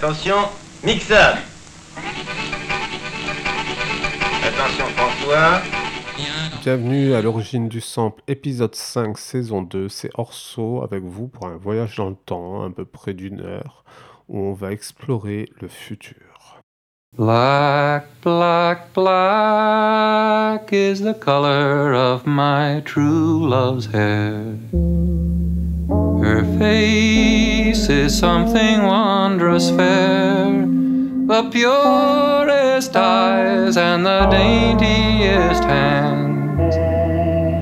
Attention, 0.00 0.36
mixage. 0.84 1.38
Attention 4.44 4.84
François. 4.94 5.60
Bienvenue 6.62 7.14
à 7.14 7.20
l'origine 7.20 7.68
du 7.68 7.80
sample, 7.80 8.22
épisode 8.28 8.76
5, 8.76 9.18
saison 9.18 9.62
2. 9.62 9.88
C'est 9.88 10.10
Orso 10.14 10.84
avec 10.84 11.02
vous 11.02 11.26
pour 11.26 11.48
un 11.48 11.56
voyage 11.56 11.96
dans 11.96 12.10
le 12.10 12.14
temps, 12.14 12.62
à 12.62 12.70
peu 12.70 12.84
près 12.84 13.12
d'une 13.12 13.40
heure, 13.40 13.82
où 14.28 14.38
on 14.38 14.52
va 14.52 14.70
explorer 14.70 15.48
le 15.60 15.66
futur. 15.66 16.60
Black, 17.16 18.06
black, 18.22 18.92
black 18.94 20.72
is 20.72 21.00
the 21.00 21.18
color 21.18 21.92
of 21.92 22.24
my 22.24 22.82
true 22.84 23.48
love's 23.48 23.86
hair. 23.92 24.54
Face 26.58 27.88
is 27.88 28.18
something 28.18 28.82
wondrous 28.82 29.70
fair, 29.70 30.66
the 31.26 31.48
purest 31.52 32.96
eyes 32.96 33.76
and 33.76 34.04
the 34.04 34.26
daintiest 34.26 35.62
hands. 35.62 36.74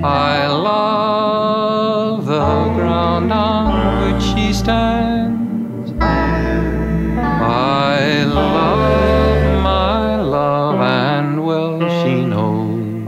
I 0.02 0.46
love 0.46 2.24
the 2.24 2.72
ground 2.74 3.34
on 3.34 4.14
which 4.14 4.22
she 4.22 4.54
stands. 4.54 5.92
I 6.00 8.24
love 8.24 9.62
my 9.62 10.16
love, 10.22 10.80
and 10.80 11.44
well 11.44 11.80
she 12.02 12.24
knows. 12.24 13.06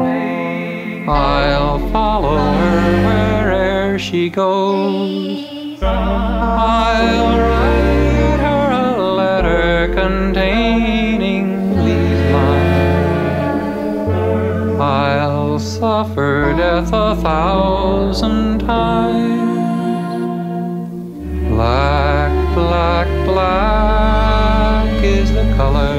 I'll 1.08 1.78
follow 1.90 2.36
her 2.36 3.06
where'er 3.06 3.98
she 3.98 4.28
goes. 4.28 5.27
Suffer 15.78 16.54
death 16.56 16.92
a 16.92 17.14
thousand 17.22 18.58
times. 18.58 20.18
Black, 21.50 22.32
black, 22.56 23.06
black 23.24 25.04
is 25.04 25.30
the 25.30 25.44
color 25.54 25.98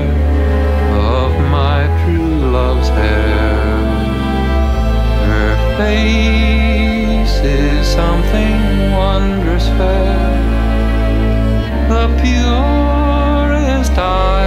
of 1.15 1.31
my 1.49 1.87
true 2.03 2.51
love's 2.51 2.89
hair. 2.89 3.55
Her 5.29 5.55
face 5.77 7.35
is 7.39 7.87
something 7.87 8.91
wondrous 8.91 9.67
fair. 9.79 10.27
The 11.87 12.07
purest 12.21 13.97
eyes 13.97 14.38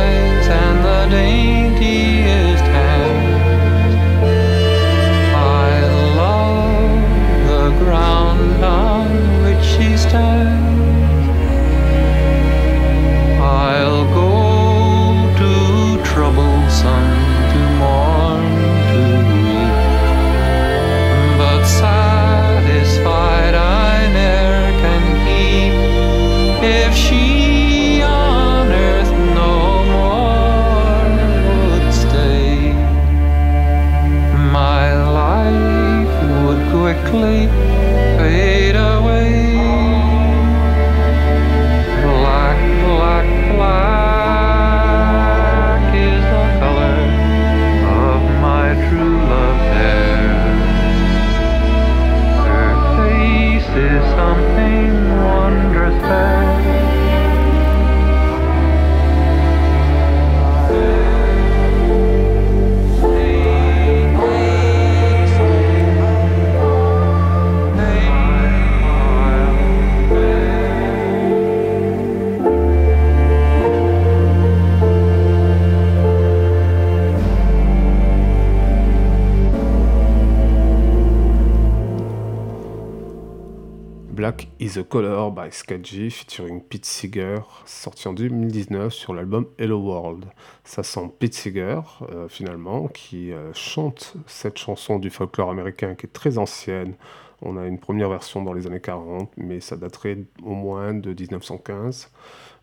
Black 84.23 84.47
is 84.61 84.79
a 84.79 84.85
Color 84.85 85.33
by 85.33 85.51
Skadji 85.51 86.09
featuring 86.09 86.63
Pete 86.63 86.85
Seeger, 86.85 87.41
sorti 87.67 88.07
en 88.07 88.13
2019 88.13 88.95
sur 88.95 89.15
l'album 89.15 89.49
Hello 89.59 89.81
World. 89.81 90.27
Ça 90.63 90.85
sent 90.85 91.11
Pete 91.19 91.35
Seeger, 91.35 91.81
euh, 92.09 92.29
finalement, 92.29 92.87
qui 92.87 93.33
euh, 93.33 93.53
chante 93.53 94.15
cette 94.29 94.59
chanson 94.59 95.01
du 95.01 95.11
folklore 95.11 95.51
américain 95.51 95.97
qui 95.97 96.07
est 96.07 96.13
très 96.13 96.39
ancienne. 96.39 96.95
On 97.41 97.57
a 97.57 97.67
une 97.67 97.81
première 97.81 98.09
version 98.09 98.45
dans 98.45 98.53
les 98.53 98.69
années 98.69 98.81
40, 98.81 99.33
mais 99.39 99.59
ça 99.59 99.77
daterait 99.77 100.19
au 100.45 100.55
moins 100.55 100.95
de 100.95 101.13
1915. 101.13 102.09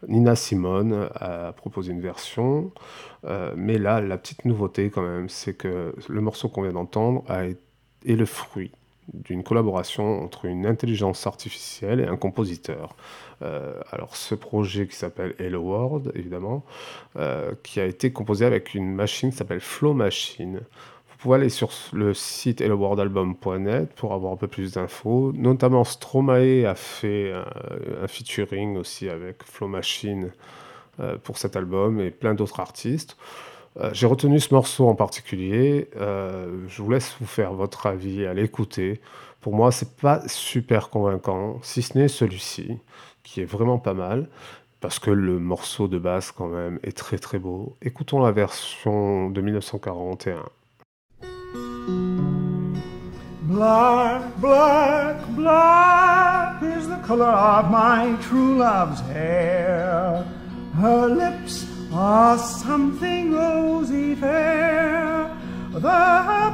Nina 0.08 0.38
Simone 0.38 1.10
a 1.14 1.52
proposé 1.52 1.92
une 1.92 2.00
version, 2.00 2.72
euh, 3.26 3.54
mais 3.58 3.78
là, 3.78 4.00
la 4.00 4.18
petite 4.18 4.46
nouveauté 4.46 4.90
quand 4.92 5.02
même, 5.02 5.28
c'est 5.28 5.56
que 5.56 5.94
le 6.08 6.22
morceau 6.22 6.48
qu'on 6.48 6.62
vient 6.62 6.72
d'entendre 6.72 7.26
est 7.30 8.16
le 8.16 8.26
fruit 8.26 8.72
d'une 9.14 9.44
collaboration 9.44 10.24
entre 10.24 10.46
une 10.46 10.66
intelligence 10.66 11.28
artificielle 11.28 12.00
et 12.00 12.06
un 12.06 12.18
compositeur. 12.18 12.96
Euh, 13.42 13.80
alors 13.92 14.16
ce 14.16 14.36
projet 14.36 14.88
qui 14.88 14.96
s'appelle 14.96 15.36
Hello 15.40 15.62
World, 15.62 16.12
évidemment, 16.16 16.64
euh, 17.18 17.52
qui 17.64 17.80
a 17.80 17.86
été 17.86 18.12
composé 18.12 18.46
avec 18.46 18.74
une 18.74 18.94
machine 18.94 19.32
qui 19.32 19.38
s'appelle 19.38 19.62
Flow 19.62 19.94
Machine. 19.94 20.62
Vous 21.10 21.18
pouvez 21.24 21.36
aller 21.36 21.50
sur 21.50 21.70
le 21.92 22.14
site 22.14 22.62
helloworldalbum.net 22.62 23.94
pour 23.94 24.14
avoir 24.14 24.32
un 24.32 24.38
peu 24.38 24.48
plus 24.48 24.74
d'infos. 24.74 25.34
Notamment 25.36 25.84
Stromae 25.84 26.66
a 26.66 26.76
fait 26.76 27.34
un, 27.34 28.08
featuring 28.08 28.78
aussi 28.78 29.10
avec 29.10 29.44
Flow 29.44 29.68
Machine 29.68 30.32
euh, 31.02 31.18
pour 31.18 31.38
cet 31.38 31.56
album 31.56 32.00
et 32.00 32.10
plein 32.10 32.34
d'autres 32.34 32.60
artistes. 32.60 33.18
Euh, 33.78 33.90
J'ai 33.94 34.08
retenu 34.08 34.40
ce 34.40 34.54
morceau 34.54 34.88
en 34.88 34.96
particulier. 34.96 35.90
euh, 35.98 36.66
je 36.68 36.82
vous 36.82 36.92
laisse 36.92 37.16
vous 37.20 37.28
faire 37.28 37.54
votre 37.54 37.86
avis 37.86 38.26
à 38.26 38.34
l'écouter. 38.34 39.00
Pour 39.42 39.54
moi, 39.54 39.72
c'est 39.72 39.96
pas 39.98 40.22
super 40.28 40.90
convaincant, 40.90 41.60
si 41.62 41.82
ce 41.82 41.98
n'est 41.98 42.08
celui-ci, 42.10 42.78
qui 43.24 43.42
est 43.42 43.46
vraiment 43.46 43.78
pas 43.78 43.94
mal, 43.94 44.28
parce 44.82 45.00
que 45.00 45.12
le 45.12 45.40
morceau 45.40 45.88
de 45.88 45.98
basse, 45.98 46.32
quand 46.32 46.48
même, 46.48 46.80
est 46.84 46.96
très 46.98 47.18
très 47.18 47.40
beau. 47.40 47.76
Écoutons 47.82 48.20
la 48.22 48.32
version 48.32 49.30
de 49.30 49.40
1941. 49.42 50.44
Black, 53.44 54.22
black, 54.40 55.18
black 55.36 56.62
is 56.62 56.88
the 56.88 57.02
color 57.08 57.26
of 57.34 57.72
my 57.72 58.16
true 58.22 58.58
love's 58.58 59.02
hair. 59.14 60.24
Her 60.80 61.08
lips 61.08 61.66
are 61.92 62.38
something 62.38 63.34
rosy 63.34 64.16
fair. 64.16 65.36
The 65.72 66.54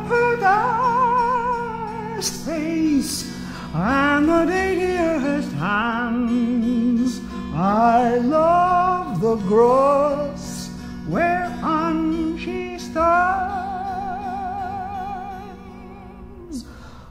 prettiest 2.15 2.45
face 2.45 3.31
and 3.73 4.29
the 4.29 4.45
daintiest 4.45 5.51
hands. 5.53 7.21
I 7.53 8.17
love 8.17 9.19
the 9.21 9.35
grass 9.47 10.69
whereon 11.07 12.37
she 12.37 12.77
stands. 12.77 13.45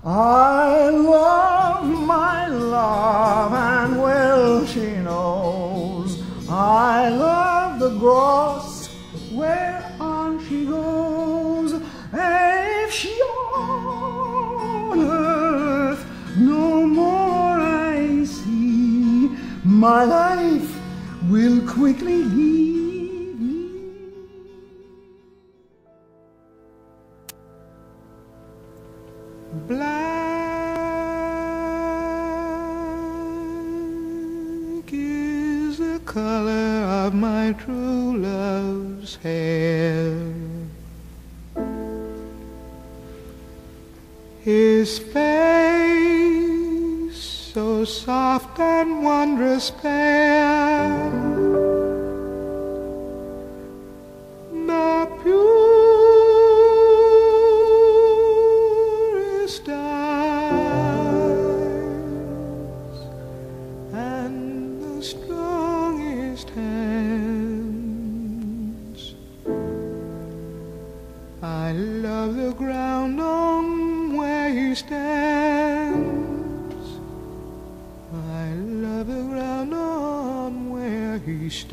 I 0.04 0.90
love 0.90 1.86
my 1.86 2.46
love, 2.48 3.52
and 3.54 4.02
well 4.02 4.66
she 4.66 4.96
knows. 4.96 6.22
I 6.48 7.08
love 7.08 7.63
the 7.78 7.90
grass 7.98 8.88
whereon 9.32 10.38
she 10.46 10.64
goes. 10.64 11.72
If 12.12 12.92
she 12.92 13.10
on 13.56 15.00
earth 15.00 16.04
no 16.38 16.86
more 16.86 17.58
I 17.58 18.24
see, 18.24 19.30
my 19.64 20.04
life 20.04 20.78
will 21.28 21.60
quickly 21.66 22.22
leave 22.22 23.40
me. 23.40 23.70
Black 29.66 30.14
is 34.92 35.78
the 35.78 36.00
color 36.04 36.73
of 37.04 37.12
my 37.12 37.52
true 37.52 38.16
love's 38.16 39.16
hair. 39.16 40.16
His 44.40 44.98
face 44.98 45.24
so 47.52 47.84
soft 47.84 48.58
and 48.58 49.04
wondrous 49.04 49.68
fair. 49.68 50.88
The 54.66 55.06
purest 55.22 56.03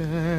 understand. 0.01 0.31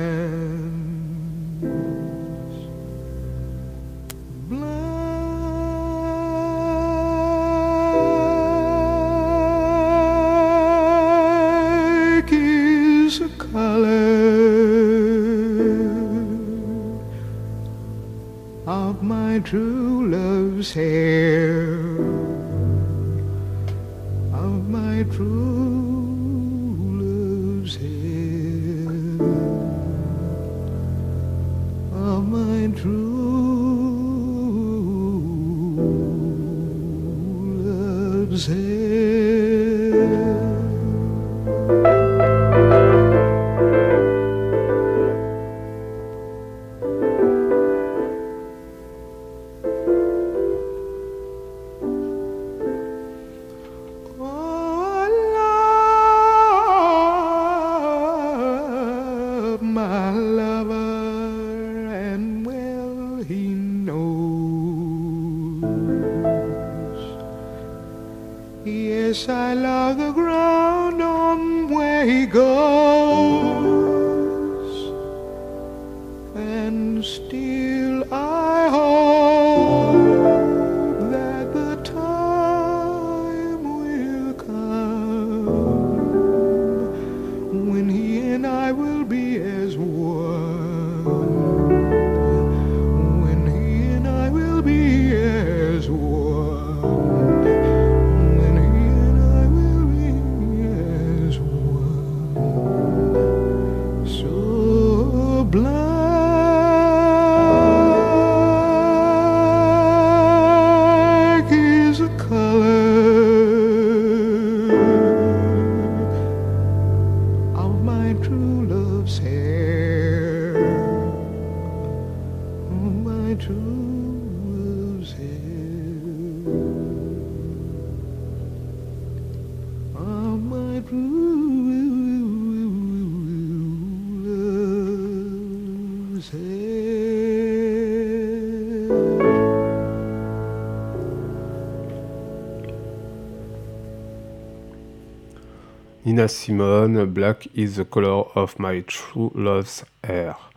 Simone, 146.28 147.04
Black 147.06 147.48
is 147.54 147.76
the 147.76 147.84
color 147.84 148.24
of 148.34 148.58
my 148.58 148.82
true 148.82 149.30
love's 149.34 149.84
hair. 150.02 150.50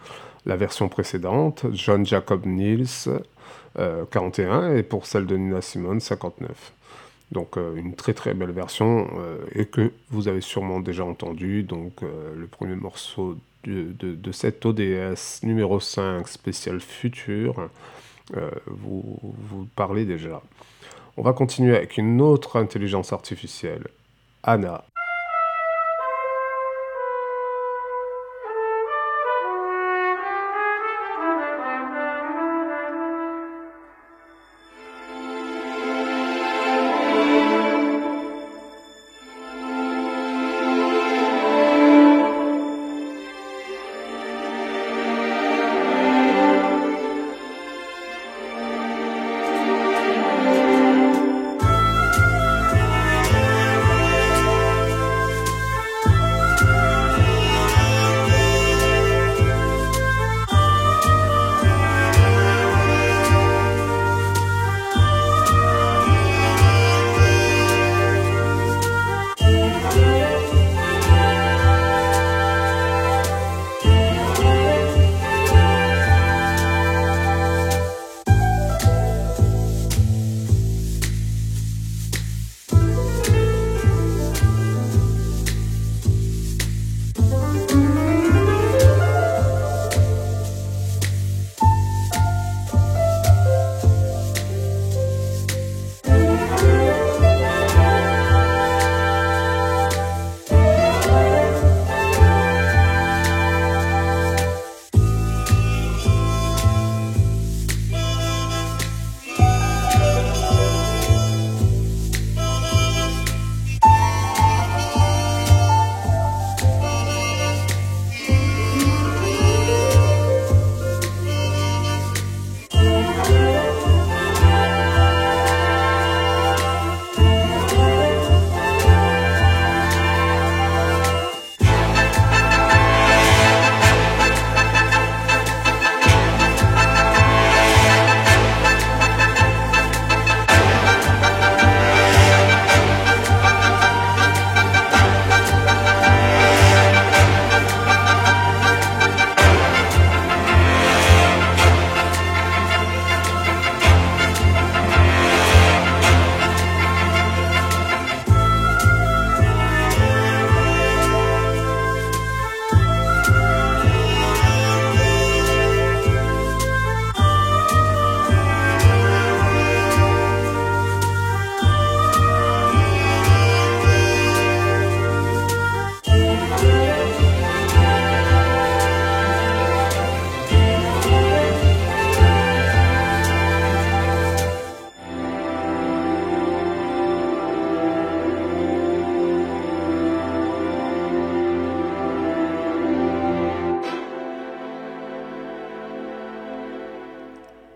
La 0.46 0.56
version 0.56 0.90
précédente, 0.90 1.66
John 1.74 2.06
Jacob 2.06 2.46
Niels, 2.46 3.10
euh, 3.80 4.06
41, 4.12 4.76
et 4.76 4.84
pour 4.84 5.06
celle 5.06 5.26
de 5.26 5.36
Nina 5.36 5.62
Simone, 5.62 6.00
59. 6.00 6.74
Donc 7.32 7.58
euh, 7.58 7.76
une 7.76 7.96
très 7.96 8.14
très 8.14 8.34
belle 8.34 8.52
version, 8.52 9.08
euh, 9.18 9.38
et 9.54 9.66
que 9.66 9.92
vous 10.10 10.28
avez 10.28 10.42
sûrement 10.42 10.80
déjà 10.80 11.04
entendu. 11.04 11.64
Donc 11.64 12.04
euh, 12.04 12.34
le 12.36 12.48
premier 12.48 12.76
morceau 12.76 13.38
de, 13.66 14.32
cette 14.32 14.66
ODS 14.66 15.42
numéro 15.44 15.80
5 15.80 16.28
spécial 16.28 16.80
futur, 16.80 17.70
euh, 18.36 18.50
vous, 18.68 19.20
vous 19.22 19.68
parlez 19.76 20.06
déjà. 20.06 20.42
On 21.18 21.24
va 21.24 21.34
continuer 21.34 21.76
avec 21.76 21.98
une 21.98 22.22
autre 22.22 22.58
intelligence 22.58 23.14
artificielle, 23.14 23.88
Anna. 24.44 24.84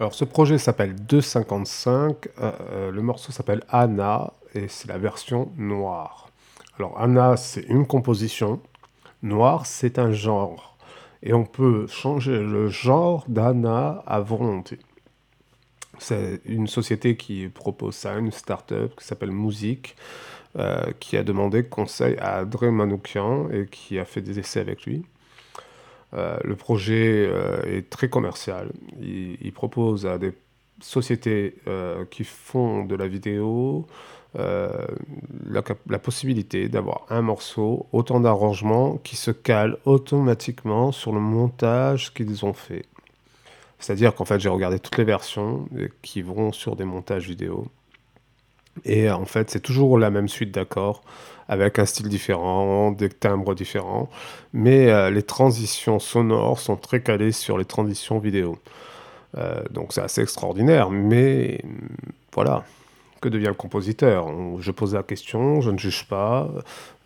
Alors 0.09 0.17
ce 0.17 0.25
projet 0.25 0.57
s'appelle 0.57 0.95
255, 0.95 2.29
euh, 2.41 2.51
euh, 2.71 2.91
le 2.91 3.01
morceau 3.03 3.31
s'appelle 3.31 3.61
Anna 3.69 4.33
et 4.55 4.67
c'est 4.67 4.87
la 4.87 4.97
version 4.97 5.51
noire. 5.55 6.31
Alors 6.79 6.99
Anna 6.99 7.37
c'est 7.37 7.61
une 7.69 7.85
composition, 7.85 8.59
noir 9.21 9.67
c'est 9.67 9.99
un 9.99 10.11
genre 10.11 10.77
et 11.21 11.31
on 11.35 11.45
peut 11.45 11.85
changer 11.85 12.39
le 12.39 12.69
genre 12.69 13.23
d'Anna 13.27 14.03
à 14.07 14.19
volonté. 14.19 14.79
C'est 15.99 16.41
une 16.45 16.65
société 16.65 17.15
qui 17.15 17.47
propose 17.47 17.93
ça, 17.93 18.15
une 18.15 18.31
start-up 18.31 18.95
qui 18.97 19.05
s'appelle 19.05 19.31
Musique, 19.31 19.95
euh, 20.57 20.91
qui 20.99 21.17
a 21.17 21.23
demandé 21.23 21.65
conseil 21.65 22.17
à 22.17 22.41
André 22.41 22.71
Manoukian 22.71 23.51
et 23.51 23.67
qui 23.67 23.99
a 23.99 24.05
fait 24.05 24.21
des 24.21 24.39
essais 24.39 24.59
avec 24.59 24.87
lui. 24.87 25.05
Euh, 26.13 26.37
le 26.43 26.55
projet 26.55 27.27
euh, 27.29 27.61
est 27.65 27.89
très 27.89 28.09
commercial. 28.09 28.71
Il, 28.99 29.51
propose 29.53 30.05
à 30.05 30.17
des 30.17 30.33
sociétés 30.81 31.55
euh, 31.67 32.05
qui 32.09 32.23
font 32.23 32.85
de 32.85 32.95
la 32.95 33.07
vidéo 33.07 33.87
la, 34.35 35.63
la 35.89 35.97
possibilité 35.97 36.69
d'avoir 36.69 37.07
un 37.09 37.23
morceau, 37.23 37.87
autant 37.91 38.19
d'arrangements 38.19 38.97
qui 38.97 39.15
se 39.15 39.31
calent 39.31 39.77
automatiquement 39.85 40.91
sur 40.91 41.11
le 41.11 41.19
montage 41.19 42.13
qu'ils 42.13 42.45
ont 42.45 42.53
fait. 42.53 42.85
C'est-à-dire 43.79 44.13
qu'en 44.13 44.25
fait, 44.25 44.39
j'ai 44.39 44.49
regardé 44.49 44.77
toutes 44.77 44.97
les 44.97 45.03
versions 45.03 45.67
qui 46.03 46.21
vont 46.21 46.51
sur 46.51 46.75
des 46.75 46.83
montages 46.83 47.27
vidéo. 47.27 47.65
Et 48.85 49.09
en 49.09 49.25
fait, 49.25 49.49
c'est 49.49 49.59
toujours 49.59 49.97
la 49.97 50.09
même 50.09 50.27
suite 50.27 50.51
d'accords, 50.51 51.01
avec 51.47 51.79
un 51.79 51.85
style 51.85 52.09
différent, 52.09 52.91
des 52.91 53.09
timbres 53.09 53.55
différents, 53.55 54.09
mais 54.53 54.91
euh, 54.91 55.09
les 55.09 55.23
transitions 55.23 55.99
sonores 55.99 56.59
sont 56.59 56.75
très 56.75 57.01
calées 57.01 57.31
sur 57.31 57.57
les 57.57 57.65
transitions 57.65 58.19
vidéo. 58.19 58.59
Euh, 59.37 59.63
donc 59.71 59.93
c'est 59.93 60.01
assez 60.01 60.21
extraordinaire, 60.21 60.89
mais 60.89 61.61
voilà. 62.33 62.63
Que 63.21 63.27
devient 63.27 63.47
le 63.47 63.53
compositeur? 63.53 64.27
Je 64.59 64.71
pose 64.71 64.93
la 64.93 65.03
question, 65.03 65.59
je 65.59 65.71
ne 65.71 65.77
juge 65.77 66.07
pas. 66.07 66.49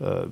Euh, 0.03 0.25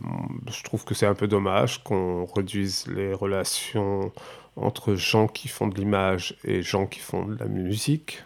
je 0.47 0.61
trouve 0.63 0.83
que 0.83 0.93
c'est 0.93 1.07
un 1.07 1.15
peu 1.15 1.27
dommage 1.27 1.83
qu'on 1.83 2.25
réduise 2.25 2.85
les 2.87 3.15
relations 3.15 4.11
entre 4.57 4.93
gens 4.93 5.27
qui 5.27 5.47
font 5.47 5.67
de 5.67 5.75
l'image 5.75 6.35
et 6.43 6.61
gens 6.61 6.85
qui 6.85 6.99
font 6.99 7.25
de 7.25 7.35
la 7.39 7.47
musique 7.47 8.23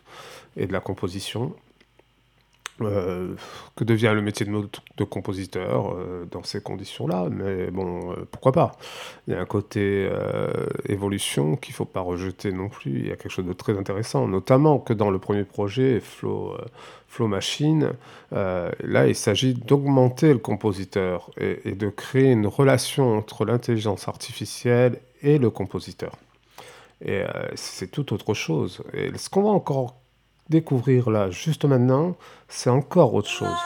et 0.58 0.68
de 0.68 0.74
la 0.74 0.82
composition. 0.82 1.56
Euh, 2.82 3.36
que 3.78 3.86
devient 3.86 4.12
le 4.14 4.22
métier 4.22 4.46
de, 4.46 5.04
compositeur 5.06 5.94
euh, 5.94 6.26
dans 6.30 6.44
ces 6.44 6.62
conditions-là 6.62 7.30
Mais 7.32 7.72
bon, 7.72 8.12
euh, 8.12 8.28
pourquoi 8.30 8.52
pas? 8.52 8.74
Il 9.28 9.34
y 9.34 9.38
a 9.38 9.40
un 9.40 9.46
côté 9.46 10.10
évolution 10.88 11.56
qu'il 11.56 11.72
ne 11.72 11.76
faut 11.76 11.86
pas 11.86 12.02
rejeter 12.02 12.52
non 12.52 12.68
plus. 12.68 13.00
Il 13.00 13.08
y 13.08 13.12
a 13.12 13.16
quelque 13.16 13.32
chose 13.32 13.46
de 13.46 13.54
très 13.54 13.78
intéressant, 13.78 14.28
notamment 14.28 14.80
que 14.80 14.94
dans 14.94 15.10
le 15.10 15.20
premier 15.20 15.44
projet, 15.46 16.00
Flow, 16.02 16.54
Flow 17.08 17.28
Machine, 17.28 17.92
là, 18.32 19.08
il 19.08 19.16
s'agit 19.16 19.54
d'augmenter 19.54 20.34
le 20.34 20.40
compositeur 20.40 21.32
et, 21.38 21.72
de 21.72 21.90
créer 21.90 22.32
une 22.32 22.48
relation 22.48 23.18
entre 23.18 23.46
l'intelligence 23.46 24.08
artificielle 24.08 25.00
et 25.22 25.38
le 25.38 25.50
compositeur. 25.50 26.18
Et 27.04 27.24
c'est 27.56 27.90
tout 27.90 28.14
autre 28.14 28.34
chose. 28.34 28.84
Et 28.94 29.18
ce 29.18 29.30
qu'on 29.30 29.44
va 29.44 29.50
encore 29.50 29.96
découvrir 30.50 31.10
là, 31.10 31.30
juste 31.32 31.66
maintenant, 31.66 32.16
c'est 32.48 32.70
encore 32.70 33.14
autre 33.14 33.30
chose. 33.30 33.58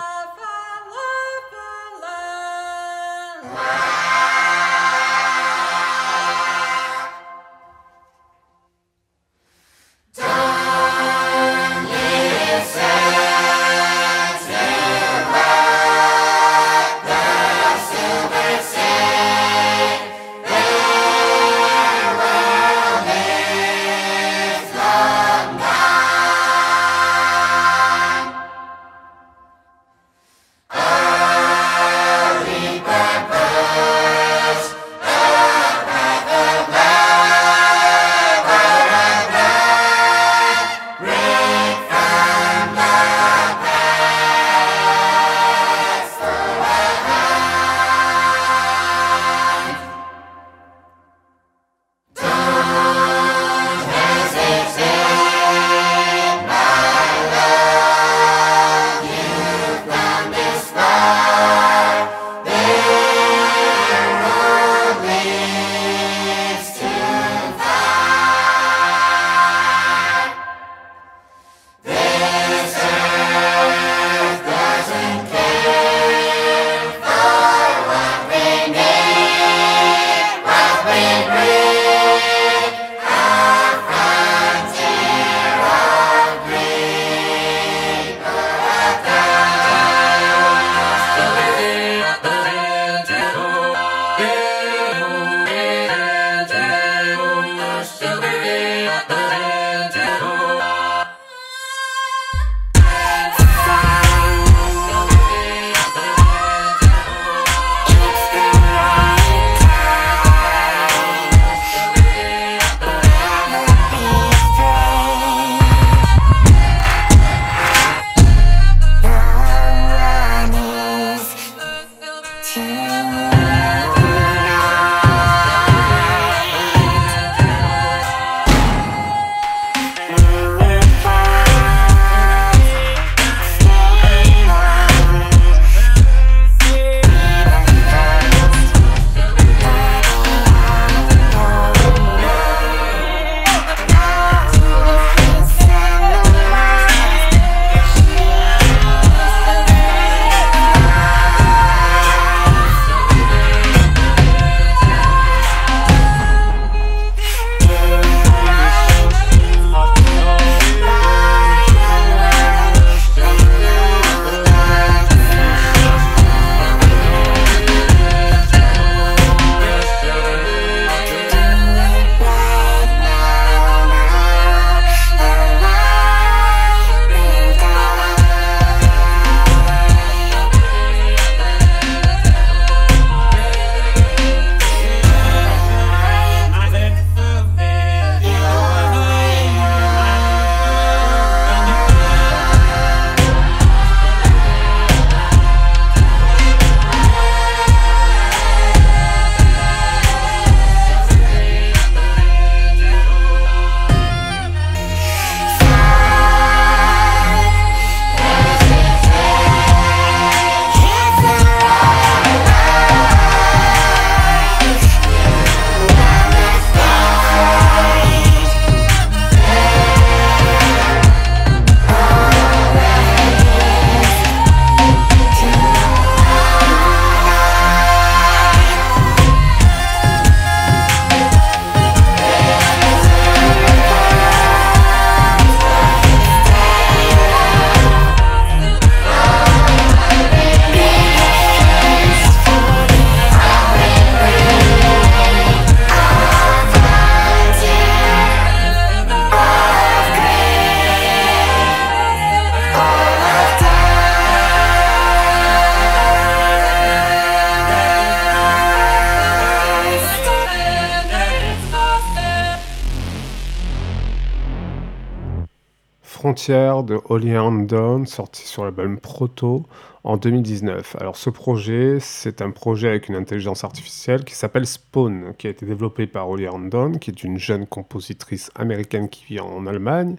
De 266.47 266.97
Holly 267.09 267.37
Andon, 267.37 268.05
sorti 268.05 268.47
sur 268.47 268.63
l'album 268.63 268.97
Proto 268.97 269.65
en 270.05 270.15
2019. 270.15 270.95
Alors 270.97 271.17
ce 271.17 271.29
projet, 271.29 271.97
c'est 271.99 272.41
un 272.41 272.51
projet 272.51 272.87
avec 272.87 273.09
une 273.09 273.15
intelligence 273.15 273.65
artificielle 273.65 274.23
qui 274.23 274.35
s'appelle 274.35 274.65
Spawn, 274.65 275.33
qui 275.37 275.47
a 275.47 275.49
été 275.49 275.65
développé 275.65 276.07
par 276.07 276.29
Holly 276.29 276.47
Andon, 276.47 276.93
qui 276.93 277.11
est 277.11 277.23
une 277.25 277.37
jeune 277.37 277.67
compositrice 277.67 278.51
américaine 278.55 279.09
qui 279.09 279.25
vit 279.25 279.41
en 279.41 279.67
Allemagne 279.67 280.15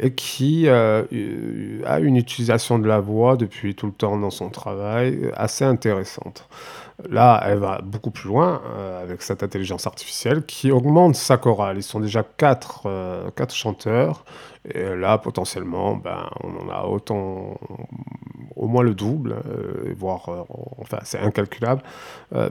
et 0.00 0.14
qui 0.14 0.66
euh, 0.66 1.04
a 1.84 2.00
une 2.00 2.16
utilisation 2.16 2.78
de 2.78 2.88
la 2.88 3.00
voix 3.00 3.36
depuis 3.36 3.74
tout 3.74 3.86
le 3.86 3.92
temps 3.92 4.16
dans 4.16 4.30
son 4.30 4.48
travail 4.48 5.30
assez 5.36 5.64
intéressante. 5.64 6.48
Là, 7.08 7.42
elle 7.44 7.58
va 7.58 7.80
beaucoup 7.82 8.12
plus 8.12 8.28
loin 8.28 8.62
euh, 8.66 9.02
avec 9.02 9.20
cette 9.22 9.42
intelligence 9.42 9.86
artificielle 9.86 10.44
qui 10.46 10.70
augmente 10.70 11.16
sa 11.16 11.36
chorale. 11.36 11.76
Ils 11.76 11.82
sont 11.82 11.98
déjà 11.98 12.22
quatre, 12.22 12.82
euh, 12.86 13.30
quatre 13.34 13.54
chanteurs. 13.54 14.24
Et 14.72 14.94
là, 14.94 15.18
potentiellement, 15.18 15.96
ben, 15.96 16.30
on 16.42 16.56
en 16.56 16.70
a 16.70 16.84
autant, 16.84 17.58
au 18.54 18.68
moins 18.68 18.84
le 18.84 18.94
double, 18.94 19.32
euh, 19.32 19.92
voire, 19.96 20.28
enfin, 20.78 20.98
c'est 21.02 21.18
incalculable, 21.18 21.82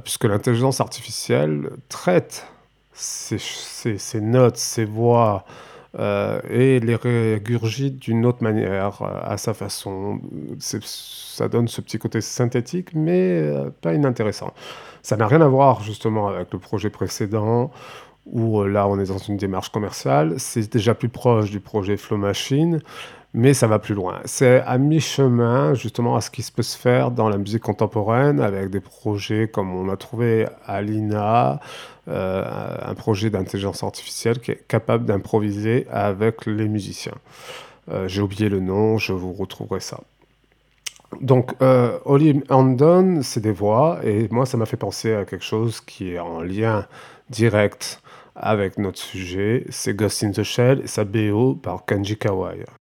puisque 0.03 0.25
l'intelligence 0.25 0.79
artificielle 0.79 1.71
traite 1.89 2.45
ces 2.93 4.21
notes, 4.21 4.58
ces 4.58 4.86
voix, 4.86 5.45
euh, 5.99 6.41
et 6.49 6.79
les 6.79 6.95
régurgite 6.95 7.99
d'une 7.99 8.25
autre 8.25 8.41
manière, 8.41 9.01
euh, 9.03 9.19
à 9.23 9.38
sa 9.38 9.53
façon. 9.53 10.19
Ça 10.60 11.47
donne 11.47 11.67
ce 11.67 11.82
petit 11.82 11.99
côté 11.99 12.19
synthétique, 12.21 12.95
mais 12.95 13.41
euh, 13.41 13.69
pas 13.82 13.93
inintéressant. 13.93 14.53
Ça 15.03 15.17
n'a 15.17 15.27
rien 15.27 15.41
à 15.41 15.47
voir 15.47 15.84
justement 15.84 16.29
avec 16.29 16.51
le 16.51 16.58
projet 16.58 16.89
précédent, 16.89 17.69
où 18.25 18.63
là 18.63 18.88
on 18.88 18.99
est 18.99 19.10
dans 19.10 19.19
une 19.19 19.38
démarche 19.38 19.69
commerciale. 19.69 20.36
C'est 20.38 20.71
déjà 20.71 20.95
plus 20.95 21.10
proche 21.10 21.51
du 21.51 21.60
projet 21.60 21.97
Flow 21.97 22.17
Machine, 22.17 22.79
mais 23.34 23.53
ça 23.53 23.67
va 23.67 23.77
plus 23.77 23.93
loin. 23.93 24.21
C'est 24.25 24.62
à 24.62 24.77
mi-chemin 24.79 25.75
justement 25.75 26.15
à 26.15 26.21
ce 26.21 26.32
qui 26.32 26.41
se 26.41 26.51
peut 26.51 26.63
se 26.63 26.77
faire 26.77 27.12
dans 27.12 27.29
la 27.29 27.38
musique 27.38 27.63
contemporaine, 27.63 28.39
avec 28.39 28.69
des 28.69 28.79
projets 28.79 29.47
comme 29.47 29.75
on 29.75 29.89
a 29.89 29.97
trouvé 29.97 30.47
à 30.65 30.82
l'INA, 30.82 31.60
euh, 32.08 32.76
un 32.82 32.96
projet 32.96 33.30
d'intelligence 33.30 33.84
artificielle 33.84 34.39
qui 34.39 34.52
est 34.52 34.68
capable 34.68 35.06
d'improviser 35.06 35.88
avec 35.89 36.46
les 36.46 36.68
musiciens. 36.68 37.16
Euh, 37.89 38.08
J'ai 38.08 38.22
oublié 38.22 38.50
le 38.50 38.60
nom, 38.60 38.98
je 38.98 39.13
vous 39.13 39.34
retrouverai 39.34 39.80
ça. 39.80 40.02
Donc, 41.22 41.54
euh, 41.62 42.00
Holly 42.06 42.42
Andon, 42.50 43.22
c'est 43.22 43.39
des 43.39 43.52
voix, 43.52 44.00
et 44.04 44.28
moi, 44.32 44.46
ça 44.46 44.58
m'a 44.58 44.66
fait 44.66 44.78
penser 44.78 45.13
à 45.13 45.26
quelque 45.26 45.46
chose 45.46 45.80
qui 45.82 46.13
est 46.13 46.20
en 46.20 46.42
lien 46.42 46.88
direct 47.30 48.02
avec 48.36 48.78
notre 48.78 49.00
sujet. 49.00 49.66
C'est 49.70 49.96
Ghost 49.96 50.24
in 50.24 50.32
the 50.32 50.44
Shell 50.44 50.82
et 50.84 50.88
sa 50.88 51.04
BO 51.04 51.56
par 51.56 51.86
Kanji 51.86 52.18
Kawai.「 52.18 52.83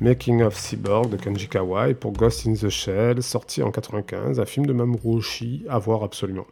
Making 0.00 0.42
of 0.42 0.56
Cyborg 0.56 1.10
de 1.10 1.16
Kenji 1.16 1.48
Kawai 1.48 1.94
pour 1.94 2.12
Ghost 2.12 2.46
in 2.46 2.54
the 2.54 2.68
Shell, 2.68 3.22
sorti 3.22 3.62
en 3.62 3.70
95, 3.72 4.38
un 4.38 4.44
film 4.44 4.66
de 4.66 4.72
Mamoru 4.72 5.16
Oshii 5.18 5.64
à 5.68 5.78
voir 5.78 6.04
absolument. 6.04 6.46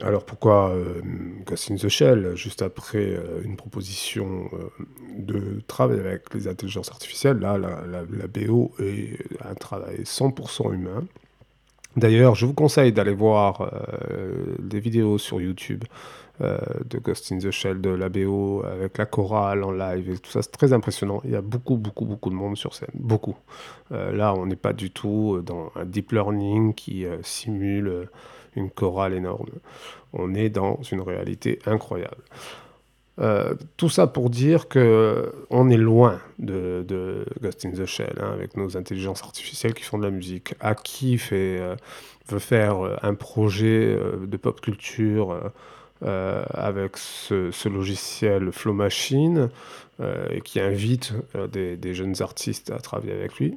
Alors 0.00 0.24
pourquoi 0.24 0.70
euh, 0.70 1.00
Ghost 1.46 1.70
in 1.70 1.76
the 1.76 1.88
Shell 1.88 2.34
Juste 2.34 2.62
après 2.62 2.98
euh, 3.14 3.42
une 3.44 3.54
proposition 3.56 4.50
euh, 4.54 4.84
de 5.16 5.60
travail 5.68 6.00
avec 6.00 6.34
les 6.34 6.48
intelligences 6.48 6.90
artificielles, 6.90 7.38
là 7.38 7.56
la, 7.58 7.80
la- 7.86 8.26
BO 8.26 8.72
est 8.80 9.18
un 9.48 9.54
travail 9.54 10.00
100% 10.02 10.74
humain. 10.74 11.04
D'ailleurs, 11.96 12.34
je 12.34 12.44
vous 12.44 12.54
conseille 12.54 12.92
d'aller 12.92 13.14
voir 13.14 13.70
des 14.58 14.80
vidéos 14.80 15.16
sur 15.16 15.40
YouTube 15.40 15.84
de 16.40 16.98
Ghost 16.98 17.30
in 17.32 17.38
the 17.38 17.50
Shell, 17.50 17.80
de 17.80 17.90
la 17.90 18.08
BO 18.08 18.62
avec 18.64 18.98
la 18.98 19.06
chorale 19.06 19.62
en 19.62 19.70
live 19.70 20.10
et 20.10 20.18
tout 20.18 20.30
ça. 20.30 20.42
C'est 20.42 20.50
très 20.50 20.72
impressionnant. 20.72 21.20
Il 21.24 21.30
y 21.30 21.36
a 21.36 21.40
beaucoup, 21.40 21.76
beaucoup, 21.76 22.04
beaucoup 22.04 22.30
de 22.30 22.34
monde 22.34 22.56
sur 22.56 22.74
scène. 22.74 22.88
Beaucoup. 22.94 23.36
Euh, 23.92 24.12
là, 24.12 24.34
on 24.34 24.46
n'est 24.46 24.56
pas 24.56 24.72
du 24.72 24.90
tout 24.90 25.40
dans 25.44 25.70
un 25.76 25.84
deep 25.84 26.12
learning 26.12 26.74
qui 26.74 27.06
euh, 27.06 27.18
simule 27.22 27.88
euh, 27.88 28.04
une 28.56 28.70
chorale 28.70 29.14
énorme. 29.14 29.46
On 30.12 30.34
est 30.34 30.50
dans 30.50 30.80
une 30.90 31.00
réalité 31.00 31.58
incroyable. 31.66 32.22
Euh, 33.20 33.54
tout 33.76 33.88
ça 33.88 34.08
pour 34.08 34.28
dire 34.28 34.66
que 34.66 35.32
on 35.48 35.70
est 35.70 35.76
loin 35.76 36.20
de, 36.40 36.84
de 36.86 37.24
Ghost 37.40 37.64
in 37.64 37.70
the 37.70 37.86
Shell 37.86 38.16
hein, 38.20 38.32
avec 38.32 38.56
nos 38.56 38.76
intelligences 38.76 39.22
artificielles 39.22 39.72
qui 39.74 39.84
font 39.84 39.98
de 39.98 40.04
la 40.04 40.10
musique. 40.10 40.54
Aki 40.58 41.18
fait, 41.18 41.58
euh, 41.60 41.76
veut 42.28 42.40
faire 42.40 42.84
euh, 42.84 42.96
un 43.02 43.14
projet 43.14 43.96
euh, 43.96 44.26
de 44.26 44.36
pop 44.36 44.60
culture 44.60 45.30
euh, 45.30 45.40
euh, 45.42 45.48
avec 46.04 46.96
ce, 46.96 47.68
logiciel 47.68 48.52
Flow 48.52 48.72
Machine 48.72 49.50
euh, 50.00 50.40
qui 50.40 50.58
invite 50.58 51.12
euh, 51.36 51.46
des, 51.46 51.94
jeunes 51.94 52.20
artistes 52.20 52.72
à 52.72 52.78
travailler 52.78 53.12
avec 53.12 53.36
lui. 53.36 53.56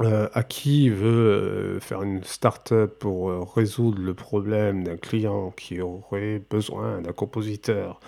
Euh, 0.00 0.28
Aki 0.32 0.90
veut 0.90 1.76
euh, 1.76 1.80
faire 1.80 2.02
une 2.02 2.22
start-up 2.24 2.98
pour 2.98 3.30
euh, 3.30 3.40
résoudre 3.42 4.00
le 4.00 4.14
problème 4.14 4.82
d'un 4.82 4.96
client 4.96 5.52
qui 5.56 5.80
aurait 5.80 6.42
besoin 6.50 7.00
d'un 7.00 7.12
compositeur, 7.12 8.00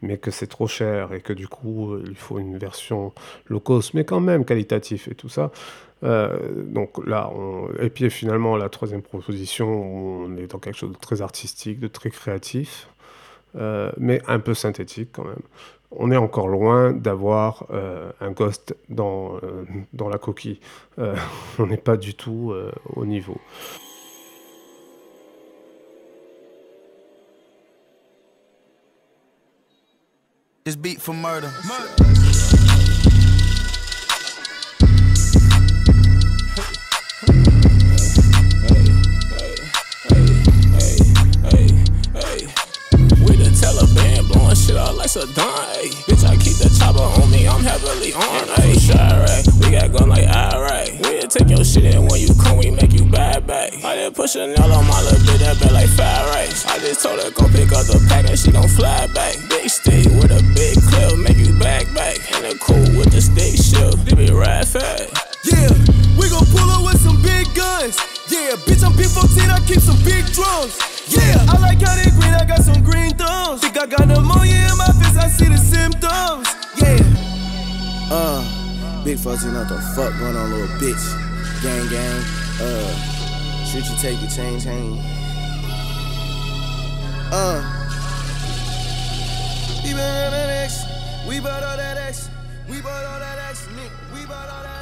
mais 0.00 0.16
que 0.16 0.30
c'est 0.30 0.46
trop 0.46 0.66
cher 0.66 1.12
et 1.12 1.20
que 1.20 1.34
du 1.34 1.48
coup 1.48 1.92
euh, 1.92 2.04
il 2.06 2.16
faut 2.16 2.38
une 2.38 2.56
version 2.56 3.12
low 3.46 3.60
cost, 3.60 3.92
mais 3.92 4.04
quand 4.04 4.20
même 4.20 4.44
qualitatif 4.46 5.08
et 5.08 5.14
tout 5.14 5.28
ça. 5.28 5.50
Euh, 6.04 6.62
donc 6.64 7.04
là, 7.06 7.30
on... 7.34 7.68
et 7.80 7.88
puis 7.90 8.10
finalement 8.10 8.56
la 8.56 8.68
troisième 8.68 9.02
proposition, 9.02 9.66
on 9.66 10.36
est 10.36 10.46
dans 10.46 10.58
quelque 10.58 10.76
chose 10.76 10.92
de 10.92 10.98
très 10.98 11.22
artistique, 11.22 11.80
de 11.80 11.88
très 11.88 12.10
créatif, 12.10 12.88
euh, 13.56 13.90
mais 13.96 14.20
un 14.26 14.38
peu 14.38 14.54
synthétique 14.54 15.10
quand 15.12 15.24
même. 15.24 15.42
On 15.96 16.10
est 16.10 16.16
encore 16.16 16.48
loin 16.48 16.92
d'avoir 16.92 17.66
euh, 17.70 18.10
un 18.20 18.32
ghost 18.32 18.76
dans, 18.88 19.36
euh, 19.36 19.64
dans 19.92 20.08
la 20.08 20.18
coquille. 20.18 20.60
Euh, 20.98 21.14
on 21.58 21.66
n'est 21.66 21.76
pas 21.76 21.96
du 21.96 22.14
tout 22.14 22.50
euh, 22.52 22.72
au 22.96 23.06
niveau. 23.06 23.40
This 30.64 30.76
beat 30.76 30.98
for 30.98 31.14
murder. 31.14 31.50
With 31.68 32.23
blowing 44.54 44.66
shit 44.66 44.76
out 44.76 44.96
like 44.96 45.08
Saddam. 45.08 45.90
Bitch, 46.06 46.24
I 46.24 46.36
keep 46.36 46.56
the 46.56 46.70
chopper 46.78 47.02
on 47.02 47.30
me, 47.30 47.46
I'm 47.46 47.62
heavily 47.62 48.12
armed. 48.12 48.50
Ay. 48.56 48.74
Chirac, 48.74 49.60
we 49.60 49.70
got 49.70 49.92
gun 49.92 50.08
like 50.08 50.26
Iraq. 50.26 50.88
We'll 51.02 51.28
take 51.28 51.48
your 51.48 51.64
shit 51.64 51.84
in 51.84 52.06
when 52.06 52.20
you 52.20 52.28
come, 52.40 52.58
we 52.58 52.70
make 52.70 52.92
you 52.92 53.04
bad 53.06 53.46
back. 53.46 53.72
I 53.84 53.96
did 53.96 54.14
push 54.14 54.34
a 54.36 54.46
nail 54.46 54.72
on 54.72 54.86
my 54.86 55.00
little 55.02 55.18
bitch, 55.20 55.38
that 55.38 55.60
bet 55.60 55.72
like 55.72 55.88
fire 55.90 56.26
rice. 56.30 56.66
I 56.66 56.78
just 56.78 57.02
told 57.02 57.20
her 57.20 57.30
go 57.30 57.48
pick 57.48 57.72
up 57.72 57.86
the 57.86 58.04
pack 58.08 58.28
and 58.28 58.38
she 58.38 58.52
gon' 58.52 58.68
fly 58.68 59.06
back. 59.14 59.36
Big 59.48 59.68
stick 59.68 60.06
with 60.06 60.30
a 60.30 60.42
big 60.54 60.78
clip, 60.82 61.18
make 61.18 61.38
you 61.38 61.58
back 61.58 61.86
back. 61.94 62.18
And 62.34 62.44
the 62.44 62.58
cool 62.58 62.98
with 62.98 63.12
the 63.12 63.20
stick 63.20 63.56
shift, 63.56 64.04
they 64.06 64.26
be 64.26 64.32
ride 64.32 64.68
fast. 64.68 65.33
Yeah, 65.44 65.70
we 66.18 66.28
gon' 66.28 66.46
pull 66.52 66.68
up 66.70 66.84
with 66.84 67.00
some 67.00 67.20
big 67.22 67.46
guns. 67.54 67.96
Yeah, 68.28 68.56
bitch, 68.64 68.82
I'm 68.84 68.92
B14, 68.92 69.50
I 69.50 69.60
keep 69.66 69.80
some 69.80 70.00
big 70.04 70.24
drums. 70.32 70.78
Yeah, 71.08 71.36
I 71.48 71.58
like 71.60 71.80
how 71.80 71.94
they 71.96 72.10
green, 72.10 72.34
I 72.34 72.44
got 72.44 72.62
some 72.62 72.82
green 72.82 73.12
thumbs. 73.16 73.60
Think 73.60 73.76
I 73.78 73.86
got 73.86 74.08
pneumonia 74.08 74.68
in 74.72 74.78
my 74.78 74.88
face, 74.98 75.16
I 75.16 75.28
see 75.28 75.48
the 75.48 75.58
symptoms. 75.58 76.48
Yeah. 76.80 76.98
Uh, 78.10 79.04
big 79.04 79.18
14, 79.18 79.54
what 79.54 79.68
the 79.68 79.78
fuck 79.94 80.16
going 80.18 80.36
on, 80.36 80.50
little 80.50 80.66
bitch? 80.80 81.04
Gang, 81.62 81.88
gang. 81.88 82.22
Uh, 82.60 83.64
should 83.66 83.86
you 83.86 83.96
take 84.00 84.20
your 84.20 84.30
chain, 84.30 84.60
chain? 84.60 84.98
Uh. 87.32 87.80
We 89.84 89.92
bought 89.92 90.24
all 90.24 90.30
that 90.30 90.48
X, 90.64 90.84
we 91.28 91.40
bought 91.40 91.62
all 91.62 91.76
that 91.76 91.96
X, 92.08 92.30
we 92.68 92.80
bought 92.80 93.04
all 93.04 93.20
that 93.20 93.38
X, 93.50 93.66
nigga, 93.76 93.90
we 94.14 94.24
bought 94.26 94.48
all 94.48 94.62
that 94.62 94.73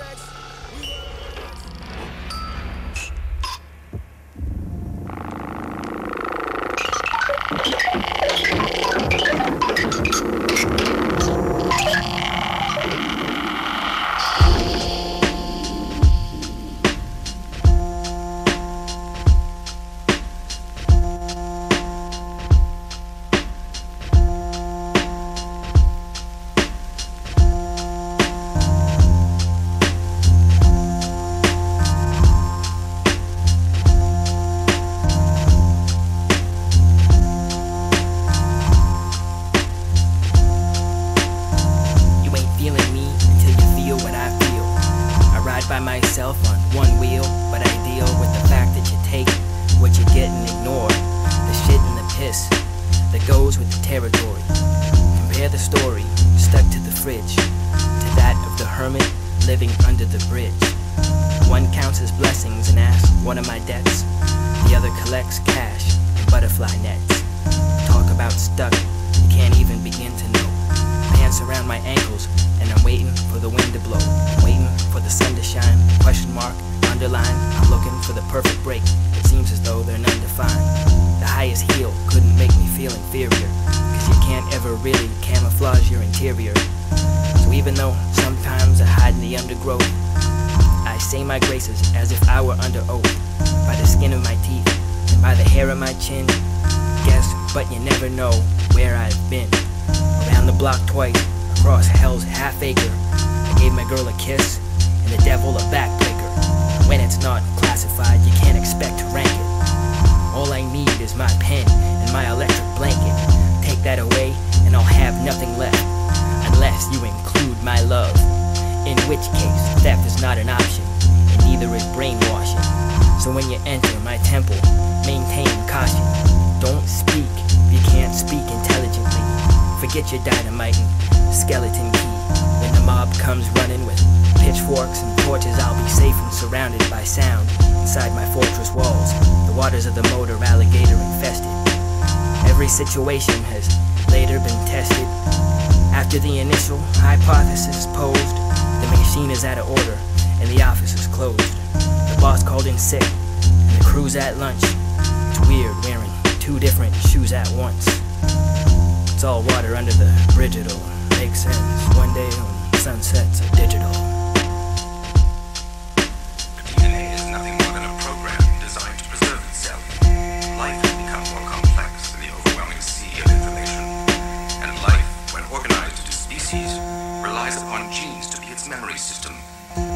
memory 178.92 179.00
system. 179.00 179.32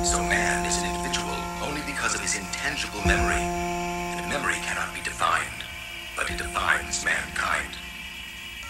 So 0.04 0.22
man 0.22 0.64
is 0.64 0.80
an 0.80 0.88
individual 0.88 1.36
only 1.60 1.82
because 1.84 2.14
of 2.14 2.20
his 2.22 2.34
intangible 2.34 3.00
memory. 3.04 3.44
And 4.16 4.24
memory 4.30 4.56
cannot 4.64 4.94
be 4.94 5.02
defined, 5.02 5.60
but 6.16 6.30
it 6.30 6.38
defines 6.38 7.04
mankind. 7.04 7.76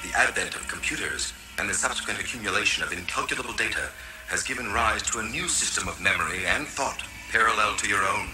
The 0.03 0.19
advent 0.19 0.57
of 0.57 0.67
computers 0.67 1.33
and 1.59 1.69
the 1.69 1.75
subsequent 1.75 2.19
accumulation 2.19 2.83
of 2.83 2.93
incalculable 2.93 3.55
data 3.55 3.87
has 4.27 4.43
given 4.43 4.73
rise 4.73 5.03
to 5.13 5.21
a 5.21 5.23
new 5.23 5.47
system 5.47 5.87
of 5.87 6.01
memory 6.01 6.45
and 6.45 6.67
thought 6.67 7.05
parallel 7.31 7.77
to 7.77 7.89
your 7.89 8.03
own. 8.03 8.27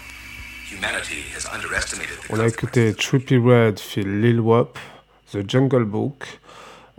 Humanity 0.65 1.21
has 1.35 1.45
underestimated 1.45 2.17
the 2.23 2.33
On 2.33 2.39
a 2.39 2.47
écouté 2.47 2.95
Trippy 2.95 3.37
Red 3.37 3.79
fait 3.79 4.01
Lil 4.01 4.41
Wop, 4.41 4.79
The 5.31 5.43
Jungle 5.47 5.85
Book, 5.85 6.25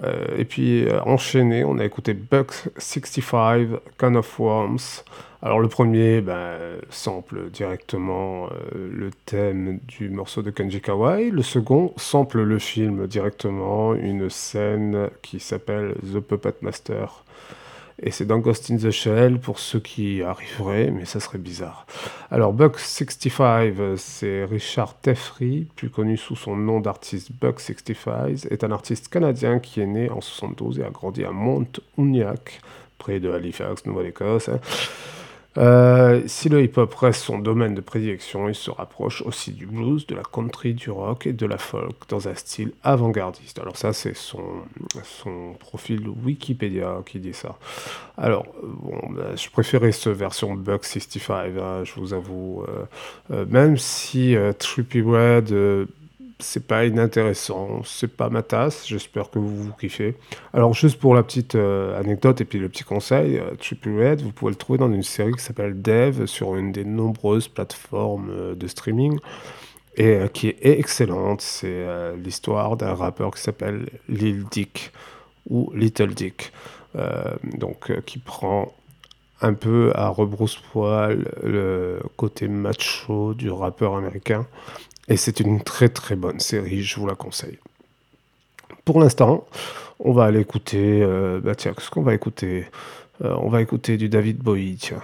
euh, 0.02 0.36
et 0.36 0.44
puis 0.44 0.88
euh, 0.88 1.00
enchaîné, 1.02 1.64
on 1.64 1.78
a 1.78 1.84
écouté 1.84 2.14
Buck 2.14 2.52
65, 2.78 3.68
Can 3.96 4.14
of 4.16 4.38
Worms. 4.40 5.02
Alors 5.40 5.60
le 5.60 5.68
premier 5.68 6.20
ben, 6.20 6.56
sample 6.88 7.50
directement 7.50 8.46
euh, 8.46 8.88
le 8.90 9.10
thème 9.26 9.78
du 9.86 10.08
morceau 10.08 10.42
de 10.42 10.50
Kenji 10.50 10.80
Kawai. 10.80 11.30
Le 11.30 11.42
second 11.42 11.92
sample 11.96 12.42
le 12.42 12.58
film 12.58 13.06
directement, 13.06 13.94
une 13.94 14.30
scène 14.30 15.10
qui 15.22 15.38
s'appelle 15.38 15.94
The 16.12 16.20
Puppet 16.20 16.54
Master. 16.62 17.24
Et 18.02 18.10
c'est 18.10 18.24
dans 18.24 18.38
Ghost 18.38 18.70
in 18.70 18.76
the 18.76 18.90
Shell 18.90 19.38
pour 19.38 19.58
ceux 19.58 19.78
qui 19.78 20.22
arriveraient, 20.22 20.90
mais 20.90 21.04
ça 21.04 21.20
serait 21.20 21.38
bizarre. 21.38 21.86
Alors, 22.30 22.54
Buck65, 22.54 23.74
euh, 23.78 23.96
c'est 23.96 24.44
Richard 24.44 24.98
Teffry, 25.00 25.68
plus 25.76 25.90
connu 25.90 26.16
sous 26.16 26.36
son 26.36 26.56
nom 26.56 26.80
d'artiste 26.80 27.30
Buck65, 27.40 28.48
est 28.50 28.64
un 28.64 28.72
artiste 28.72 29.08
canadien 29.08 29.60
qui 29.60 29.80
est 29.80 29.86
né 29.86 30.10
en 30.10 30.20
72 30.20 30.80
et 30.80 30.84
a 30.84 30.90
grandi 30.90 31.24
à 31.24 31.30
Mount 31.30 31.80
Uniacke, 31.96 32.60
près 32.98 33.20
de 33.20 33.30
Halifax, 33.30 33.86
Nouvelle-Écosse. 33.86 34.48
hein. 34.48 34.58
Euh, 35.56 36.22
si 36.26 36.48
le 36.48 36.62
hip-hop 36.62 36.92
reste 36.94 37.22
son 37.22 37.38
domaine 37.38 37.74
de 37.74 37.80
prédilection, 37.80 38.48
il 38.48 38.56
se 38.56 38.70
rapproche 38.70 39.22
aussi 39.22 39.52
du 39.52 39.66
blues, 39.66 40.06
de 40.06 40.14
la 40.16 40.22
country, 40.22 40.74
du 40.74 40.90
rock 40.90 41.26
et 41.28 41.32
de 41.32 41.46
la 41.46 41.58
folk 41.58 41.94
dans 42.08 42.28
un 42.28 42.34
style 42.34 42.72
avant-gardiste. 42.82 43.60
Alors 43.60 43.76
ça, 43.76 43.92
c'est 43.92 44.16
son, 44.16 44.42
son 45.04 45.54
profil 45.60 46.08
Wikipédia 46.08 47.02
qui 47.06 47.20
dit 47.20 47.34
ça. 47.34 47.56
Alors, 48.16 48.46
bon, 48.62 49.00
ben, 49.10 49.36
je 49.36 49.48
préférais 49.50 49.92
cette 49.92 50.12
version 50.16 50.54
Buck 50.54 50.84
65, 50.84 51.52
hein, 51.58 51.84
je 51.84 51.94
vous 51.94 52.14
avoue. 52.14 52.64
euh, 52.68 52.84
euh, 53.30 53.46
même 53.48 53.76
si 53.76 54.36
Trippy 54.58 55.02
Red, 55.02 55.54
c'est 56.38 56.66
pas 56.66 56.84
inintéressant, 56.84 57.82
c'est 57.84 58.16
pas 58.16 58.28
ma 58.28 58.42
tasse, 58.42 58.86
j'espère 58.86 59.30
que 59.30 59.38
vous 59.38 59.56
vous 59.56 59.72
kiffez. 59.72 60.16
Alors 60.52 60.74
juste 60.74 60.98
pour 60.98 61.14
la 61.14 61.22
petite 61.22 61.54
euh, 61.54 61.98
anecdote 61.98 62.40
et 62.40 62.44
puis 62.44 62.58
le 62.58 62.68
petit 62.68 62.84
conseil, 62.84 63.38
euh, 63.38 63.54
Trippy 63.54 63.90
Red, 63.90 64.20
vous 64.20 64.32
pouvez 64.32 64.50
le 64.50 64.56
trouver 64.56 64.78
dans 64.78 64.92
une 64.92 65.02
série 65.02 65.32
qui 65.32 65.42
s'appelle 65.42 65.80
Dev 65.80 66.26
sur 66.26 66.56
une 66.56 66.72
des 66.72 66.84
nombreuses 66.84 67.48
plateformes 67.48 68.30
euh, 68.30 68.54
de 68.54 68.66
streaming 68.66 69.18
et 69.96 70.16
euh, 70.16 70.26
qui 70.26 70.48
est 70.48 70.58
excellente. 70.62 71.40
C'est 71.40 71.86
l'histoire 72.16 72.76
d'un 72.76 72.94
rappeur 72.94 73.32
qui 73.34 73.40
s'appelle 73.40 73.88
Lil 74.08 74.44
Dick 74.50 74.92
ou 75.48 75.70
Little 75.74 76.14
Dick, 76.14 76.52
donc 77.58 77.92
qui 78.06 78.18
prend 78.18 78.72
un 79.42 79.52
peu 79.52 79.92
à 79.94 80.08
rebrousse-poil 80.08 81.28
le 81.42 82.00
côté 82.16 82.48
macho 82.48 83.34
du 83.34 83.50
rappeur 83.50 83.94
américain. 83.94 84.46
Et 85.08 85.16
c'est 85.16 85.40
une 85.40 85.62
très 85.62 85.88
très 85.88 86.16
bonne 86.16 86.40
série, 86.40 86.82
je 86.82 86.98
vous 86.98 87.06
la 87.06 87.14
conseille. 87.14 87.58
Pour 88.84 89.00
l'instant, 89.00 89.46
on 89.98 90.12
va 90.12 90.24
aller 90.24 90.40
écouter. 90.40 91.02
euh, 91.02 91.40
bah 91.42 91.54
tiens, 91.54 91.74
qu'est-ce 91.74 91.90
qu'on 91.90 92.02
va 92.02 92.14
écouter? 92.14 92.66
Euh, 93.22 93.34
On 93.38 93.48
va 93.48 93.62
écouter 93.62 93.96
du 93.96 94.08
David 94.08 94.38
Bowie, 94.38 94.76
tiens. 94.76 95.02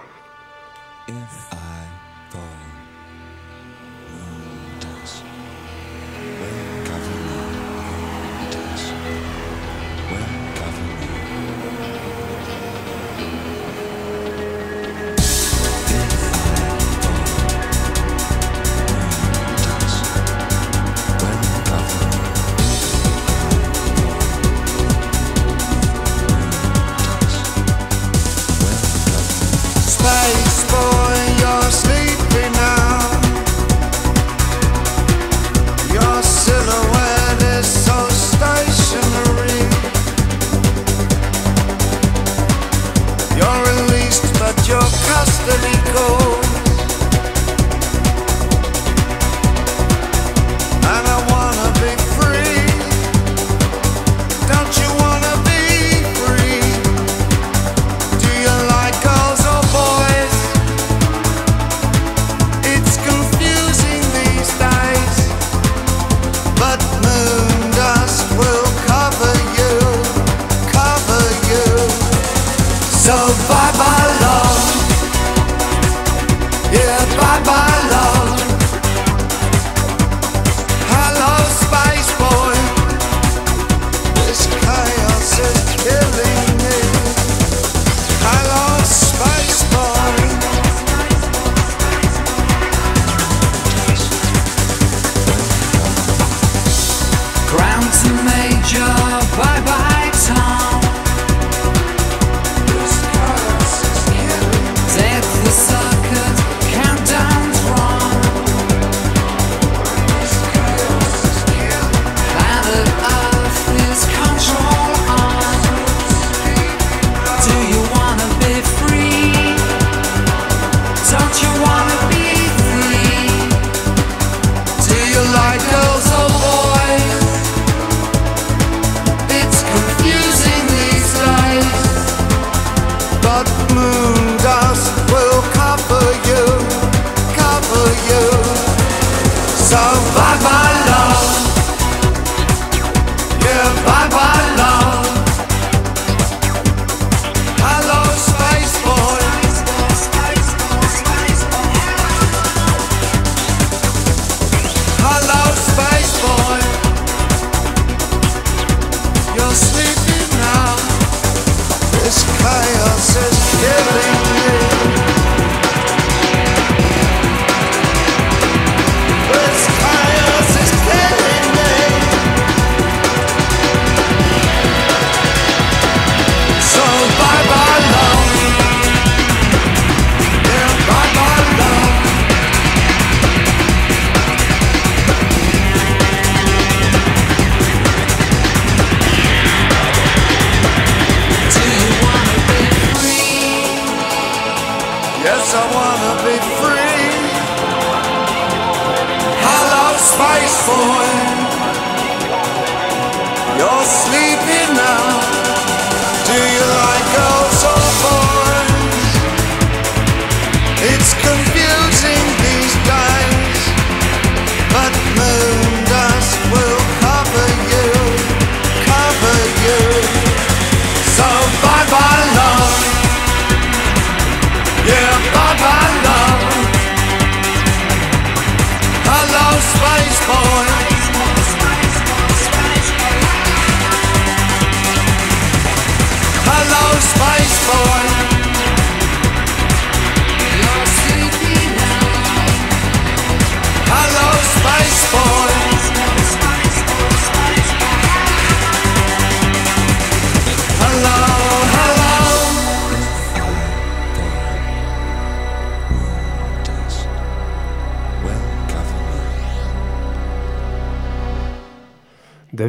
Puerto 45.43 45.65
Rico. 45.65 46.20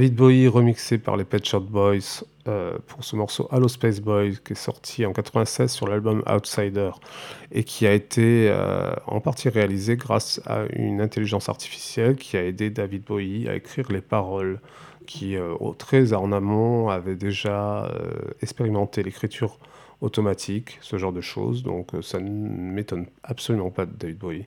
David 0.03 0.17
Bowie 0.17 0.49
remixé 0.49 0.99
par 0.99 1.17
les 1.17 1.23
Pet 1.23 1.47
Shop 1.47 1.61
Boys 1.61 2.25
euh, 2.49 2.77
pour 2.89 3.05
ce 3.05 3.15
morceau 3.15 3.49
Hello 3.53 3.69
Space 3.69 4.01
Boys 4.01 4.33
qui 4.45 4.55
est 4.55 4.57
sorti 4.57 5.07
en 5.07 5.13
96 5.13 5.71
sur 5.71 5.87
l'album 5.87 6.25
Outsider 6.29 6.91
et 7.53 7.63
qui 7.63 7.87
a 7.87 7.93
été 7.93 8.49
euh, 8.51 8.97
en 9.07 9.21
partie 9.21 9.49
réalisé 9.49 9.97
grâce 9.97 10.41
à 10.45 10.65
une 10.73 11.01
intelligence 11.01 11.49
artificielle 11.49 12.17
qui 12.17 12.37
a 12.37 12.45
aidé 12.45 12.69
David 12.69 13.05
Bowie 13.05 13.49
à 13.49 13.55
écrire 13.55 13.93
les 13.93 14.01
paroles 14.01 14.59
qui 15.07 15.37
euh, 15.37 15.55
très 15.79 16.13
en 16.15 16.33
amont 16.33 16.89
avait 16.89 17.15
déjà 17.15 17.85
euh, 17.85 18.13
expérimenté 18.41 19.05
l'écriture 19.05 19.59
automatique, 20.03 20.79
ce 20.83 20.99
genre 20.99 21.13
de 21.13 21.23
choses. 21.23 21.63
Donc 21.63 21.95
euh, 21.95 22.03
ça 22.03 22.19
ne 22.21 22.29
m'étonne 22.29 23.07
absolument 23.23 23.71
pas 23.71 23.87
de 23.87 23.93
David 23.99 24.19
Bowie, 24.19 24.47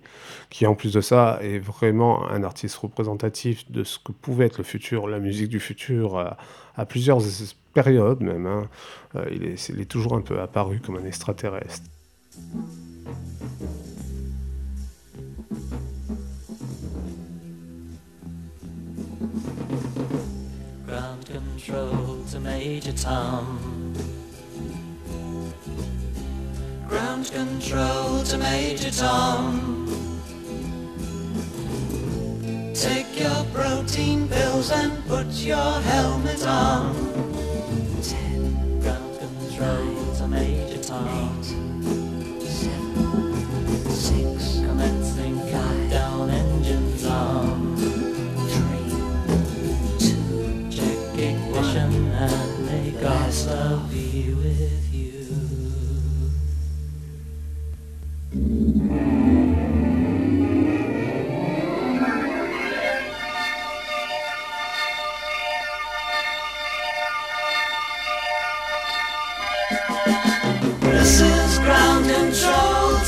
qui 0.52 0.68
en 0.68 0.76
plus 0.76 0.94
de 0.94 1.02
ça 1.02 1.40
est 1.42 1.58
vraiment 1.60 2.30
un 2.30 2.44
artiste 2.44 2.76
représentatif 2.76 3.72
de 3.72 3.84
ce 3.84 3.98
que 3.98 4.12
pouvait 4.12 4.46
être 4.46 4.58
le 4.60 4.64
futur, 4.64 5.08
la 5.08 5.20
musique 5.20 5.50
du 5.50 5.60
futur, 5.60 6.18
à, 6.20 6.38
à 6.76 6.86
plusieurs 6.86 7.22
es- 7.26 7.56
périodes 7.74 8.22
même. 8.22 8.46
hein. 8.46 8.70
Euh, 9.16 9.26
il, 9.32 9.46
est, 9.46 9.86
toujours 9.86 10.14
un 10.16 10.22
peu 10.22 10.40
apparu 10.40 10.80
comme 10.80 10.98
un 10.98 11.06
extraterrestre. 11.06 11.84
Control 21.26 22.24
to 22.32 22.40
Major 22.40 22.94
Tom. 22.94 23.94
Ground 26.88 27.32
control 27.32 28.24
to 28.24 28.38
Major 28.38 28.92
Tom. 28.92 29.88
Take 32.76 33.20
your 33.20 33.44
protein 33.54 34.28
pills 34.28 34.70
and 34.72 35.04
put 35.08 35.26
your 35.28 35.82
helmet 35.82 36.46
on. 36.46 36.94
Ten. 38.04 38.80
Ground 38.82 39.20
control 39.20 40.14
to 40.16 40.28
Major 40.28 40.84
Tom. 40.84 41.42
Seven. 42.42 43.90
Six. 43.90 44.60
Commencing 44.60 45.40
countdown 45.50 46.30
engines 46.30 47.06
on. 47.06 47.76
Three. 48.54 48.92
Check 50.70 51.18
ignition 51.18 52.12
and 52.12 53.02
God's 53.02 53.48
love 53.48 53.95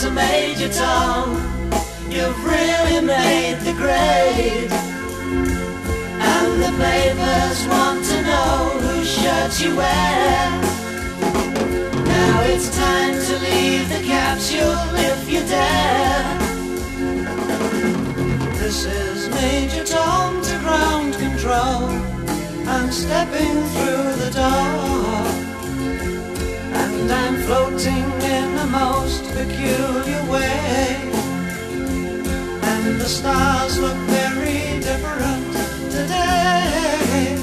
to 0.08 0.14
Major 0.14 0.70
Tom. 0.70 1.36
You've 2.10 2.39
really 2.45 3.01
made 3.05 3.58
the 3.68 3.74
grade. 3.74 4.72
And 6.32 6.51
the 6.64 6.74
papers 6.84 7.60
want 7.68 8.05
to 8.12 8.22
know 8.30 8.55
whose 8.84 9.10
shirt 9.10 9.53
you 9.62 9.76
wear. 9.76 10.51
Now 12.05 12.36
it's 12.51 12.70
time 12.78 13.16
to 13.28 13.34
leave 13.47 13.89
the 13.89 14.01
capsule 14.05 14.80
if 15.12 15.30
you 15.30 15.41
dare. 15.55 16.38
This 18.62 18.86
is 18.86 19.30
Major 19.30 19.84
Tom 19.84 20.41
to 20.41 20.58
ground 20.60 21.14
control. 21.16 21.89
I'm 22.76 22.91
stepping 22.91 23.55
through 23.74 24.10
the 24.24 24.32
door. 24.32 25.46
And 26.99 27.11
I'm 27.11 27.35
floating 27.43 28.05
in 28.21 28.57
a 28.57 28.67
most 28.67 29.23
peculiar 29.35 30.23
way. 30.31 30.97
And 32.63 32.99
the 32.99 33.07
stars 33.07 33.79
look 33.79 33.97
very 34.09 34.79
different 34.79 35.53
today. 35.91 37.36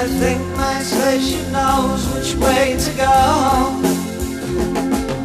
I 0.00 0.06
think 0.06 0.40
my 0.56 0.82
spaceship 0.82 1.46
knows 1.52 2.08
which 2.14 2.34
way 2.36 2.74
to 2.74 2.90
go. 2.96 3.04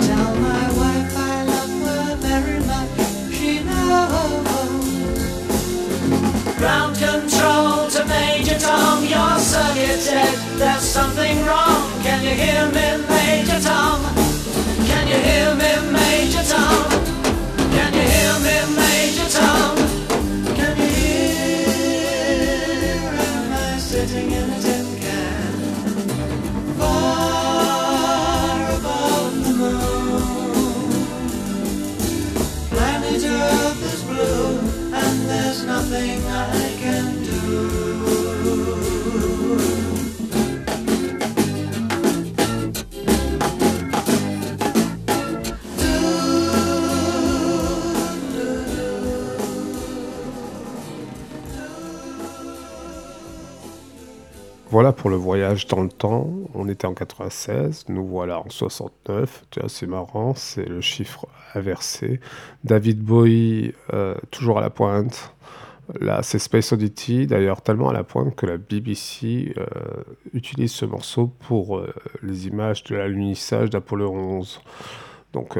Tell 0.03 0.35
my 0.35 0.67
wife 0.75 1.15
I 1.15 1.43
love 1.47 1.71
her 1.87 2.15
very 2.17 2.59
much, 2.67 2.89
she 3.31 3.63
knows. 3.63 4.43
Ground 6.57 6.97
control 6.97 7.87
to 7.87 8.03
Major 8.03 8.59
Tom, 8.59 9.05
your 9.05 9.39
circuit's 9.39 10.07
dead. 10.07 10.35
There's 10.59 10.83
something 10.83 11.45
wrong. 11.45 11.89
Can 12.03 12.21
you 12.25 12.35
hear 12.35 12.67
me, 12.67 12.97
Major 13.07 13.61
Tom? 13.61 14.03
Can 14.89 15.07
you 15.07 15.19
hear 15.29 15.55
me, 15.55 15.71
Major 15.93 16.43
Tom? 16.43 16.94
Voilà 54.75 54.91
pour 54.91 55.09
le 55.09 55.15
voyage 55.15 55.67
dans 55.67 55.81
le 55.81 55.87
temps. 55.87 56.29
On 56.53 56.67
était 56.67 56.85
en 56.85 56.93
96, 56.93 57.85
nous 57.87 58.05
voilà 58.05 58.41
en 58.41 58.49
69. 58.49 59.45
Tu 59.49 59.61
vois, 59.61 59.69
c'est 59.69 59.87
marrant, 59.87 60.33
c'est 60.35 60.65
le 60.65 60.81
chiffre 60.81 61.29
inversé. 61.53 62.19
David 62.65 62.99
Bowie, 62.99 63.73
euh, 63.93 64.15
toujours 64.31 64.57
à 64.57 64.61
la 64.61 64.69
pointe. 64.69 65.33
Là, 66.01 66.23
c'est 66.23 66.39
Space 66.39 66.73
Oddity, 66.73 67.25
d'ailleurs 67.25 67.61
tellement 67.61 67.87
à 67.87 67.93
la 67.93 68.03
pointe 68.03 68.35
que 68.35 68.45
la 68.45 68.57
BBC 68.57 69.53
euh, 69.57 69.63
utilise 70.33 70.73
ce 70.73 70.83
morceau 70.83 71.27
pour 71.47 71.77
euh, 71.77 71.93
les 72.21 72.47
images 72.47 72.83
de 72.83 72.97
l'alunissage 72.97 73.69
d'Apollo 73.69 74.11
11. 74.11 74.59
Donc, 75.31 75.57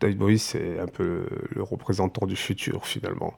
David 0.00 0.18
Bowie, 0.18 0.38
c'est 0.38 0.78
un 0.78 0.86
peu 0.86 1.26
le, 1.50 1.62
représentant 1.62 2.26
du 2.26 2.36
futur 2.36 2.86
finalement. 2.86 3.34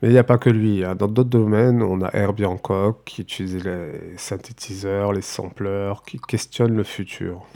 Mais 0.00 0.08
il 0.08 0.12
n'y 0.12 0.18
a 0.18 0.24
pas 0.24 0.38
que 0.38 0.50
lui. 0.50 0.84
hein. 0.84 0.94
Dans 0.94 1.08
d'autres 1.08 1.28
domaines, 1.28 1.82
on 1.82 2.02
a 2.02 2.10
Herbie 2.14 2.46
Hancock 2.46 3.02
qui 3.04 3.22
utilise 3.22 3.62
les 3.64 4.16
synthétiseurs, 4.16 5.12
les 5.12 5.22
sampleurs, 5.22 6.02
qui 6.02 6.18
questionne 6.18 6.76
le 6.76 6.84
futur. 6.84 7.46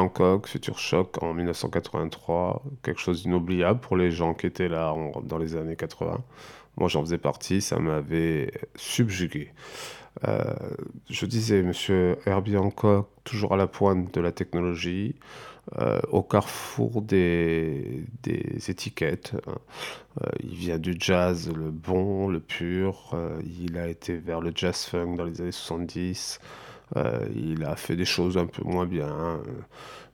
Hancock, 0.00 0.48
Future 0.48 0.78
Shock 0.78 1.22
en 1.22 1.34
1983, 1.34 2.62
quelque 2.82 3.00
chose 3.00 3.22
d'inoubliable 3.22 3.80
pour 3.80 3.96
les 3.96 4.10
gens 4.10 4.34
qui 4.34 4.46
étaient 4.46 4.68
là 4.68 4.92
en- 4.94 5.20
dans 5.22 5.38
les 5.38 5.56
années 5.56 5.76
80. 5.76 6.22
Moi 6.76 6.88
j'en 6.88 7.02
faisais 7.02 7.18
partie, 7.18 7.60
ça 7.60 7.78
m'avait 7.78 8.52
subjugué. 8.76 9.52
Euh, 10.26 10.42
je 11.08 11.26
disais, 11.26 11.62
monsieur 11.62 12.18
Herbie 12.26 12.56
Hancock, 12.56 13.08
toujours 13.24 13.54
à 13.54 13.56
la 13.56 13.66
pointe 13.68 14.12
de 14.14 14.20
la 14.20 14.32
technologie, 14.32 15.14
euh, 15.80 16.00
au 16.10 16.22
carrefour 16.22 17.02
des, 17.02 18.04
des 18.22 18.70
étiquettes. 18.70 19.34
hein. 19.46 19.54
Euh, 20.22 20.30
il 20.42 20.54
vient 20.56 20.78
du 20.78 20.94
jazz, 20.98 21.50
le 21.54 21.70
bon, 21.70 22.28
le 22.28 22.40
pur. 22.40 23.14
il 23.44 23.78
a 23.78 23.88
été 23.88 24.16
vers 24.18 24.40
le 24.40 24.52
jazz 24.54 24.84
funk 24.86 25.14
dans 25.16 25.24
les 25.24 25.40
années 25.40 25.52
70. 25.52 26.40
Euh, 26.96 27.26
il 27.34 27.64
a 27.64 27.76
fait 27.76 27.96
des 27.96 28.04
choses 28.04 28.36
un 28.38 28.46
peu 28.46 28.62
moins 28.64 28.86
bien. 28.86 29.08
euh, 29.08 29.38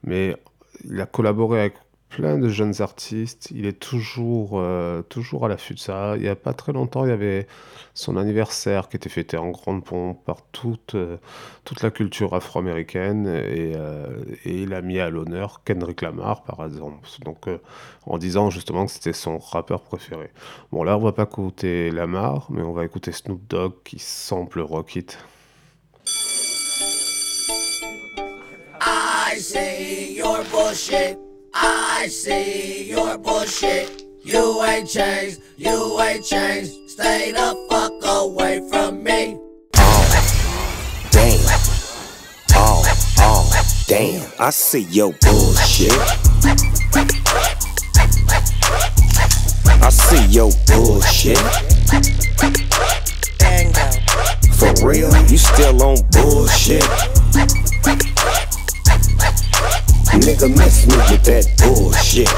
mais 0.05 0.37
il 0.85 1.01
a 1.01 1.07
collaboré 1.07 1.61
avec 1.61 1.75
plein 2.09 2.39
de 2.39 2.49
jeunes 2.49 2.81
artistes. 2.81 3.49
Il 3.51 3.67
est 3.67 3.79
toujours, 3.81 4.53
euh, 4.55 5.03
toujours 5.03 5.45
à 5.47 5.49
l'affût 5.49 5.75
de 5.75 5.79
ça. 5.79 6.15
Il 6.17 6.23
n'y 6.23 6.29
a 6.29 6.37
pas 6.37 6.55
très 6.55 6.73
longtemps, 6.73 7.05
il 7.05 7.09
y 7.09 7.13
avait 7.13 7.47
son 7.95 8.17
anniversaire 8.17 8.89
qui 8.89 8.97
était 8.97 9.09
fêté 9.09 9.37
en 9.37 9.51
grande 9.51 9.85
pompe 9.85 10.25
par 10.25 10.43
toute, 10.53 10.95
euh, 10.95 11.17
toute 11.65 11.83
la 11.83 11.91
culture 11.91 12.35
afro-américaine. 12.35 13.27
Et, 13.27 13.75
il 14.45 14.73
a 14.75 14.83
mis 14.83 14.99
à 15.01 15.11
l'honneur 15.11 15.63
Kendrick 15.65 16.03
Lamar, 16.03 16.45
par 16.45 16.65
exemple. 16.65 17.09
Donc, 17.25 17.49
en 18.07 18.19
disant 18.19 18.51
justement 18.51 18.87
que 18.87 18.93
c'était 18.93 19.13
son 19.13 19.39
rappeur 19.39 19.83
préféré. 19.83 20.31
Bon, 20.73 20.85
là, 20.85 20.97
on 20.97 21.01
va 21.03 21.13
pas 21.13 21.25
écouter 21.25 21.91
Lamar, 21.91 22.47
mais 22.51 22.63
on 22.63 22.73
va 22.73 22.85
écouter 22.85 23.13
Snoop 23.13 23.41
Dogg 23.49 23.75
qui 23.85 23.99
sample 23.99 24.61
Rocket. 24.61 25.19
I 29.37 29.39
see 29.39 30.17
your 30.17 30.43
bullshit. 30.45 31.19
I 31.53 32.07
see 32.09 32.89
your 32.89 33.19
bullshit. 33.19 34.03
You 34.23 34.65
ain't 34.65 34.89
changed. 34.89 35.43
You 35.59 36.01
ain't 36.01 36.25
changed. 36.25 36.73
Stay 36.89 37.33
the 37.33 37.67
fuck 37.69 37.93
away 38.03 38.67
from 38.71 39.05
me. 39.05 39.39
Damn. 41.11 41.39
Oh, 42.55 42.83
oh, 43.19 43.63
damn. 43.87 44.27
I 44.41 44.49
see 44.49 44.87
your 44.89 45.13
bullshit. 45.21 45.93
I 49.83 49.91
see 49.91 50.27
your 50.29 50.51
bullshit. 50.67 51.37
For 54.57 54.89
real, 54.89 55.15
you 55.27 55.37
still 55.37 55.83
on 55.83 55.99
bullshit. 56.11 57.16
Nigga, 60.17 60.49
miss 60.49 60.87
me 60.87 60.97
with 60.97 61.23
that 61.25 61.45
bullshit. 61.59 62.29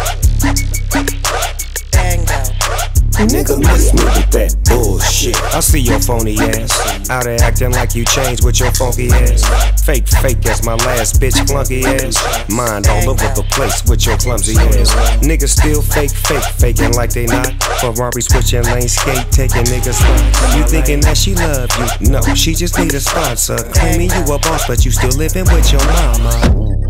Nigga, 3.18 3.58
miss 3.58 3.94
me 3.94 4.04
with 4.04 4.30
that 4.30 4.54
bullshit. 4.66 5.36
I 5.54 5.60
see 5.60 5.80
your 5.80 6.00
phony 6.00 6.38
ass. 6.38 7.08
Out 7.08 7.24
there 7.24 7.40
acting 7.40 7.72
like 7.72 7.94
you 7.94 8.04
changed 8.04 8.44
with 8.44 8.60
your 8.60 8.72
funky 8.72 9.10
ass. 9.10 9.42
Fake, 9.84 10.08
fake 10.08 10.44
as 10.46 10.64
my 10.64 10.74
last 10.74 11.20
bitch, 11.20 11.38
clunky 11.46 11.84
ass. 11.84 12.18
Mind 12.50 12.86
all 12.88 13.10
over 13.10 13.28
the 13.34 13.46
place 13.50 13.82
with 13.88 14.06
your 14.06 14.18
clumsy 14.18 14.58
ass. 14.58 14.90
Niggas 15.22 15.58
still 15.58 15.82
fake, 15.82 16.10
fake, 16.10 16.44
faking 16.58 16.92
like 16.94 17.10
they 17.10 17.26
not. 17.26 17.54
Ferrari 17.80 18.22
switching 18.22 18.64
lane, 18.64 18.88
skate, 18.88 19.30
taking 19.30 19.64
niggas 19.70 19.98
spots. 19.98 20.56
You 20.56 20.64
thinking 20.64 21.00
that 21.02 21.16
she 21.16 21.34
love 21.34 21.70
you? 21.78 22.10
No, 22.10 22.22
she 22.34 22.54
just 22.54 22.78
need 22.78 22.92
a 22.94 23.00
sponsor. 23.00 23.58
Claiming 23.74 24.10
you 24.10 24.22
a 24.34 24.38
boss, 24.38 24.66
but 24.66 24.84
you 24.84 24.90
still 24.90 25.14
living 25.18 25.44
with 25.54 25.70
your 25.72 25.84
mama. 25.86 26.87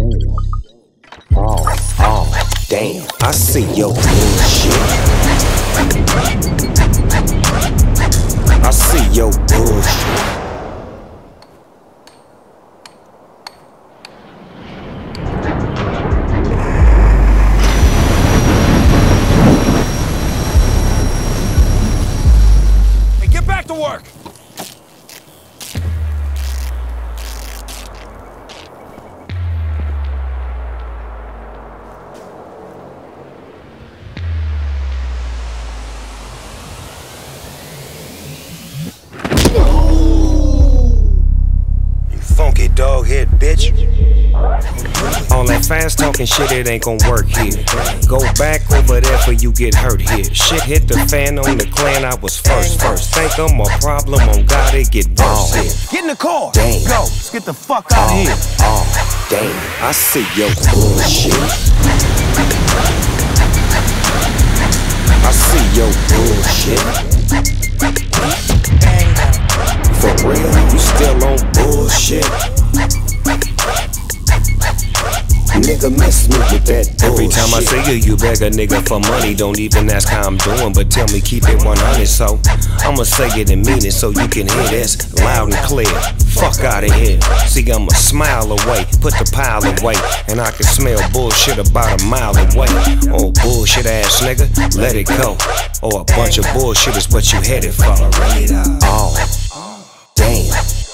Oh, 0.00 1.66
oh, 1.98 2.42
damn. 2.68 3.04
I 3.20 3.32
see 3.32 3.64
your 3.74 3.92
bullshit. 3.92 4.72
I 8.62 8.70
see 8.70 9.12
your 9.12 9.32
bullshit. 9.32 10.47
Talking 46.18 46.48
shit, 46.48 46.52
it 46.52 46.68
ain't 46.68 46.82
gon' 46.82 46.98
work 47.08 47.26
here. 47.26 47.52
Go 48.08 48.18
back 48.34 48.68
over 48.72 49.00
there 49.00 49.18
for 49.18 49.32
you 49.32 49.52
get 49.52 49.74
hurt 49.74 50.00
here. 50.00 50.24
Shit 50.34 50.62
hit 50.62 50.88
the 50.88 50.96
fan 51.08 51.38
on 51.38 51.58
the 51.58 51.66
clan, 51.66 52.04
I 52.04 52.14
was 52.16 52.38
first, 52.38 52.80
first. 52.80 53.14
Think 53.14 53.38
I'm 53.38 53.60
a 53.60 53.64
problem 53.80 54.20
on 54.28 54.44
God, 54.46 54.74
it 54.74 54.90
get 54.90 55.06
worse 55.18 55.54
here. 55.54 55.72
Get 55.92 56.02
in 56.02 56.08
the 56.08 56.16
car! 56.16 56.50
Damn. 56.52 56.84
Go! 56.84 57.02
Let's 57.02 57.30
get 57.30 57.44
the 57.44 57.54
fuck 57.54 57.86
out 57.92 58.10
of 58.10 58.10
oh, 58.10 58.14
here! 58.14 58.34
Oh, 58.60 58.84
damn, 59.30 59.84
I 59.84 59.92
see 59.92 60.26
your 60.34 60.50
bullshit. 60.74 61.34
I 65.22 65.30
see 65.30 65.66
your 65.78 65.92
bullshit. 66.10 66.82
For 70.00 70.14
real, 70.26 70.72
you 70.72 70.78
still 70.78 71.24
on 71.24 71.38
bullshit. 71.52 72.57
Nigga, 75.58 75.90
miss 75.90 76.28
me 76.28 76.38
with 76.38 76.64
that 76.66 76.86
bullshit. 76.96 77.02
Every 77.02 77.28
time 77.28 77.52
I 77.52 77.60
see 77.60 77.82
you, 77.90 77.98
you 77.98 78.16
beg 78.16 78.40
a 78.42 78.50
nigga 78.50 78.86
for 78.86 79.00
money. 79.00 79.34
Don't 79.34 79.58
even 79.58 79.90
ask 79.90 80.08
how 80.08 80.22
I'm 80.26 80.36
doing, 80.38 80.72
but 80.72 80.90
tell 80.90 81.06
me 81.08 81.20
keep 81.20 81.44
it 81.48 81.62
100. 81.62 82.06
So 82.06 82.40
I'ma 82.86 83.02
say 83.02 83.28
it 83.40 83.50
and 83.50 83.66
mean 83.66 83.84
it 83.84 83.92
so 83.92 84.10
you 84.10 84.28
can 84.28 84.48
hear 84.48 84.68
this 84.70 85.12
loud 85.20 85.52
and 85.52 85.62
clear. 85.66 85.90
Fuck 86.32 86.60
out 86.64 86.84
of 86.84 86.92
here. 86.92 87.20
See, 87.46 87.68
I'm 87.70 87.86
a 87.86 87.94
smile 87.94 88.52
away, 88.52 88.86
put 89.02 89.18
the 89.18 89.28
pile 89.34 89.60
away, 89.60 89.94
and 90.28 90.40
I 90.40 90.50
can 90.52 90.64
smell 90.64 91.02
bullshit 91.12 91.58
about 91.58 92.00
a 92.00 92.04
mile 92.06 92.36
away. 92.36 92.70
Oh, 93.12 93.32
bullshit 93.42 93.86
ass 93.86 94.22
nigga, 94.22 94.48
let 94.78 94.94
it 94.94 95.06
go. 95.06 95.36
Or 95.82 96.00
a 96.00 96.04
bunch 96.04 96.38
of 96.38 96.46
bullshit 96.54 96.96
is 96.96 97.10
what 97.10 97.32
you 97.32 97.40
headed 97.40 97.74
for. 97.74 97.92
Oh, 98.86 99.14
damn. 100.14 100.87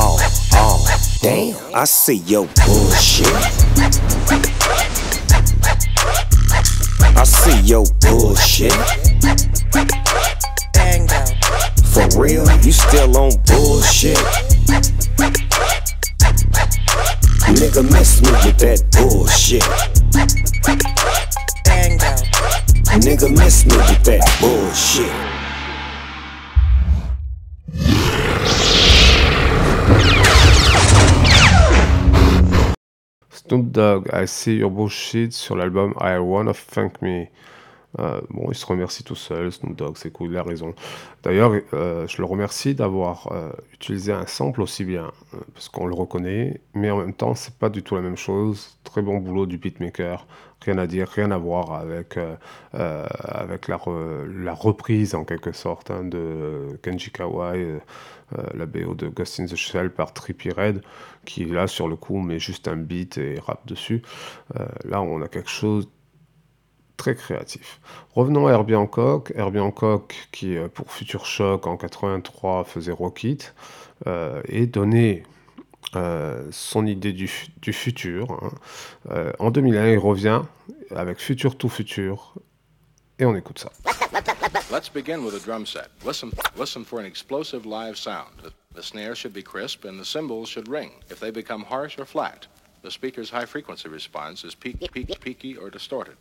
Oh, 0.00 0.16
oh, 0.52 1.18
damn. 1.22 1.56
I 1.74 1.84
see 1.84 2.18
your 2.18 2.46
bullshit. 2.64 3.26
I 7.16 7.24
see 7.24 7.60
your 7.62 7.84
bullshit. 8.00 8.72
For 11.92 12.20
real, 12.22 12.46
you 12.60 12.70
still 12.70 13.16
on 13.16 13.32
bullshit. 13.44 14.18
Nigga, 17.58 17.82
miss 17.90 18.22
me 18.22 18.30
with 18.30 18.58
that 18.58 18.84
bullshit. 18.92 19.62
Nigga, 23.02 23.30
miss 23.36 23.66
me 23.66 23.76
with 23.76 24.04
that 24.04 24.22
bullshit. 24.40 25.37
Snoop 33.48 33.70
Dogg, 33.70 34.10
I 34.12 34.28
See 34.28 34.56
Your 34.56 34.70
Bullshit 34.70 35.32
sur 35.32 35.56
l'album 35.56 35.94
I 36.02 36.18
Wanna 36.18 36.52
Thank 36.52 37.00
Me. 37.00 37.28
Euh, 37.98 38.20
bon, 38.28 38.50
il 38.50 38.54
se 38.54 38.66
remercie 38.66 39.02
tout 39.02 39.14
seul, 39.14 39.50
Snoop 39.50 39.74
Dogg, 39.74 39.96
c'est 39.96 40.10
cool, 40.10 40.32
il 40.32 40.36
a 40.36 40.42
raison. 40.42 40.74
D'ailleurs, 41.22 41.52
euh, 41.72 42.06
je 42.06 42.18
le 42.18 42.26
remercie 42.26 42.74
d'avoir 42.74 43.32
euh, 43.32 43.50
utilisé 43.72 44.12
un 44.12 44.26
sample 44.26 44.60
aussi 44.60 44.84
bien, 44.84 45.10
parce 45.54 45.70
qu'on 45.70 45.86
le 45.86 45.94
reconnaît, 45.94 46.60
mais 46.74 46.90
en 46.90 46.98
même 46.98 47.14
temps, 47.14 47.34
c'est 47.34 47.54
pas 47.54 47.70
du 47.70 47.82
tout 47.82 47.94
la 47.94 48.02
même 48.02 48.18
chose. 48.18 48.78
Très 48.84 49.00
bon 49.00 49.16
boulot 49.16 49.46
du 49.46 49.56
beatmaker, 49.56 50.26
rien 50.62 50.76
à 50.76 50.86
dire, 50.86 51.08
rien 51.08 51.30
à 51.30 51.38
voir 51.38 51.72
avec, 51.72 52.18
avec 52.74 53.68
la, 53.68 53.80
la 54.30 54.52
reprise 54.52 55.14
en 55.14 55.24
quelque 55.24 55.52
sorte 55.52 55.90
hein, 55.90 56.04
de 56.04 56.78
Kenji 56.82 57.10
Kawai, 57.10 57.80
la 58.52 58.66
BO 58.66 58.94
de 58.94 59.08
Ghost 59.08 59.40
in 59.40 59.46
the 59.46 59.56
Shell 59.56 59.90
par 59.90 60.12
Trippie 60.12 60.50
Red, 60.50 60.82
qui 61.28 61.44
là 61.44 61.66
sur 61.66 61.86
le 61.88 61.94
coup 61.96 62.18
met 62.20 62.38
juste 62.38 62.66
un 62.68 62.76
beat 62.76 63.18
et 63.18 63.38
rappe 63.38 63.66
dessus. 63.66 64.02
Euh, 64.58 64.66
là, 64.84 65.02
on 65.02 65.20
a 65.22 65.28
quelque 65.28 65.50
chose 65.50 65.88
très 66.96 67.14
créatif. 67.14 67.80
Revenons 68.14 68.46
à 68.48 68.52
Herbie 68.52 68.74
Hancock. 68.74 69.32
Herbie 69.36 69.60
Hancock, 69.60 70.14
qui 70.32 70.56
euh, 70.56 70.68
pour 70.68 70.90
Future 70.90 71.26
Shock 71.26 71.66
en 71.66 71.76
83 71.76 72.64
faisait 72.64 72.92
Rocket, 72.92 73.54
euh, 74.06 74.40
et 74.48 74.66
donnait 74.66 75.22
euh, 75.94 76.48
son 76.50 76.86
idée 76.86 77.12
du, 77.12 77.28
fu- 77.28 77.48
du 77.62 77.72
futur. 77.72 78.32
hein. 79.10 79.32
En 79.38 79.50
2001, 79.50 79.88
il 79.90 79.98
revient 79.98 80.42
avec 80.90 81.18
Future 81.18 81.56
to 81.56 81.68
Future. 81.68 82.34
Et 83.20 83.24
on 83.26 83.34
écoute 83.36 83.58
ça. 83.58 83.70
Let's 84.70 84.88
begin 84.92 85.18
with 85.24 85.34
a 85.34 85.44
drum 85.44 85.66
set. 85.66 85.88
Listen 86.04 86.84
for 86.84 87.00
an 87.00 87.04
explosive 87.04 87.64
live 87.66 87.96
sound. 87.96 88.52
The, 88.78 88.84
snare 88.84 89.16
should 89.16 89.32
be 89.32 89.42
crisp 89.42 89.84
and 89.84 89.98
the 89.98 90.04
cymbals 90.04 90.48
should 90.48 90.68
ring. 90.68 90.92
If 91.10 91.18
they 91.18 91.32
become 91.32 91.64
harsh 91.64 91.98
or 91.98 92.04
flat, 92.04 92.46
the 92.82 92.92
speaker's 92.92 93.28
high 93.28 93.44
frequency 93.44 93.88
response 93.88 94.44
is 94.44 94.54
peak, 94.54 94.78
peak, 94.92 95.18
peaky 95.18 95.56
or 95.56 95.68
distorted. 95.68 96.16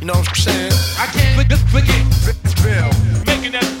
You 0.00 0.12
know 0.12 0.18
what 0.18 0.28
I'm 0.28 0.34
saying? 0.34 0.72
I 0.98 1.06
can't 1.12 1.36
Bill. 2.62 2.90
Making 3.26 3.52
that 3.52 3.75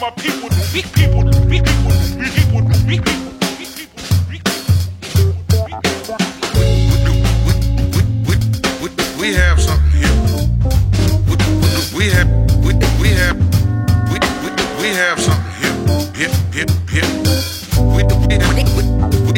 my 0.00 0.10
people, 0.10 0.48
the 0.48 0.70
weak 0.72 0.92
people, 0.92 1.24
the 1.24 1.40
weak 1.50 1.64
people, 1.64 1.90
the 1.90 2.16
weak 2.18 2.32
people, 2.34 2.60
the 2.62 2.84
weak 2.86 3.02
people. 3.04 3.28
We 9.18 9.34
have 9.34 9.60
something 9.60 9.90
here. 9.90 10.14
We, 11.26 11.34
we, 11.34 11.98
we 11.98 12.04
have, 12.14 12.28
we, 12.62 12.74
we 13.02 13.08
have, 13.18 13.36
we, 14.12 14.18
we, 14.42 14.48
we 14.80 14.88
have 14.94 15.18
something 15.18 15.52
here. 15.58 15.74
Here, 16.14 16.30
here, 16.54 16.70
here. 16.88 17.08
We, 17.82 18.06
we, 18.28 18.38
have, 18.38 18.54
we, 18.54 18.62
we, 19.18 19.32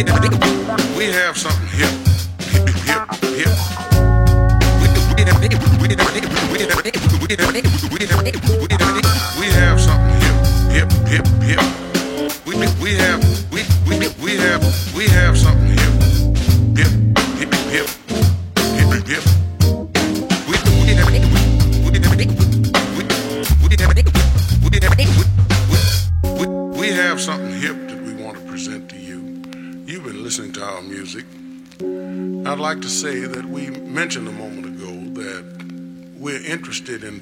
we 0.96 1.04
have 1.12 1.36
something 1.38 1.68
here. 1.68 1.88
Here, 2.52 2.66
here. 2.84 3.54
We, 4.76 4.88
we, 5.16 5.24
have, 5.24 5.40
we, 5.40 5.48
have, 5.48 5.62
we, 8.20 8.32
we, 8.48 8.66
we, 8.66 8.69
music. 31.12 31.26
I'd 32.46 32.60
like 32.60 32.80
to 32.82 32.88
say 32.88 33.20
that 33.20 33.44
we 33.44 33.70
mentioned 33.70 34.28
a 34.28 34.32
moment 34.32 34.66
ago 34.66 34.92
that 35.20 35.44
we're 36.16 36.44
interested 36.44 37.02
in 37.02 37.20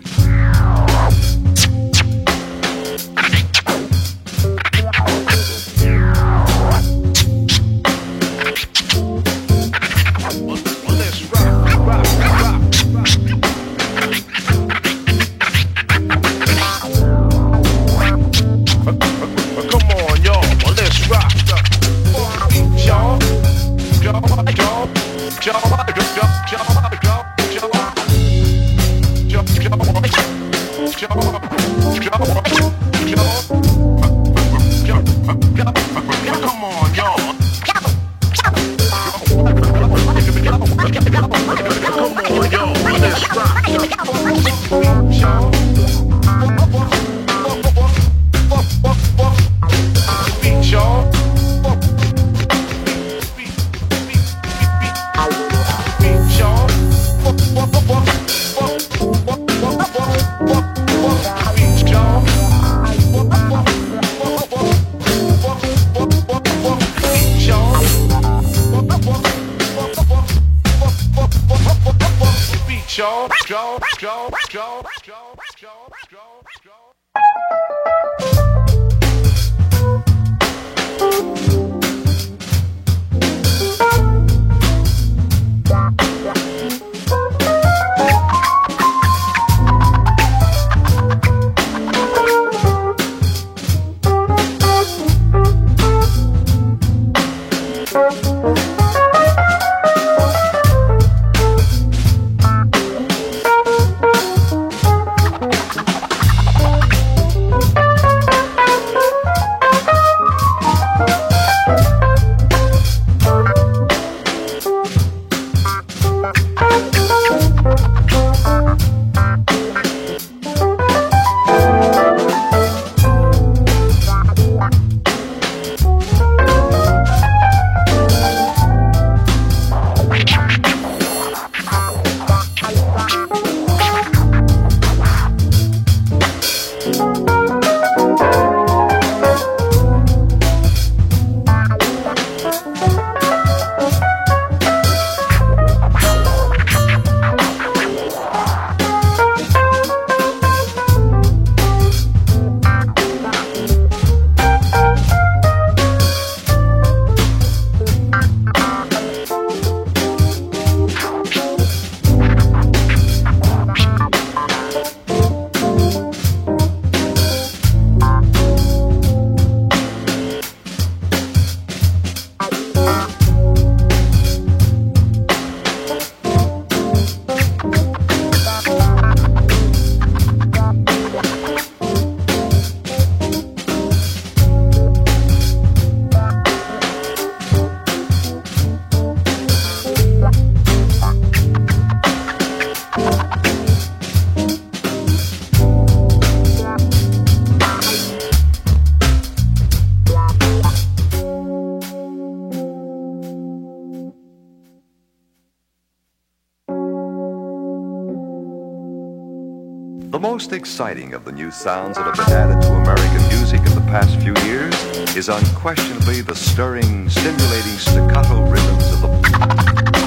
most 210.48 210.56
exciting 210.56 211.12
of 211.12 211.26
the 211.26 211.32
new 211.32 211.50
sounds 211.50 211.98
that 211.98 212.04
have 212.06 212.26
been 212.26 212.34
added 212.34 212.62
to 212.62 212.72
American 212.72 213.28
music 213.28 213.58
in 213.58 213.74
the 213.74 213.84
past 213.90 214.18
few 214.22 214.32
years 214.48 214.74
is 215.14 215.28
unquestionably 215.28 216.22
the 216.22 216.34
stirring, 216.34 217.06
stimulating 217.10 217.76
staccato 217.76 218.50
rhythms 218.50 218.90
of 218.94 219.02
the 219.02 219.97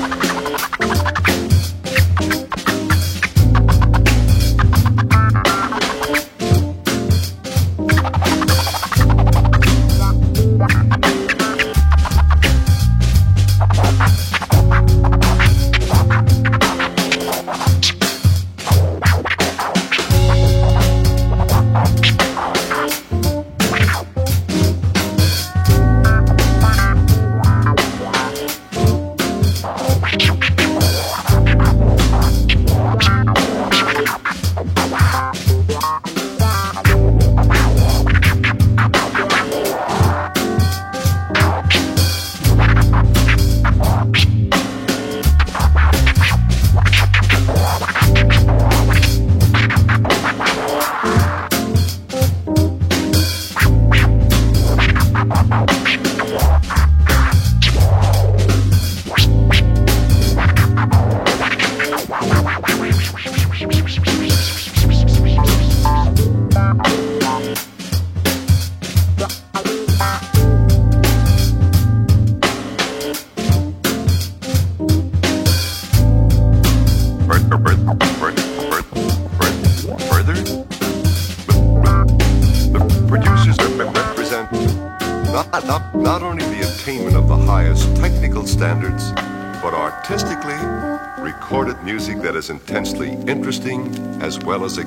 as. 94.54 94.78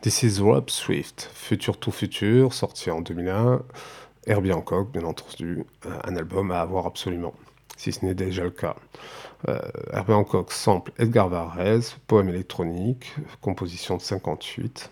This 0.00 0.22
is 0.22 0.40
Rob 0.40 0.70
Swift, 0.70 1.28
Future 1.34 1.74
to 1.74 1.90
Future, 1.90 2.50
sorti 2.52 2.90
en 2.90 3.02
2001. 3.02 3.62
Herbie 4.26 4.52
Hancock, 4.52 4.90
bien 4.90 5.04
entendu, 5.04 5.66
euh, 5.84 5.98
un 6.04 6.16
album 6.16 6.50
à 6.50 6.60
avoir 6.60 6.86
absolument, 6.86 7.34
si 7.76 7.92
ce 7.92 8.04
n'est 8.06 8.14
déjà 8.14 8.44
le 8.44 8.50
cas. 8.50 8.76
Euh, 9.48 9.58
Herbie 9.92 10.14
Hancock 10.14 10.52
sample 10.52 10.92
Edgar 10.98 11.28
Varese, 11.28 11.96
poème 12.06 12.30
électronique, 12.30 13.14
composition 13.42 13.98
de 13.98 14.02
58. 14.02 14.90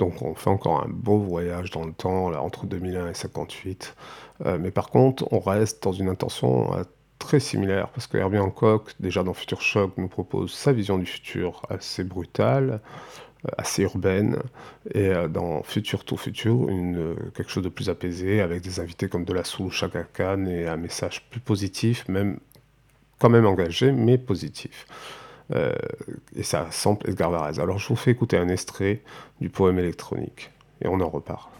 Donc 0.00 0.22
on 0.22 0.34
fait 0.34 0.48
encore 0.48 0.82
un 0.82 0.88
beau 0.88 1.18
voyage 1.18 1.70
dans 1.70 1.84
le 1.84 1.92
temps, 1.92 2.32
entre 2.32 2.64
2001 2.64 3.10
et 3.10 3.14
58. 3.14 3.94
Euh, 4.46 4.58
mais 4.58 4.70
par 4.70 4.88
contre, 4.88 5.30
on 5.30 5.40
reste 5.40 5.82
dans 5.84 5.92
une 5.92 6.08
intention 6.08 6.74
euh, 6.74 6.84
très 7.18 7.38
similaire, 7.38 7.90
parce 7.90 8.06
que 8.06 8.16
Herbie 8.16 8.38
Hancock, 8.38 8.94
déjà 8.98 9.22
dans 9.22 9.34
Future 9.34 9.60
Shock, 9.60 9.92
nous 9.98 10.08
propose 10.08 10.54
sa 10.54 10.72
vision 10.72 10.96
du 10.96 11.04
futur 11.04 11.60
assez 11.68 12.02
brutale, 12.02 12.80
euh, 13.44 13.50
assez 13.58 13.82
urbaine, 13.82 14.38
et 14.94 15.12
dans 15.28 15.62
Future 15.62 16.06
to 16.06 16.16
Future, 16.16 16.66
quelque 17.34 17.50
chose 17.50 17.62
de 17.62 17.68
plus 17.68 17.90
apaisé, 17.90 18.40
avec 18.40 18.62
des 18.62 18.80
invités 18.80 19.10
comme 19.10 19.26
De 19.26 19.34
La 19.34 19.44
Soul, 19.44 19.70
Chaka 19.70 20.04
Khan, 20.04 20.46
et 20.46 20.66
un 20.66 20.78
message 20.78 21.28
plus 21.28 21.40
positif, 21.40 22.08
même 22.08 22.38
quand 23.18 23.28
même 23.28 23.44
engagé, 23.44 23.92
mais 23.92 24.16
positif. 24.16 24.86
Euh, 25.52 25.72
et 26.36 26.42
ça 26.42 26.66
sample 26.70 27.08
Edgar 27.08 27.30
Varese. 27.30 27.58
Alors 27.58 27.78
je 27.78 27.88
vous 27.88 27.96
fais 27.96 28.10
écouter 28.10 28.36
un 28.36 28.48
extrait 28.48 29.00
du 29.40 29.48
poème 29.48 29.78
électronique, 29.78 30.50
et 30.82 30.88
on 30.88 31.00
en 31.00 31.08
repart. 31.08 31.50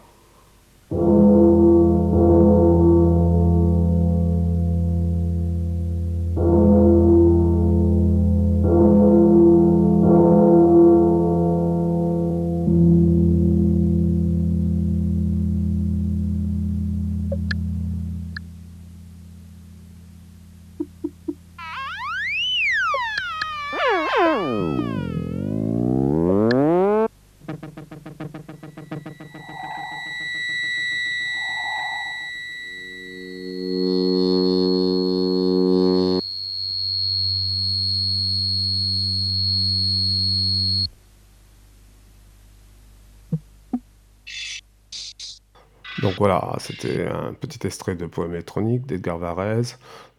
C'était 46.61 47.07
un 47.07 47.33
petit 47.33 47.65
extrait 47.65 47.95
de 47.95 48.05
poème 48.05 48.33
électronique 48.33 48.85
d'Edgar 48.85 49.17
Varese. 49.17 49.77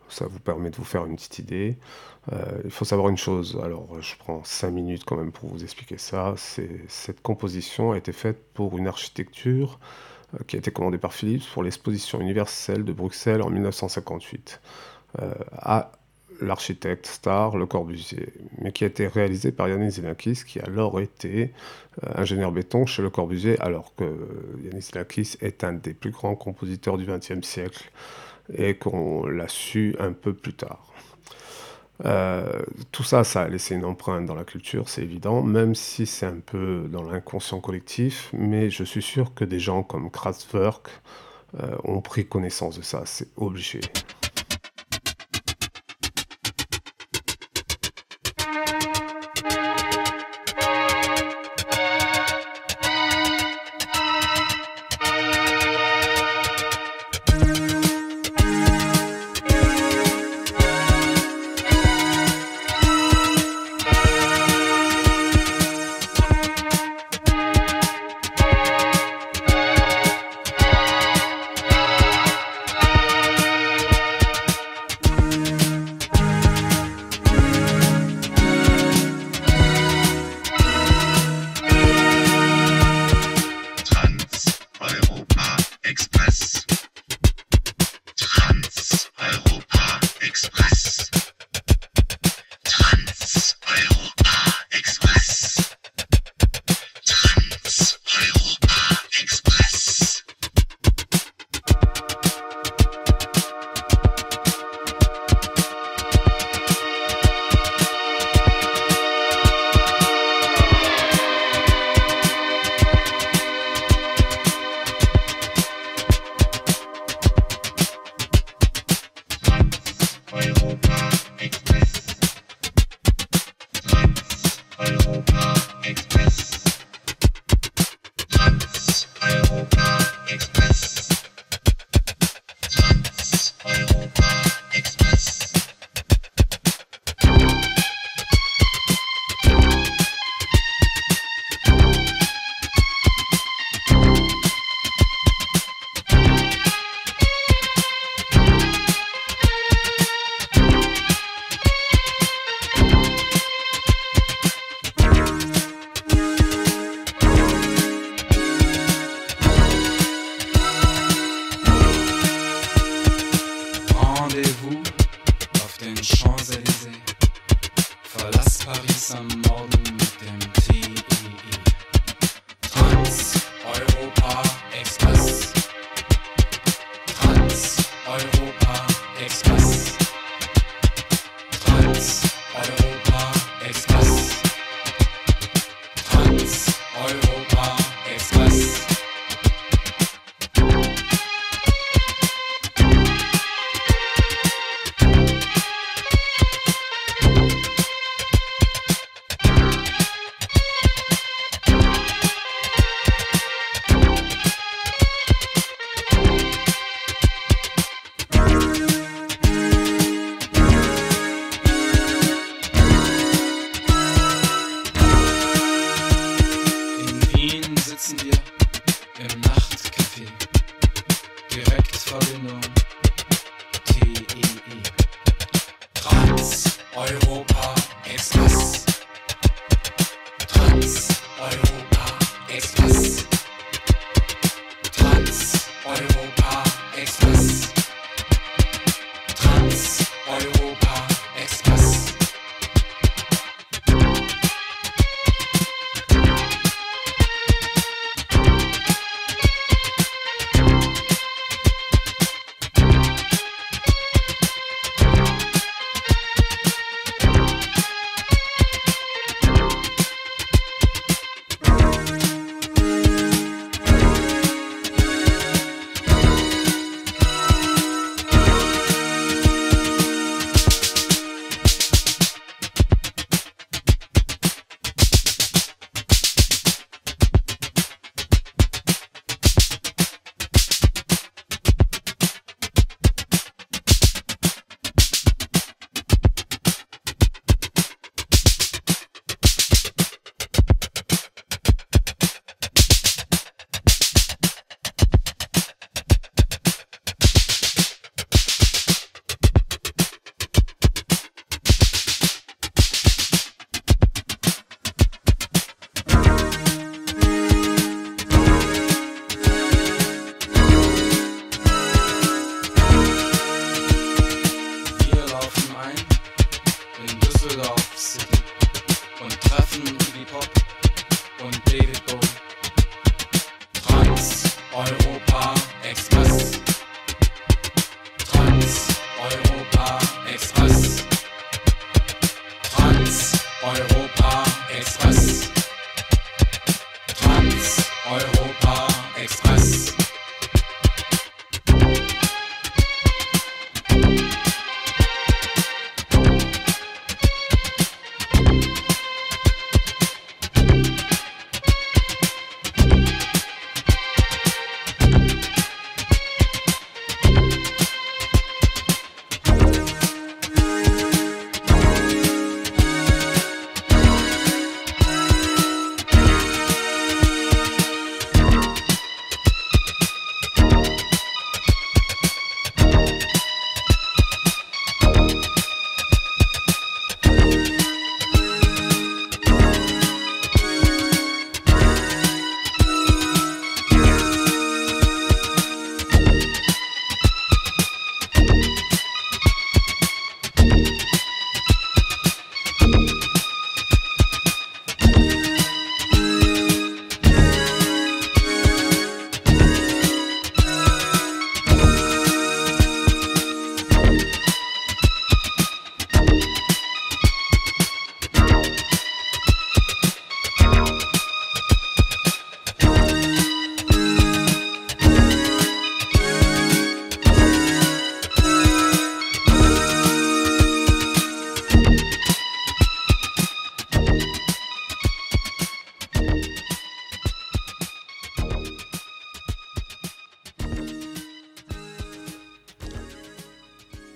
Ça 0.08 0.26
vous 0.26 0.40
permet 0.40 0.70
de 0.70 0.76
vous 0.76 0.84
faire 0.84 1.06
une 1.06 1.16
petite 1.16 1.38
idée. 1.38 1.78
Euh, 2.32 2.60
il 2.64 2.70
faut 2.70 2.84
savoir 2.84 3.08
une 3.08 3.16
chose, 3.16 3.58
alors 3.62 4.00
je 4.00 4.14
prends 4.16 4.44
5 4.44 4.70
minutes 4.70 5.04
quand 5.04 5.16
même 5.16 5.32
pour 5.32 5.48
vous 5.48 5.62
expliquer 5.62 5.98
ça. 5.98 6.34
Cette 6.36 7.22
composition 7.22 7.92
a 7.92 7.96
été 7.96 8.12
faite 8.12 8.38
pour 8.54 8.76
une 8.78 8.86
architecture 8.86 9.80
euh, 10.34 10.38
qui 10.46 10.56
a 10.56 10.58
été 10.58 10.70
commandée 10.70 10.98
par 10.98 11.14
Philips 11.14 11.44
pour 11.52 11.62
l'exposition 11.62 12.20
universelle 12.20 12.84
de 12.84 12.92
Bruxelles 12.92 13.42
en 13.42 13.50
1958 13.50 14.60
euh, 15.20 15.32
à 15.52 15.92
l'architecte 16.42 17.06
star 17.06 17.56
Le 17.56 17.66
Corbusier, 17.66 18.32
mais 18.60 18.72
qui 18.72 18.84
a 18.84 18.86
été 18.86 19.06
réalisée 19.06 19.52
par 19.52 19.68
Yanis 19.68 19.88
Xenakis, 19.88 20.42
qui 20.46 20.60
alors 20.60 21.00
été 21.00 21.52
euh, 22.04 22.08
ingénieur 22.16 22.52
béton 22.52 22.86
chez 22.86 23.02
Le 23.02 23.10
Corbusier, 23.10 23.58
alors 23.60 23.94
que 23.96 24.04
Yanis 24.64 24.80
Xenakis 24.80 25.36
est 25.40 25.64
un 25.64 25.72
des 25.72 25.94
plus 25.94 26.10
grands 26.10 26.34
compositeurs 26.34 26.98
du 26.98 27.06
XXe 27.06 27.46
siècle 27.46 27.90
et 28.54 28.74
qu'on 28.74 29.26
l'a 29.26 29.48
su 29.48 29.94
un 29.98 30.12
peu 30.12 30.34
plus 30.34 30.54
tard. 30.54 30.92
Euh, 32.04 32.62
tout 32.90 33.04
ça, 33.04 33.22
ça 33.22 33.42
a 33.42 33.48
laissé 33.48 33.74
une 33.74 33.84
empreinte 33.84 34.26
dans 34.26 34.34
la 34.34 34.44
culture, 34.44 34.88
c'est 34.88 35.02
évident, 35.02 35.42
même 35.42 35.74
si 35.74 36.06
c'est 36.06 36.26
un 36.26 36.40
peu 36.44 36.88
dans 36.90 37.02
l'inconscient 37.02 37.60
collectif, 37.60 38.30
mais 38.32 38.70
je 38.70 38.82
suis 38.82 39.02
sûr 39.02 39.34
que 39.34 39.44
des 39.44 39.60
gens 39.60 39.82
comme 39.82 40.10
Kraftwerk 40.10 40.88
euh, 41.60 41.76
ont 41.84 42.00
pris 42.00 42.26
connaissance 42.26 42.76
de 42.76 42.82
ça, 42.82 43.02
c'est 43.04 43.28
obligé. 43.36 43.80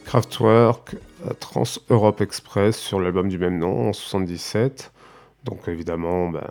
Kraftwerk, 0.06 0.94
euh, 1.26 1.32
Trans 1.40 1.64
Europe 1.90 2.20
Express 2.20 2.78
sur 2.78 3.00
l'album 3.00 3.28
du 3.28 3.38
même 3.38 3.58
nom 3.58 3.88
en 3.88 3.92
77. 3.92 4.92
Donc 5.42 5.66
évidemment, 5.66 6.30
ben, 6.30 6.46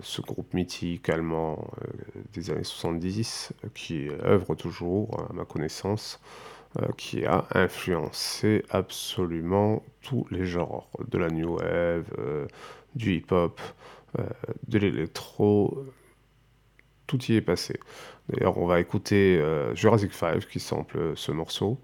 ce 0.00 0.22
groupe 0.22 0.54
mythique 0.54 1.08
allemand 1.08 1.72
euh, 1.82 2.20
des 2.34 2.50
années 2.52 2.62
70 2.62 3.52
euh, 3.64 3.68
qui 3.74 4.08
œuvre 4.24 4.54
toujours, 4.54 5.26
à 5.28 5.32
ma 5.32 5.44
connaissance, 5.44 6.20
qui 6.96 7.26
a 7.26 7.46
influencé 7.52 8.64
absolument 8.70 9.82
tous 10.02 10.24
les 10.30 10.46
genres, 10.46 10.88
de 11.10 11.18
la 11.18 11.28
new 11.28 11.56
wave, 11.56 12.04
du 12.94 13.16
hip-hop, 13.16 13.60
de 14.68 14.78
l'électro, 14.78 15.84
tout 17.08 17.20
y 17.24 17.34
est 17.34 17.40
passé. 17.40 17.80
D'ailleurs, 18.30 18.58
on 18.58 18.66
va 18.66 18.80
écouter 18.80 19.38
euh, 19.38 19.74
Jurassic 19.74 20.12
5 20.12 20.46
qui 20.46 20.60
sample 20.60 21.12
ce 21.16 21.32
morceau. 21.32 21.80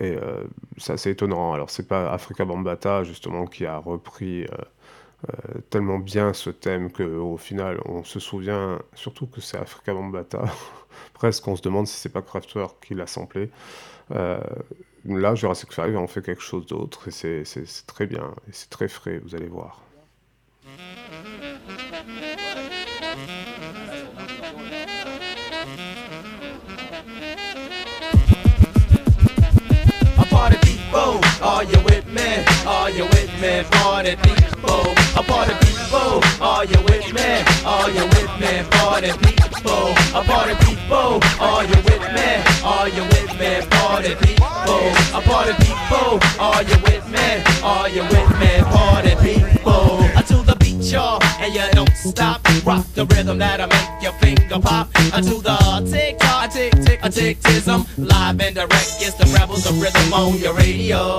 Et 0.00 0.12
euh, 0.12 0.44
c'est 0.76 0.94
assez 0.94 1.10
étonnant. 1.10 1.52
Alors, 1.52 1.70
c'est 1.70 1.86
pas 1.88 2.10
Africa 2.12 2.44
Bambata, 2.44 3.04
justement, 3.04 3.46
qui 3.46 3.66
a 3.66 3.78
repris 3.78 4.44
euh, 4.44 4.48
euh, 5.30 5.60
tellement 5.70 5.98
bien 5.98 6.32
ce 6.32 6.50
thème 6.50 6.90
qu'au 6.92 7.36
final, 7.36 7.80
on 7.86 8.04
se 8.04 8.20
souvient 8.20 8.80
surtout 8.94 9.26
que 9.26 9.40
c'est 9.40 9.56
Africa 9.56 9.94
Bambata. 9.94 10.44
Presque, 11.14 11.46
on 11.48 11.56
se 11.56 11.62
demande 11.62 11.86
si 11.86 11.96
c'est 11.96 12.12
pas 12.12 12.22
Kraftwerk 12.22 12.84
qui 12.84 12.94
l'a 12.94 13.06
samplé. 13.06 13.50
Euh, 14.10 14.38
là, 15.06 15.34
Jurassic 15.34 15.72
5 15.72 15.96
en 15.96 16.06
fait 16.06 16.22
quelque 16.22 16.42
chose 16.42 16.66
d'autre 16.66 17.08
et 17.08 17.44
c'est 17.44 17.64
très 17.86 18.06
bien. 18.06 18.34
Et 18.48 18.52
c'est 18.52 18.70
très 18.70 18.88
frais, 18.88 19.18
vous 19.18 19.34
allez 19.34 19.48
voir. 19.48 19.82
Are 31.44 31.62
you 31.64 31.78
with 31.84 32.06
me? 32.06 32.44
Are 32.66 32.90
you 32.90 33.04
with 33.04 33.30
me? 33.40 33.62
Party 33.70 34.16
people, 34.16 34.84
a 35.14 35.22
party 35.22 35.54
people, 35.60 36.20
are 36.40 36.64
you 36.64 36.80
with 36.88 37.12
me? 37.12 37.30
Are 37.64 37.90
you 37.90 38.04
with 38.16 38.32
me? 38.40 38.52
Party 38.70 39.12
people, 39.24 39.92
a 40.16 40.24
party 40.24 40.54
people, 40.64 41.20
are 41.40 41.64
you 41.64 41.76
with 41.84 42.06
me? 42.16 42.30
Are 42.64 42.88
you 42.88 43.02
with 43.02 43.32
me? 43.38 43.50
Party 43.70 44.14
people, 44.24 44.84
a 45.12 45.20
party 45.28 45.52
people, 45.64 46.18
are 46.40 46.62
you 46.62 46.76
with 46.88 47.06
me? 47.12 47.28
Are 47.62 47.88
you 47.88 48.02
with 48.02 48.30
me? 48.40 48.52
Party 48.72 49.14
people, 49.22 50.00
To 50.84 50.90
the 50.90 50.92
beat, 50.92 50.92
y'all, 50.92 51.22
and 51.40 51.54
you 51.54 51.62
don't 51.72 51.96
stop. 51.96 52.40
Rock 52.64 52.86
the 52.94 53.06
rhythm 53.06 53.38
that'll 53.38 53.66
make 53.66 54.02
your 54.02 54.12
finger 54.14 54.60
pop. 54.60 54.92
To 54.92 55.40
the 55.40 55.88
tick 55.90 56.18
tock, 56.18 56.50
tick 56.50 56.72
tick, 56.84 57.00
a 57.02 57.10
tick 57.10 57.38
tism. 57.40 57.86
Live 57.96 58.40
and 58.40 58.54
direct, 58.54 58.96
it's 59.00 59.14
the 59.14 59.26
rebels 59.38 59.66
of 59.66 59.80
rhythm 59.80 60.12
on 60.12 60.38
your 60.38 60.54
radio. 60.54 61.18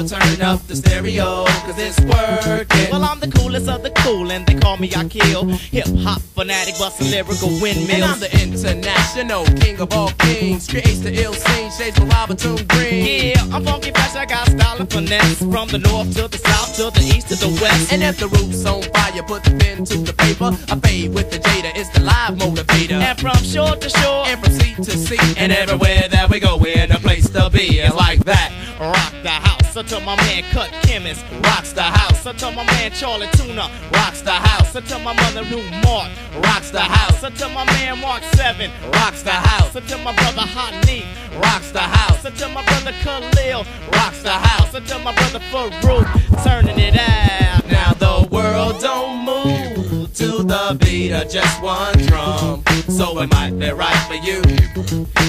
Turn 0.00 0.40
up 0.40 0.66
the 0.66 0.76
stereo, 0.76 1.44
cause 1.44 1.78
it's 1.78 2.00
working. 2.00 2.90
Well, 2.90 3.04
I'm 3.04 3.20
the 3.20 3.28
coolest 3.28 3.68
of 3.68 3.82
the 3.82 3.90
cool, 3.98 4.30
and 4.32 4.46
they 4.46 4.54
call 4.54 4.78
me 4.78 4.90
I 4.96 5.04
kill. 5.08 5.44
Hip 5.44 5.86
hop 6.00 6.22
fanatic, 6.34 6.78
busting 6.78 7.10
lyrical 7.10 7.50
windmills. 7.60 7.90
And 7.90 8.04
I'm 8.04 8.20
the 8.20 8.30
international 8.42 9.44
king 9.60 9.78
of 9.80 9.92
all 9.92 10.10
kings. 10.20 10.68
Creates 10.68 11.00
the 11.00 11.12
ill 11.22 11.34
scene, 11.34 11.70
shades 11.72 11.98
from 11.98 12.08
Robinson 12.08 12.56
Green. 12.68 13.34
Yeah, 13.34 13.54
I'm 13.54 13.64
funky 13.64 13.90
fresh, 13.90 14.16
I 14.16 14.24
got 14.24 14.48
style 14.48 14.78
and 14.78 14.90
finesse. 14.90 15.38
From 15.38 15.68
the 15.68 15.78
north 15.78 16.14
to 16.16 16.28
the 16.28 16.38
south, 16.38 16.76
to 16.76 16.90
the 16.98 17.04
east 17.04 17.28
to 17.28 17.36
the 17.36 17.48
west. 17.60 17.92
And 17.92 18.02
if 18.02 18.18
the 18.18 18.28
roof's 18.50 18.66
on 18.66 18.82
fire, 18.82 19.22
put 19.22 19.44
the 19.44 19.50
pen 19.58 19.84
to 19.84 19.98
the 19.98 20.12
paper. 20.12 20.50
I 20.72 20.78
fade 20.80 21.14
with 21.14 21.30
the 21.30 21.38
Jada, 21.38 21.72
it's 21.74 21.88
the 21.90 22.00
live 22.00 22.38
motivator. 22.38 23.00
And 23.00 23.18
from 23.18 23.36
shore 23.42 23.76
to 23.76 23.88
shore, 23.88 24.26
and 24.26 24.40
from 24.42 24.52
sea 24.52 24.74
to 24.74 24.98
sea, 24.98 25.34
and 25.36 25.52
everywhere 25.52 26.08
that 26.10 26.28
we 26.30 26.40
go, 26.40 26.56
we're 26.56 26.78
in 26.78 26.92
a 26.92 26.98
place 26.98 27.28
to 27.30 27.50
be. 27.50 27.80
It's 27.80 27.94
like 27.94 28.24
that. 28.24 28.52
Rock 28.80 29.12
the 29.22 29.30
house. 29.30 29.76
I 29.76 29.82
tell 29.82 30.00
my 30.00 30.16
man 30.16 30.42
Cut 30.50 30.70
Chemist, 30.82 31.24
rocks 31.44 31.72
the 31.72 31.82
house. 31.82 32.26
I 32.26 32.32
tell 32.32 32.52
my 32.52 32.64
man 32.64 32.90
Charlie 32.92 33.28
Tuna, 33.32 33.70
rocks 33.92 34.20
the 34.20 34.32
house. 34.32 34.74
I 34.74 34.80
tell 34.80 35.00
my 35.00 35.14
mother 35.14 35.42
Lou 35.42 35.62
Mark, 35.82 36.10
rocks 36.42 36.70
the 36.70 36.80
house. 36.80 37.20
Tell 37.38 37.50
my 37.50 37.64
man 37.64 38.00
Mark 38.00 38.22
Seven, 38.34 38.70
rocks 38.92 39.22
the 39.22 39.30
house. 39.30 39.72
Tell 39.86 39.98
my 40.00 40.14
brother 40.14 40.42
Hot 40.42 40.74
Neat, 40.86 41.04
rocks 41.36 41.70
the 41.70 41.80
house. 41.80 42.22
Tell 42.38 42.50
my 42.50 42.64
brother 42.64 42.92
Khalil, 43.02 43.64
rocks 43.92 44.22
the 44.22 44.30
house. 44.30 44.74
I 44.74 44.80
tell 44.80 45.00
my 45.00 45.14
brother 45.14 45.38
Farouk, 45.50 46.44
turning 46.44 46.78
it 46.78 46.96
out. 46.96 47.59
Now 47.90 48.22
the 48.22 48.28
world 48.28 48.80
don't 48.80 49.24
move 49.24 50.14
to 50.14 50.44
the 50.44 50.78
beat 50.80 51.12
of 51.12 51.28
just 51.28 51.60
one 51.60 51.96
drum. 52.06 52.62
So 52.88 53.20
it 53.20 53.30
might 53.30 53.58
be 53.58 53.70
right 53.70 54.02
for 54.06 54.14
you. 54.14 54.42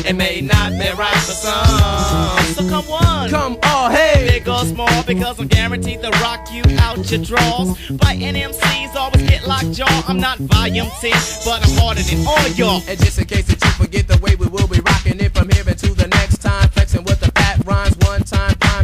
It 0.06 0.16
may 0.16 0.42
not 0.42 0.72
be 0.74 0.90
right 0.96 1.22
for 1.26 1.34
some. 1.34 2.46
So 2.54 2.70
come 2.70 2.86
on, 2.92 3.30
come 3.30 3.58
on, 3.64 3.92
hey, 3.92 4.28
big 4.30 4.48
or 4.48 4.64
small, 4.66 5.04
because 5.08 5.40
I'm 5.40 5.48
guaranteed 5.48 6.04
to 6.04 6.12
rock 6.22 6.52
you 6.52 6.64
out 6.78 7.10
your 7.10 7.24
drawers. 7.24 7.78
Fighting 7.98 8.36
MCs 8.36 8.96
always 8.96 9.24
get 9.28 9.48
locked 9.48 9.72
jaw. 9.72 10.06
I'm 10.08 10.20
not 10.20 10.38
volume 10.38 10.88
10, 11.00 11.12
but 11.46 11.66
I'm 11.66 11.78
harder 11.78 12.04
than 12.04 12.28
all 12.28 12.48
y'all. 12.50 12.84
And 12.88 13.00
just 13.00 13.18
in 13.18 13.26
case 13.26 13.48
that 13.48 13.64
you 13.64 13.72
forget 13.72 14.08
the 14.08 14.20
way 14.22 14.36
we 14.36 14.46
will 14.48 14.68
be 14.68 14.80
rocking 14.82 15.20
it 15.20 15.34
from 15.34 15.50
here 15.50 15.64
until 15.66 15.96
the 15.96 16.08
next 16.10 16.44
time, 16.44 16.70
flexing 16.70 17.06
with 17.06 17.22
the 17.22 17.32
fat 17.32 17.66
rhymes, 17.66 17.98
one 18.06 18.22
time, 18.22 18.54
prime 18.60 18.81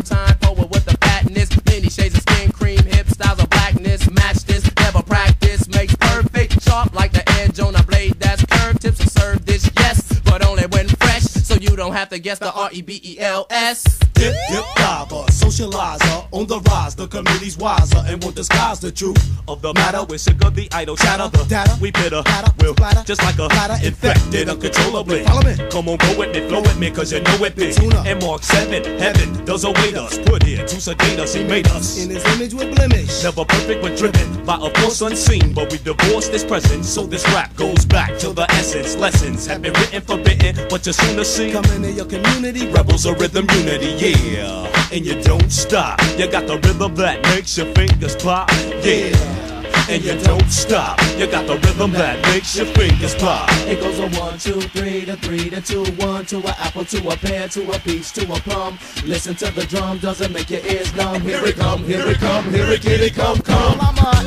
have 12.08 12.18
to 12.18 12.20
guess 12.24 12.40
the 12.40 12.54
R 12.54 12.70
E 12.72 12.82
B 12.82 13.02
E 13.04 13.20
L 13.20 13.48
S. 13.50 13.84
Dip, 14.14 14.34
dip, 14.50 14.66
diver, 14.76 15.26
socializer, 15.58 16.28
on 16.32 16.46
the 16.46 16.60
rise, 16.70 16.96
the 16.96 17.08
committee's 17.08 17.58
wiser 17.58 18.04
and 18.08 18.24
won't 18.24 18.36
disguise 18.36 18.80
the 18.80 18.92
truth 18.92 19.18
of 19.48 19.62
the 19.62 19.74
matter. 19.74 20.04
We're 20.08 20.18
sick 20.18 20.44
of 20.46 20.56
the 20.56 20.68
idle 20.72 20.96
chatter, 20.96 21.28
the 21.30 21.44
data, 21.46 21.76
we 21.82 21.92
bitter, 21.92 22.22
will 22.60 22.76
just 23.06 23.24
like 23.24 23.40
a 23.40 23.48
infected 23.86 24.50
uncontrollably. 24.50 25.24
Follow 25.24 25.42
me. 25.42 25.56
Come 25.72 25.90
on, 25.90 25.98
go 25.98 26.20
with 26.20 26.36
me, 26.36 26.48
flow 26.48 26.62
with 26.62 26.78
me, 26.78 26.92
cause 26.92 27.12
you 27.12 27.22
know 27.22 27.44
it 27.44 27.56
be. 27.56 27.74
And 28.08 28.22
Mark 28.22 28.44
7, 28.44 29.00
heaven 29.00 29.46
does 29.46 29.64
await 29.64 29.96
us, 29.96 30.20
put 30.20 30.44
here 30.44 30.66
to 30.66 30.82
sedate 30.82 31.20
us, 31.20 31.34
he 31.34 31.44
made 31.44 31.68
us. 31.70 32.04
In 32.04 32.10
his 32.10 32.24
image 32.36 32.54
with 32.54 32.76
blemish. 32.76 33.24
Never 33.24 33.46
perfect 33.46 33.82
but 33.82 33.98
driven 33.98 34.46
by 34.46 34.58
a 34.62 34.70
force 34.82 35.02
unseen, 35.02 35.54
but 35.54 35.72
we 35.72 35.78
divorced 35.80 36.32
this 36.32 36.44
present, 36.44 36.86
so 36.86 37.06
this 37.06 37.26
rap 37.34 37.56
goes 37.56 37.86
back 37.86 38.18
to 38.20 38.34
the 38.34 38.50
essence. 38.52 38.96
Lessons 38.96 39.48
have 39.48 39.62
been 39.62 39.74
written, 39.74 40.02
forbidden, 40.02 40.68
but 40.70 40.86
you 40.86 40.94
soon 40.94 41.16
to 41.18 41.26
see. 41.26 41.52
Come 41.52 41.66
into 41.66 41.92
your 41.92 42.06
community, 42.06 42.68
rebels 42.68 43.06
of 43.06 43.20
rhythm 43.20 43.48
unity, 43.52 44.14
yeah. 44.36 44.68
And 44.92 45.06
you 45.06 45.22
don't 45.22 45.47
stop. 45.52 46.00
You 46.18 46.30
got 46.30 46.48
the 46.48 46.58
rhythm 46.58 46.96
that 46.96 47.24
makes 47.24 47.58
your 47.58 47.68
fingers 47.74 48.16
pop, 48.16 48.50
yeah. 48.84 49.47
And 49.90 50.04
you 50.04 50.20
don't 50.20 50.50
stop. 50.50 51.00
You 51.18 51.28
got 51.28 51.48
the 51.48 51.56
rhythm 51.56 51.92
that 51.92 52.22
makes 52.28 52.58
your 52.58 52.66
fingers 52.66 53.16
pop. 53.16 53.48
It 53.68 53.80
goes 53.80 54.00
a 54.00 54.10
one, 54.20 54.38
two, 54.38 54.60
three, 54.60 55.06
to 55.06 55.16
three, 55.16 55.50
to 55.50 55.62
two, 55.62 55.86
one, 55.96 56.26
to 56.26 56.40
a 56.40 56.50
apple, 56.60 56.84
to 56.84 57.08
a 57.08 57.16
pear, 57.16 57.48
to 57.48 57.72
a 57.72 57.80
peach, 57.80 58.12
to 58.14 58.24
a 58.24 58.36
plum. 58.42 58.78
Listen 59.06 59.34
to 59.36 59.50
the 59.54 59.66
drum, 59.66 60.00
doesn't 60.00 60.34
make 60.34 60.50
your 60.50 60.60
ears 60.66 60.94
numb. 60.96 61.22
Here 61.22 61.44
it 61.46 61.56
come, 61.56 61.86
here 61.86 62.06
it 62.06 62.18
come, 62.18 62.44
here 62.52 62.66
it 62.66 62.82
get 62.82 63.00
it 63.00 63.14
come, 63.14 63.40
come. 63.40 63.78
Well, 63.78 63.94
I'm 63.98 63.98
a 63.98 64.18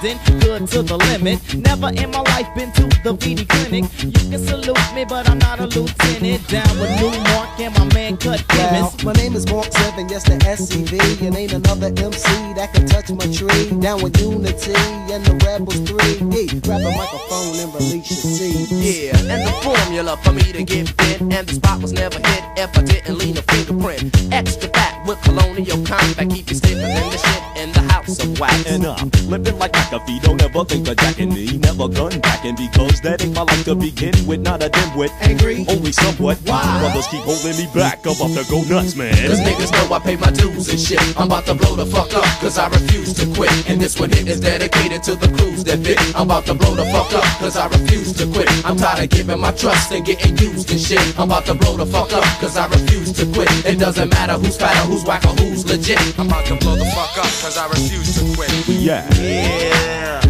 independent, 0.00 0.42
good 0.42 0.66
to 0.68 0.82
the 0.82 0.96
limit. 0.96 1.38
Never 1.54 1.90
in 1.90 2.10
my 2.10 2.20
life 2.20 2.48
been 2.56 2.72
to 2.72 2.82
the 3.04 3.14
VD 3.14 3.48
clinic. 3.48 3.84
You 4.02 4.10
can 4.10 4.38
salute 4.38 4.94
me, 4.94 5.04
but 5.04 5.28
I'm 5.28 5.38
not 5.38 5.60
a 5.60 5.66
lieutenant. 5.66 6.48
Down 6.48 6.78
with 6.80 6.90
New 7.00 7.10
Mark 7.30 7.60
and 7.60 7.74
my 7.78 7.94
man 7.94 8.16
Cut 8.16 8.44
Well, 8.48 8.90
Chemist. 8.90 9.04
my 9.04 9.12
name 9.12 9.34
is 9.36 9.46
Mark 9.46 9.72
Seven, 9.72 10.08
yes 10.08 10.24
the 10.24 10.36
SCV, 10.38 11.26
and 11.26 11.36
ain't 11.36 11.52
another 11.52 11.88
MC 11.88 12.26
that 12.54 12.72
can 12.74 12.86
touch 12.86 13.10
my 13.10 13.26
tree. 13.32 13.70
Down 13.80 14.02
with 14.02 14.20
Unity 14.20 14.79
and 15.10 15.24
the 15.24 15.34
Rebels 15.44 15.80
Three. 15.88 16.16
Hey, 16.30 16.46
grab 16.60 16.80
a 16.80 16.90
microphone 16.96 17.58
and 17.58 17.74
release 17.74 18.10
your 18.10 18.20
seed. 18.20 18.68
Yeah, 18.70 19.32
and 19.32 19.46
the 19.46 19.52
formula 19.62 20.16
for 20.22 20.32
me 20.32 20.52
to 20.52 20.64
get 20.64 20.88
fit, 20.88 21.20
and 21.20 21.46
the 21.46 21.54
spot 21.54 21.82
was 21.82 21.92
never 21.92 22.16
hit 22.16 22.44
if 22.56 22.76
I 22.76 22.82
didn't 22.82 23.18
lean 23.18 23.36
a 23.36 23.42
fingerprint. 23.42 24.32
Extra 24.32 24.68
fat 24.70 24.99
with 25.10 25.22
colonial 25.22 25.76
compact, 25.84 26.30
keep 26.30 26.48
you 26.48 26.54
stiffer 26.54 26.86
than 26.86 27.10
the 27.10 27.18
shit 27.18 27.42
in 27.58 27.72
the 27.72 27.82
house 27.92 28.22
of 28.22 28.38
wax. 28.38 28.54
And 28.66 28.86
uh, 28.86 28.94
I'm 28.94 29.10
living 29.26 29.58
like 29.58 29.72
McAfee, 29.72 30.22
don't 30.22 30.40
ever 30.40 30.64
think 30.64 30.86
of 30.86 30.96
jacking 30.96 31.34
me. 31.34 31.58
Never 31.58 31.88
gun 31.88 32.14
backing 32.20 32.54
because 32.54 33.00
that 33.02 33.22
ain't 33.22 33.34
my 33.34 33.42
life 33.42 33.64
to 33.64 33.74
begin 33.74 34.14
with. 34.26 34.40
Not 34.40 34.62
a 34.62 34.70
dimwit, 34.70 35.10
angry, 35.20 35.66
only 35.68 35.90
somewhat. 35.90 36.38
Why? 36.46 36.62
Brothers 36.78 37.08
keep 37.08 37.24
holding 37.26 37.56
me 37.58 37.66
back, 37.74 38.06
I'm 38.06 38.14
about 38.14 38.38
to 38.38 38.44
go 38.50 38.62
nuts, 38.70 38.94
man. 38.94 39.14
Cause 39.26 39.40
niggas 39.40 39.72
know 39.72 39.94
I 39.94 39.98
pay 39.98 40.16
my 40.16 40.30
dues 40.30 40.68
and 40.70 40.78
shit. 40.78 41.02
I'm 41.18 41.26
about 41.26 41.44
to 41.46 41.54
blow 41.54 41.74
the 41.74 41.86
fuck 41.86 42.14
up, 42.14 42.24
cause 42.38 42.56
I 42.56 42.68
refuse 42.68 43.12
to 43.14 43.26
quit. 43.34 43.50
And 43.68 43.80
this 43.80 43.98
one 43.98 44.10
here 44.10 44.28
is 44.28 44.40
dedicated 44.40 45.02
to 45.04 45.16
the 45.16 45.26
crews 45.36 45.64
that 45.64 45.80
fit. 45.82 45.98
I'm 46.14 46.30
about 46.30 46.46
to 46.46 46.54
blow 46.54 46.74
the 46.76 46.86
fuck 46.86 47.12
up, 47.18 47.24
cause 47.42 47.56
I 47.56 47.66
refuse 47.66 48.12
to 48.14 48.26
quit. 48.30 48.48
I'm 48.64 48.76
tired 48.76 49.02
of 49.04 49.10
giving 49.10 49.40
my 49.40 49.50
trust 49.52 49.90
and 49.90 50.06
getting 50.06 50.38
used 50.38 50.70
and 50.70 50.80
shit. 50.80 51.02
I'm 51.18 51.26
about 51.26 51.46
to 51.46 51.54
blow 51.54 51.76
the 51.76 51.86
fuck 51.86 52.12
up, 52.12 52.24
cause 52.38 52.56
I 52.56 52.66
refuse 52.68 53.12
to 53.18 53.26
quit. 53.34 53.50
It 53.66 53.78
doesn't 53.78 54.10
matter 54.10 54.34
who's 54.34 54.56
fat 54.56 54.76
or 54.86 54.99
who's 55.00 55.08
whack 55.08 55.24
or 55.24 55.34
who's 55.42 55.64
legit. 55.66 56.18
I'm 56.18 56.26
about 56.26 56.46
to 56.46 56.56
blow 56.56 56.76
the 56.76 56.84
fuck 56.86 57.16
up, 57.18 57.24
cause 57.24 57.56
I 57.56 57.68
refuse 57.68 58.14
to 58.16 58.36
quit. 58.36 58.50
Yeah. 58.68 59.08
Yeah. 59.14 60.20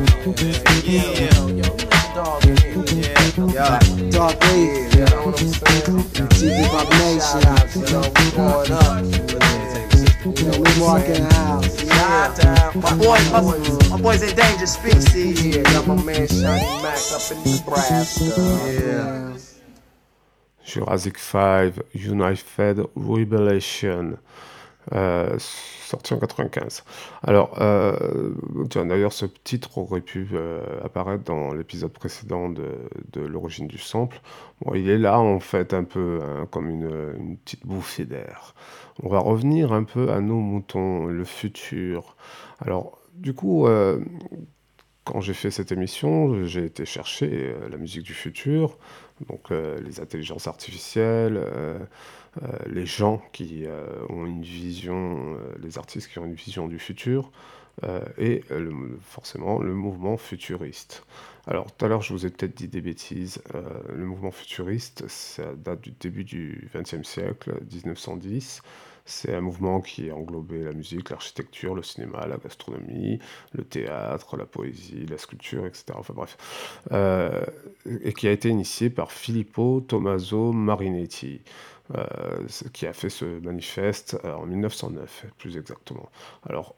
Yeah. 0.84 1.34
Yo, 1.34 1.48
yo, 1.48 1.62
dog. 2.14 2.44
Yeah. 2.44 3.10
Yeah. 3.52 4.10
Dark 4.10 4.40
Wave. 4.40 4.94
You 4.94 5.04
know 5.06 5.26
what 5.26 5.40
I'm 5.40 5.48
saying? 5.48 5.84
TV 6.38 6.68
Pop 6.70 6.88
You 7.74 7.82
know, 7.92 8.02
we 8.16 8.30
going 8.36 8.72
up. 8.72 9.04
You 10.38 10.46
know, 10.46 10.58
we 10.60 10.70
marking 10.80 11.24
the. 11.24 11.86
Yeah. 11.86 12.72
My 12.74 12.96
boys, 12.96 13.32
my, 13.32 13.96
my 13.96 14.02
boys 14.02 14.22
endangered 14.22 14.68
species. 14.68 15.56
Yeah, 15.56 15.62
got 15.62 15.86
my 15.86 16.02
man 16.02 16.28
Shiny 16.28 16.82
Mac 16.82 16.98
up 17.12 17.30
in 17.32 17.38
Nebraska. 17.44 18.24
Yeah. 18.84 19.36
Jurassic 20.64 21.18
5, 21.18 21.82
Unified 21.94 22.78
Revelation, 22.94 24.18
euh, 24.92 25.36
sorti 25.38 26.14
en 26.14 26.18
95. 26.18 26.84
Alors, 27.22 27.60
euh, 27.60 28.34
d'ailleurs, 28.74 29.12
ce 29.12 29.26
titre 29.26 29.78
aurait 29.78 30.00
pu 30.00 30.28
euh, 30.32 30.60
apparaître 30.84 31.24
dans 31.24 31.52
l'épisode 31.52 31.92
précédent 31.92 32.48
de, 32.48 33.20
l'origine 33.20 33.66
du 33.66 33.78
sample. 33.78 34.20
Bon, 34.62 34.74
il 34.74 34.88
est 34.88 34.98
là, 34.98 35.20
en 35.20 35.40
fait, 35.40 35.74
un 35.74 35.84
peu 35.84 36.20
hein, 36.22 36.46
comme 36.50 36.68
une, 36.68 37.14
une 37.18 37.36
petite 37.36 37.66
bouffée 37.66 38.04
d'air. 38.04 38.54
On 39.02 39.08
va 39.08 39.18
revenir 39.18 39.72
un 39.72 39.84
peu 39.84 40.10
à 40.10 40.20
nos 40.20 40.40
moutons, 40.40 41.06
le 41.06 41.24
futur. 41.24 42.16
Alors, 42.60 42.98
du 43.14 43.34
coup, 43.34 43.66
quand 45.04 45.20
j'ai 45.20 45.34
fait 45.34 45.50
cette 45.50 45.72
émission, 45.72 46.44
j'ai 46.44 46.64
été 46.64 46.84
chercher 46.84 47.30
euh, 47.32 47.68
la 47.68 47.78
musique 47.78 48.02
du 48.02 48.14
futur, 48.14 48.78
donc 49.28 49.50
euh, 49.50 49.80
les 49.80 50.00
intelligences 50.00 50.46
artificielles, 50.46 51.40
euh, 51.42 51.78
les 52.66 52.86
gens 52.86 53.22
qui 53.32 53.64
ont 54.08 54.24
une 54.24 54.42
vision, 54.42 55.36
les 55.60 55.78
artistes 55.78 56.08
qui 56.12 56.20
ont 56.20 56.26
une 56.26 56.34
vision 56.34 56.68
du 56.68 56.78
futur, 56.78 57.32
et 58.18 58.44
forcément 59.00 59.58
le 59.58 59.74
mouvement 59.74 60.16
futuriste. 60.16 61.04
Alors 61.48 61.72
tout 61.72 61.84
à 61.84 61.88
l'heure 61.88 62.02
je 62.02 62.12
vous 62.12 62.26
ai 62.26 62.30
peut-être 62.30 62.56
dit 62.56 62.68
des 62.68 62.82
bêtises, 62.82 63.42
le 63.92 64.04
mouvement 64.04 64.30
futuriste 64.30 65.08
ça 65.08 65.56
date 65.56 65.80
du 65.80 65.90
début 65.90 66.22
du 66.22 66.70
XXe 66.72 67.02
siècle, 67.02 67.60
1910. 67.72 68.62
C'est 69.04 69.34
un 69.34 69.40
mouvement 69.40 69.80
qui 69.80 70.10
englobait 70.10 70.64
la 70.64 70.72
musique, 70.72 71.10
l'architecture, 71.10 71.74
le 71.74 71.82
cinéma, 71.82 72.26
la 72.26 72.36
gastronomie, 72.36 73.18
le 73.52 73.64
théâtre, 73.64 74.36
la 74.36 74.46
poésie, 74.46 75.06
la 75.06 75.18
sculpture, 75.18 75.66
etc. 75.66 75.84
Enfin 75.94 76.14
bref. 76.14 76.36
Euh, 76.92 77.44
et 78.02 78.12
qui 78.12 78.28
a 78.28 78.32
été 78.32 78.48
initié 78.48 78.90
par 78.90 79.12
Filippo 79.12 79.80
Tommaso 79.80 80.52
Marinetti, 80.52 81.40
euh, 81.96 82.04
qui 82.72 82.86
a 82.86 82.92
fait 82.92 83.10
ce 83.10 83.24
manifeste 83.40 84.16
euh, 84.24 84.34
en 84.34 84.46
1909, 84.46 85.26
plus 85.38 85.56
exactement. 85.56 86.08
Alors, 86.48 86.76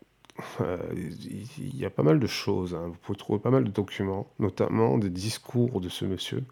il 0.97 1.77
y 1.77 1.85
a 1.85 1.91
pas 1.91 2.03
mal 2.03 2.19
de 2.19 2.27
choses, 2.27 2.75
hein. 2.75 2.87
Vous 2.87 2.97
pouvez 3.03 3.19
trouver 3.19 3.39
pas 3.39 3.51
mal 3.51 3.65
de 3.65 3.71
documents, 3.71 4.27
notamment 4.39 4.97
des 4.97 5.11
discours 5.11 5.83
de 5.83 5.91
ce 5.91 6.07
monsieur 6.07 6.45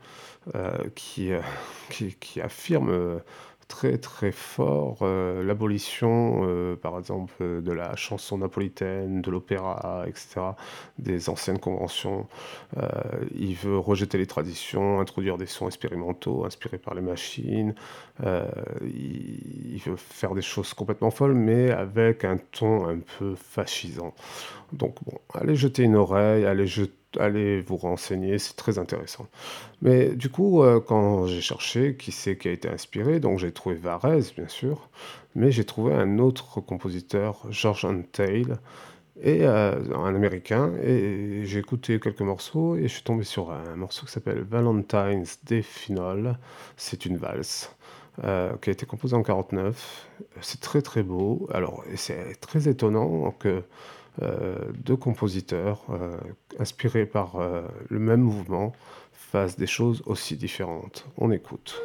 qui, 0.95 1.33
euh, 1.33 1.41
qui, 1.89 2.15
qui 2.17 2.43
affirme 2.43 3.21
très 3.71 3.99
très 3.99 4.33
fort 4.33 4.99
euh, 5.03 5.45
l'abolition, 5.45 6.41
euh, 6.43 6.75
par 6.77 6.99
exemple, 6.99 7.33
euh, 7.41 7.61
de 7.61 7.71
la 7.73 7.95
chanson 7.95 8.39
napolitaine, 8.39 9.23
de 9.23 9.31
l'opéra, 9.31 10.05
etc., 10.09 10.41
des 10.99 11.29
anciennes 11.31 11.61
conventions. 11.61 12.27
Il 13.35 13.55
veut 13.55 13.79
rejeter 13.79 14.19
les 14.19 14.27
traditions, 14.27 15.01
introduire 15.01 15.39
des 15.39 15.47
sons 15.47 15.69
expérimentaux 15.69 16.45
inspirés 16.45 16.79
par 16.79 16.95
les 16.95 17.01
machines. 17.01 17.75
Il, 18.23 19.81
veut 19.87 19.97
faire 19.97 20.35
des 20.35 20.43
choses 20.43 20.75
complètement 20.75 21.11
folles, 21.11 21.35
mais 21.35 21.71
avec 21.71 22.25
un 22.25 22.39
ton 22.53 22.87
un 22.89 22.99
peu 23.19 23.35
fascisant. 23.35 24.15
Donc 24.73 24.97
bon, 25.05 25.19
allez 25.35 25.57
jeter 25.57 25.85
une 25.85 25.97
oreille, 25.97 26.45
allez, 26.45 26.67
je- 26.67 26.85
allez 27.19 27.61
vous 27.61 27.77
renseigner, 27.77 28.39
c'est 28.39 28.55
très 28.57 28.79
intéressant. 28.79 29.27
Mais 29.83 30.15
du 30.15 30.29
coup, 30.31 30.63
euh, 30.63 30.81
quand 30.81 31.27
j'ai 31.27 31.41
cherché 31.41 31.97
qui 31.97 32.13
c'est 32.13 32.37
qui 32.39 32.49
a 32.49 32.53
été 32.53 32.69
inspiré, 32.69 33.21
donc 33.21 33.39
j'ai 33.39 33.53
trouvé 33.53 33.77
Varese, 33.77 34.33
bien 34.35 34.49
sûr, 34.49 34.89
mais 35.35 35.51
j'ai 35.53 35.65
trouvé 35.65 35.95
un 35.95 36.19
autre 36.19 36.61
compositeur, 36.61 37.47
George 37.51 37.85
Antheil, 37.85 38.47
et 39.23 39.47
euh, 39.47 39.75
un 39.95 40.15
américain, 40.15 40.73
et 40.83 41.43
j'ai 41.45 41.59
écouté 41.59 42.01
quelques 42.01 42.23
morceaux, 42.23 42.77
et 42.77 42.83
je 42.85 42.89
suis 42.89 43.03
tombé 43.03 43.25
sur 43.25 43.51
un 43.53 43.77
morceau 43.77 44.07
qui 44.07 44.13
s'appelle 44.13 44.41
Valentine's 44.43 45.45
Day 45.45 45.63
Final, 45.63 46.39
c'est 46.77 47.05
une 47.07 47.17
valse. 47.19 47.75
euh, 48.25 48.57
qui 48.59 48.71
a 48.71 48.73
été 48.73 48.87
composée 48.87 49.17
en 49.17 49.23
49. 49.23 50.09
C'est 50.43 50.61
très 50.61 50.83
très 50.83 51.03
beau. 51.03 51.49
Alors, 51.53 51.85
c'est 51.97 52.39
très 52.41 52.69
étonnant 52.69 53.31
que 53.33 53.63
euh, 54.23 54.57
deux 54.75 54.97
compositeurs 54.97 55.85
euh, 55.91 56.17
inspirés 56.59 57.07
par 57.07 57.37
euh, 57.37 57.63
le 57.89 57.99
même 57.99 58.21
mouvement 58.21 58.73
fassent 59.13 59.57
des 59.57 59.67
choses 59.67 60.03
aussi 60.07 60.37
différentes. 60.37 61.07
On 61.17 61.31
écoute. 61.31 61.81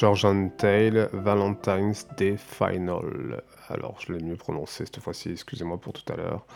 George 0.00 0.24
Antheil, 0.24 1.08
Valentine's 1.12 2.08
Day 2.16 2.38
Final. 2.38 3.42
Alors, 3.68 3.98
je 4.00 4.14
l'ai 4.14 4.24
mieux 4.24 4.36
prononcé 4.36 4.86
cette 4.86 4.98
fois-ci, 4.98 5.28
excusez-moi 5.28 5.76
pour 5.76 5.92
tout 5.92 6.10
à 6.10 6.16
l'heure. 6.16 6.46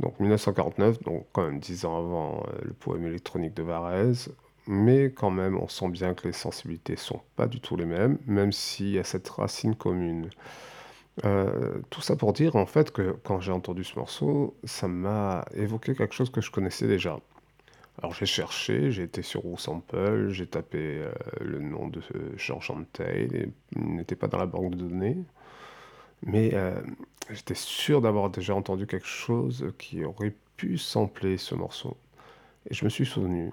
Donc, 0.00 0.20
1949, 0.20 1.02
donc 1.02 1.26
quand 1.32 1.44
même 1.44 1.60
10 1.60 1.86
ans 1.86 1.96
avant 1.96 2.40
euh, 2.40 2.58
le 2.60 2.74
poème 2.74 3.06
électronique 3.06 3.54
de 3.54 3.62
Varese. 3.62 4.28
Mais 4.66 5.10
quand 5.12 5.30
même, 5.30 5.56
on 5.56 5.66
sent 5.66 5.88
bien 5.88 6.12
que 6.12 6.28
les 6.28 6.34
sensibilités 6.34 6.96
sont 6.96 7.22
pas 7.36 7.46
du 7.46 7.58
tout 7.58 7.74
les 7.74 7.86
mêmes, 7.86 8.18
même 8.26 8.52
s'il 8.52 8.90
y 8.90 8.98
a 8.98 9.04
cette 9.04 9.30
racine 9.30 9.76
commune. 9.76 10.28
Euh, 11.24 11.78
tout 11.88 12.02
ça 12.02 12.16
pour 12.16 12.34
dire 12.34 12.54
en 12.54 12.66
fait 12.66 12.90
que 12.90 13.16
quand 13.24 13.40
j'ai 13.40 13.52
entendu 13.52 13.82
ce 13.82 13.98
morceau, 13.98 14.54
ça 14.64 14.88
m'a 14.88 15.46
évoqué 15.54 15.94
quelque 15.94 16.14
chose 16.14 16.28
que 16.28 16.42
je 16.42 16.50
connaissais 16.50 16.86
déjà. 16.86 17.18
Alors 18.02 18.14
j'ai 18.14 18.26
cherché, 18.26 18.90
j'ai 18.92 19.02
été 19.02 19.20
sur 19.20 19.42
Sample, 19.58 20.30
j'ai 20.30 20.46
tapé 20.46 20.78
euh, 20.78 21.12
le 21.40 21.58
nom 21.58 21.88
de 21.88 22.00
euh, 22.14 22.54
Antheil, 22.70 23.28
et 23.34 23.52
il 23.76 23.94
n'était 23.96 24.16
pas 24.16 24.26
dans 24.26 24.38
la 24.38 24.46
banque 24.46 24.70
de 24.70 24.76
données, 24.88 25.18
mais 26.22 26.54
euh, 26.54 26.80
j'étais 27.30 27.54
sûr 27.54 28.00
d'avoir 28.00 28.30
déjà 28.30 28.54
entendu 28.54 28.86
quelque 28.86 29.06
chose 29.06 29.72
qui 29.78 30.04
aurait 30.04 30.34
pu 30.56 30.78
sampler 30.78 31.36
ce 31.36 31.54
morceau. 31.54 31.96
Et 32.70 32.74
je 32.74 32.84
me 32.84 32.90
suis 32.90 33.06
souvenu. 33.06 33.52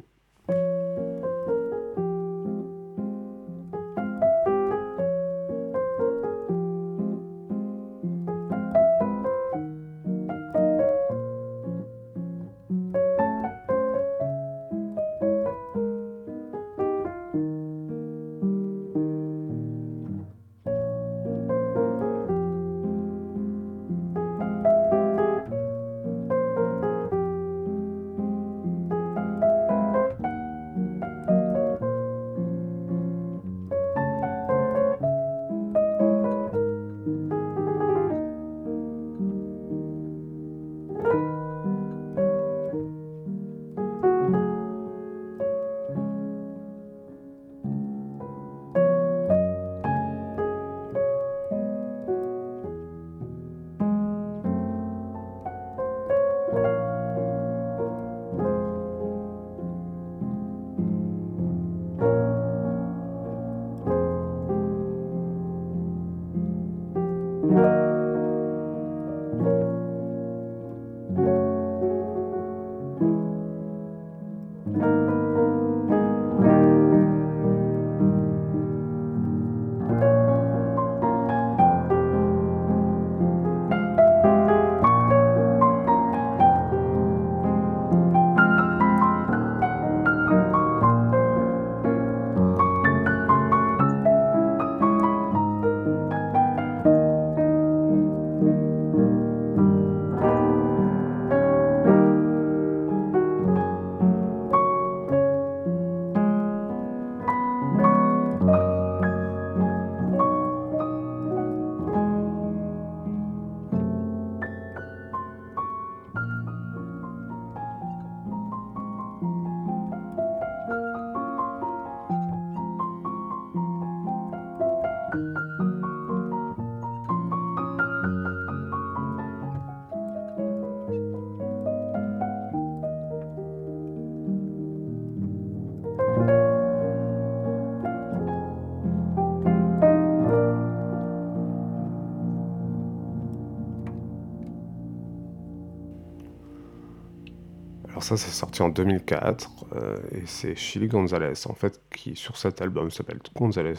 Ça, 148.08 148.16
c'est 148.16 148.32
sorti 148.32 148.62
en 148.62 148.70
2004 148.70 149.66
euh, 149.76 149.98
et 150.14 150.26
c'est 150.26 150.56
Chili 150.56 150.88
Gonzalez 150.88 151.34
en 151.46 151.54
fait 151.54 151.82
qui 151.94 152.16
sur 152.16 152.38
cet 152.38 152.62
album 152.62 152.90
s'appelle 152.90 153.20
Gonzalez 153.36 153.74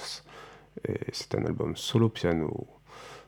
et 0.87 0.99
c'est 1.13 1.35
un 1.35 1.47
album 1.47 1.75
solo 1.77 2.11
piano. 2.11 2.67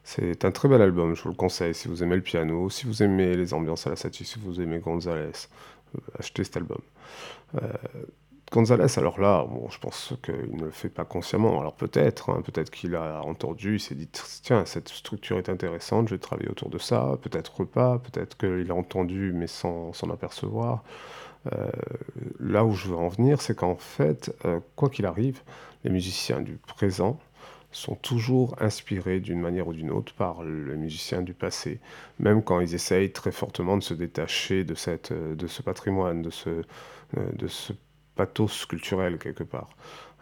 C'est 0.05 0.45
un 0.45 0.51
très 0.51 0.69
bel 0.69 0.83
album, 0.83 1.17
je 1.17 1.23
vous 1.23 1.31
le 1.31 1.35
conseille 1.35 1.75
si 1.75 1.89
vous 1.89 2.03
aimez 2.03 2.17
le 2.17 2.23
piano, 2.23 2.69
si 2.69 2.85
vous 2.87 3.03
aimez 3.03 3.35
les 3.35 3.55
ambiances 3.55 3.87
à 3.87 3.91
la 3.91 3.97
satie, 3.97 4.27
si 4.27 4.39
vous 4.39 4.61
aimez 4.61 4.79
Gonzalez, 4.79 5.49
euh, 5.95 6.01
achetez 6.19 6.45
cet 6.45 6.59
album. 6.59 6.81
Gonzalez, 8.51 8.99
alors 8.99 9.21
là, 9.21 9.45
bon, 9.49 9.69
je 9.71 9.79
pense 9.79 10.13
qu'il 10.25 10.57
ne 10.57 10.65
le 10.65 10.71
fait 10.73 10.89
pas 10.89 11.05
consciemment. 11.05 11.61
Alors 11.61 11.75
peut-être, 11.75 12.31
hein, 12.31 12.43
peut-être 12.45 12.71
qu'il 12.71 12.97
a 12.97 13.23
entendu, 13.23 13.77
il 13.77 13.81
s'est 13.81 13.95
dit 13.95 14.09
tiens, 14.43 14.65
cette 14.67 14.89
structure 14.89 15.39
est 15.39 15.49
intéressante, 15.49 16.09
je 16.09 16.15
vais 16.17 16.19
travailler 16.21 16.49
autour 16.49 16.69
de 16.69 16.79
ça. 16.79 17.17
Peut-être 17.23 17.65
pas, 17.65 18.01
peut-être 18.01 18.37
qu'il 18.37 18.71
a 18.71 18.75
entendu 18.75 19.33
mais 19.33 19.47
sans 19.47 19.93
s'en 19.93 20.11
apercevoir. 20.11 20.83
Euh, 21.53 21.71
là 22.41 22.65
où 22.65 22.73
je 22.73 22.89
veux 22.89 22.97
en 22.97 23.09
venir, 23.09 23.41
c'est 23.41 23.55
qu'en 23.55 23.77
fait, 23.77 24.35
euh, 24.45 24.61
quoi 24.77 24.91
qu'il 24.91 25.07
arrive, 25.07 25.41
les 25.85 25.91
musiciens 25.91 26.41
du 26.41 26.57
présent 26.57 27.19
sont 27.73 27.95
toujours 27.95 28.57
inspirés 28.61 29.21
d'une 29.21 29.41
manière 29.41 29.69
ou 29.69 29.73
d'une 29.73 29.93
autre 29.93 30.13
par 30.15 30.43
les 30.43 30.77
musiciens 30.77 31.23
du 31.23 31.35
passé, 31.35 31.79
même 32.19 32.43
quand 32.43 32.59
ils 32.61 32.75
essayent 32.75 33.13
très 33.13 33.31
fortement 33.31 33.77
de 33.77 33.83
se 33.83 33.95
détacher 33.95 34.65
de, 34.65 34.75
euh, 35.13 35.37
ce 35.47 35.63
patrimoine, 35.63 36.21
de 36.23 36.31
ce, 36.31 36.65
de 37.17 37.47
ce 37.47 37.73
pathos 38.17 38.67
culturel 38.67 39.19
quelque 39.19 39.45
part. 39.45 39.71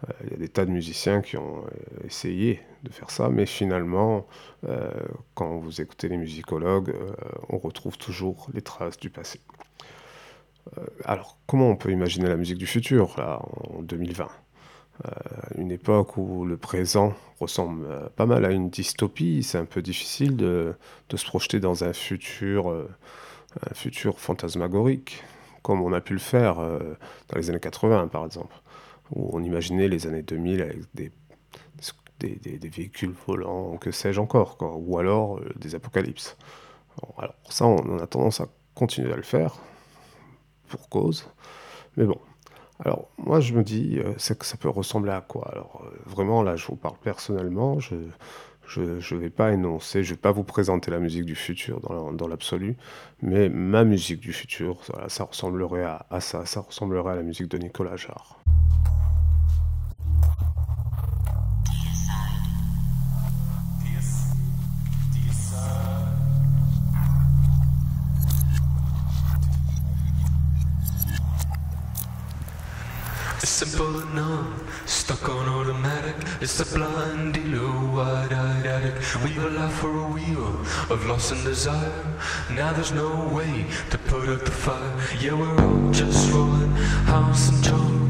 Euh, 0.09 0.13
Il 0.25 0.31
y 0.31 0.33
a 0.35 0.37
des 0.37 0.49
tas 0.49 0.65
de 0.65 0.71
musiciens 0.71 1.21
qui 1.21 1.37
ont 1.37 1.59
euh, 1.65 2.05
essayé 2.07 2.61
de 2.83 2.91
faire 2.91 3.11
ça, 3.11 3.29
mais 3.29 3.45
finalement, 3.45 4.27
euh, 4.67 4.89
quand 5.35 5.57
vous 5.59 5.81
écoutez 5.81 6.09
les 6.09 6.17
musicologues, 6.17 6.93
on 7.49 7.57
retrouve 7.57 7.97
toujours 7.97 8.47
les 8.53 8.61
traces 8.61 8.97
du 8.97 9.09
passé. 9.09 9.39
Alors, 11.05 11.37
comment 11.47 11.69
on 11.69 11.75
peut 11.75 11.91
imaginer 11.91 12.27
la 12.27 12.35
musique 12.37 12.57
du 12.57 12.67
futur, 12.67 13.15
là, 13.17 13.39
en 13.77 13.81
2020 13.81 14.29
Euh, 15.05 15.09
Une 15.57 15.71
époque 15.71 16.17
où 16.17 16.45
le 16.45 16.57
présent 16.57 17.13
ressemble 17.39 17.87
pas 18.17 18.25
mal 18.25 18.45
à 18.45 18.51
une 18.51 18.69
dystopie, 18.69 19.43
c'est 19.43 19.57
un 19.57 19.65
peu 19.65 19.81
difficile 19.81 20.35
de, 20.35 20.75
de 21.09 21.17
se 21.17 21.25
projeter 21.25 21.59
dans 21.61 21.83
un 21.85 21.93
futur, 21.93 22.69
un 22.69 23.73
futur 23.73 24.19
fantasmagorique, 24.19 25.23
comme 25.63 25.81
on 25.81 25.93
a 25.93 26.01
pu 26.01 26.13
le 26.13 26.19
faire 26.19 26.59
euh, 26.59 26.79
dans 27.29 27.37
les 27.37 27.49
années 27.49 27.59
80, 27.59 28.07
par 28.07 28.25
exemple, 28.25 28.55
où 29.15 29.29
on 29.33 29.43
imaginait 29.43 29.87
les 29.87 30.07
années 30.07 30.23
2000 30.23 30.61
avec 30.61 30.79
des, 30.93 31.11
des, 32.19 32.57
des- 32.57 32.69
véhicules 32.69 33.13
volants, 33.27 33.77
que 33.77 33.91
sais-je 33.91 34.19
encore, 34.19 34.57
ou 34.61 34.97
alors 34.97 35.37
euh, 35.39 35.49
des 35.55 35.75
apocalypses. 35.75 36.37
Alors 37.17 37.35
ça, 37.49 37.65
on, 37.67 37.99
a 37.99 38.07
tendance 38.07 38.41
à 38.41 38.47
continuer 38.75 39.13
à 39.13 39.17
le 39.17 39.23
faire, 39.23 39.55
pour 40.69 40.89
cause, 40.89 41.25
mais 41.97 42.05
bon. 42.05 42.19
Alors, 42.85 43.09
moi, 43.17 43.39
je 43.41 43.53
me 43.55 43.63
dis, 43.63 43.99
euh, 43.99 44.13
c'est 44.17 44.37
que 44.39 44.45
ça 44.45 44.57
peut 44.57 44.69
ressembler 44.69 45.11
à 45.11 45.21
quoi? 45.21 45.49
Alors, 45.51 45.83
vraiment, 46.05 46.43
là, 46.43 46.55
je 46.57 46.67
vous 46.67 46.75
parle 46.77 46.97
personnellement, 47.03 47.79
je 47.79 47.95
je 48.69 49.15
ne 49.15 49.19
vais 49.19 49.29
pas 49.29 49.51
énoncer, 49.51 50.03
je 50.03 50.11
vais 50.13 50.19
pas 50.19 50.31
vous 50.31 50.43
présenter 50.43 50.91
la 50.91 50.99
musique 50.99 51.25
du 51.25 51.35
futur 51.35 51.79
dans 51.81 52.11
la- 52.11 52.15
dans 52.15 52.27
l'absolu, 52.27 52.77
mais 53.21 53.49
ma 53.49 53.83
musique 53.83 54.19
du 54.19 54.31
futur, 54.33 54.77
ça 55.07 55.23
ressemblerait 55.23 55.83
à, 55.83 56.19
ça, 56.21 56.45
ça 56.45 56.61
ressemblerait 56.61 57.13
à 57.13 57.15
la 57.15 57.23
musique 57.23 57.47
de 57.49 57.57
Nicolas 57.57 57.95
Jarre. 57.97 58.39
Stuck 74.89 75.29
on 75.29 75.47
automatic. 75.47 76.15
It's 76.41 76.59
a 76.59 76.77
blind 76.77 77.35
dealer, 77.35 77.69
wide-eyed 77.95 78.65
addict. 78.65 79.23
We 79.23 79.37
a 79.37 79.49
life 79.49 79.73
for 79.75 79.95
a 79.95 80.07
wheel 80.07 80.47
of 80.89 81.05
loss 81.05 81.31
and 81.31 81.43
desire. 81.43 82.03
Now 82.51 82.73
there's 82.73 82.91
no 82.91 83.27
way 83.27 83.65
to 83.91 83.97
put 83.97 84.27
out 84.27 84.45
the 84.45 84.51
fire. 84.51 84.95
Yeah, 85.19 85.33
we're 85.33 85.63
all 85.63 85.91
just 85.91 86.31
rolling, 86.31 86.71
house 87.05 87.49
and 87.49 87.63
joint. 87.63 88.08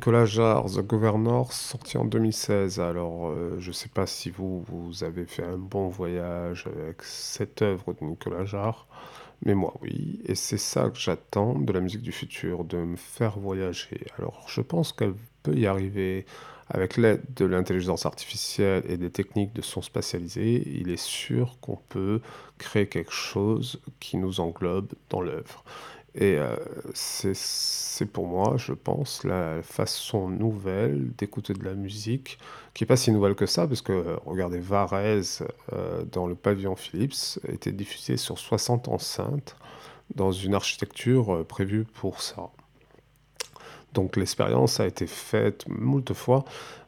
Nicolas 0.00 0.24
Jarre, 0.24 0.64
The 0.64 0.80
Governor, 0.80 1.52
sorti 1.52 1.98
en 1.98 2.06
2016. 2.06 2.80
Alors, 2.80 3.28
euh, 3.28 3.56
je 3.58 3.68
ne 3.68 3.74
sais 3.74 3.90
pas 3.90 4.06
si 4.06 4.30
vous, 4.30 4.62
vous 4.62 5.04
avez 5.04 5.26
fait 5.26 5.44
un 5.44 5.58
bon 5.58 5.88
voyage 5.88 6.66
avec 6.66 7.02
cette 7.02 7.60
œuvre 7.60 7.92
de 7.92 8.06
Nicolas 8.06 8.46
Jarre, 8.46 8.86
mais 9.44 9.54
moi, 9.54 9.74
oui. 9.82 10.22
Et 10.24 10.34
c'est 10.34 10.56
ça 10.56 10.88
que 10.88 10.98
j'attends 10.98 11.52
de 11.58 11.70
la 11.70 11.80
musique 11.80 12.00
du 12.00 12.12
futur, 12.12 12.64
de 12.64 12.78
me 12.78 12.96
faire 12.96 13.38
voyager. 13.38 14.00
Alors, 14.16 14.42
je 14.48 14.62
pense 14.62 14.94
qu'elle 14.94 15.12
peut 15.42 15.54
y 15.54 15.66
arriver 15.66 16.24
avec 16.70 16.96
l'aide 16.96 17.20
de 17.36 17.44
l'intelligence 17.44 18.06
artificielle 18.06 18.84
et 18.88 18.96
des 18.96 19.10
techniques 19.10 19.52
de 19.52 19.60
son 19.60 19.82
spatialisé. 19.82 20.66
Il 20.66 20.88
est 20.88 20.96
sûr 20.96 21.58
qu'on 21.60 21.78
peut 21.90 22.22
créer 22.56 22.86
quelque 22.86 23.12
chose 23.12 23.82
qui 23.98 24.16
nous 24.16 24.40
englobe 24.40 24.94
dans 25.10 25.20
l'œuvre. 25.20 25.62
Et 26.14 26.36
euh, 26.36 26.56
c'est 26.94 28.06
pour 28.06 28.26
moi, 28.26 28.56
je 28.56 28.72
pense, 28.72 29.24
la 29.24 29.62
façon 29.62 30.28
nouvelle 30.28 31.12
d'écouter 31.16 31.52
de 31.52 31.64
la 31.64 31.74
musique, 31.74 32.38
qui 32.74 32.82
n'est 32.82 32.88
pas 32.88 32.96
si 32.96 33.12
nouvelle 33.12 33.34
que 33.34 33.46
ça, 33.46 33.66
parce 33.68 33.82
que, 33.82 33.92
euh, 33.92 34.16
regardez, 34.26 34.58
Varese, 34.58 35.44
euh, 35.72 36.04
dans 36.10 36.26
le 36.26 36.34
pavillon 36.34 36.76
Philips, 36.76 37.38
était 37.48 37.72
diffusé 37.72 38.16
sur 38.16 38.38
60 38.38 38.88
enceintes, 38.88 39.56
dans 40.14 40.32
une 40.32 40.54
architecture 40.54 41.34
euh, 41.34 41.44
prévue 41.44 41.84
pour 41.84 42.22
ça. 42.22 42.50
Donc 43.92 44.16
l'expérience 44.16 44.80
a 44.80 44.86
été 44.86 45.06
faite 45.06 45.64
moult 45.68 46.12
fois, 46.12 46.44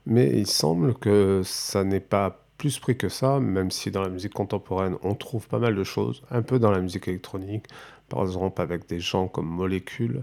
mais 0.07 0.31
il 0.35 0.47
semble 0.47 0.95
que 0.95 1.43
ça 1.45 1.85
n'est 1.85 2.01
pas 2.01 2.45
plus 2.59 2.79
pris 2.79 2.97
que 2.97 3.09
ça, 3.09 3.41
même 3.41 3.73
si 3.73 3.91
dans 3.91 4.03
la 4.03 4.09
musique 4.09 4.35
contemporaine 4.35 4.97
on 5.03 5.15
trouve 5.15 5.49
pas 5.49 5.59
mal 5.59 5.75
de 5.75 5.85
choses, 5.85 6.23
un 6.31 6.43
peu 6.43 6.61
dans 6.61 6.71
la 6.71 6.81
musique 6.81 7.09
électronique, 7.09 7.67
par 8.13 8.23
exemple 8.25 8.61
avec 8.61 8.87
des 8.89 9.01
gens 9.01 9.27
comme 9.27 9.47
Molecule, 9.47 10.23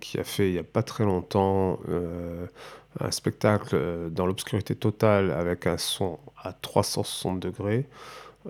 qui 0.00 0.20
a 0.20 0.24
fait 0.24 0.48
il 0.48 0.52
n'y 0.52 0.58
a 0.58 0.62
pas 0.62 0.82
très 0.82 1.04
longtemps 1.04 1.80
euh, 1.88 2.46
un 3.00 3.10
spectacle 3.10 3.70
euh, 3.72 4.10
dans 4.10 4.26
l'obscurité 4.26 4.74
totale 4.74 5.30
avec 5.30 5.66
un 5.66 5.78
son 5.78 6.18
à 6.36 6.52
360 6.52 7.40
degrés. 7.40 7.86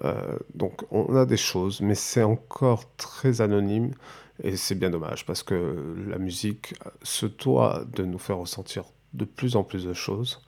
Euh, 0.04 0.36
donc 0.54 0.82
on 0.90 1.14
a 1.14 1.24
des 1.24 1.36
choses, 1.36 1.80
mais 1.80 1.94
c'est 1.94 2.24
encore 2.24 2.84
très 2.96 3.40
anonyme 3.40 3.92
et 4.42 4.56
c'est 4.56 4.74
bien 4.74 4.90
dommage 4.90 5.24
parce 5.24 5.44
que 5.44 5.94
la 6.08 6.18
musique 6.18 6.74
se 7.04 7.26
doit 7.26 7.84
de 7.92 8.04
nous 8.04 8.18
faire 8.18 8.38
ressentir 8.38 8.84
de 9.14 9.24
plus 9.24 9.54
en 9.54 9.62
plus 9.62 9.84
de 9.84 9.92
choses 9.92 10.40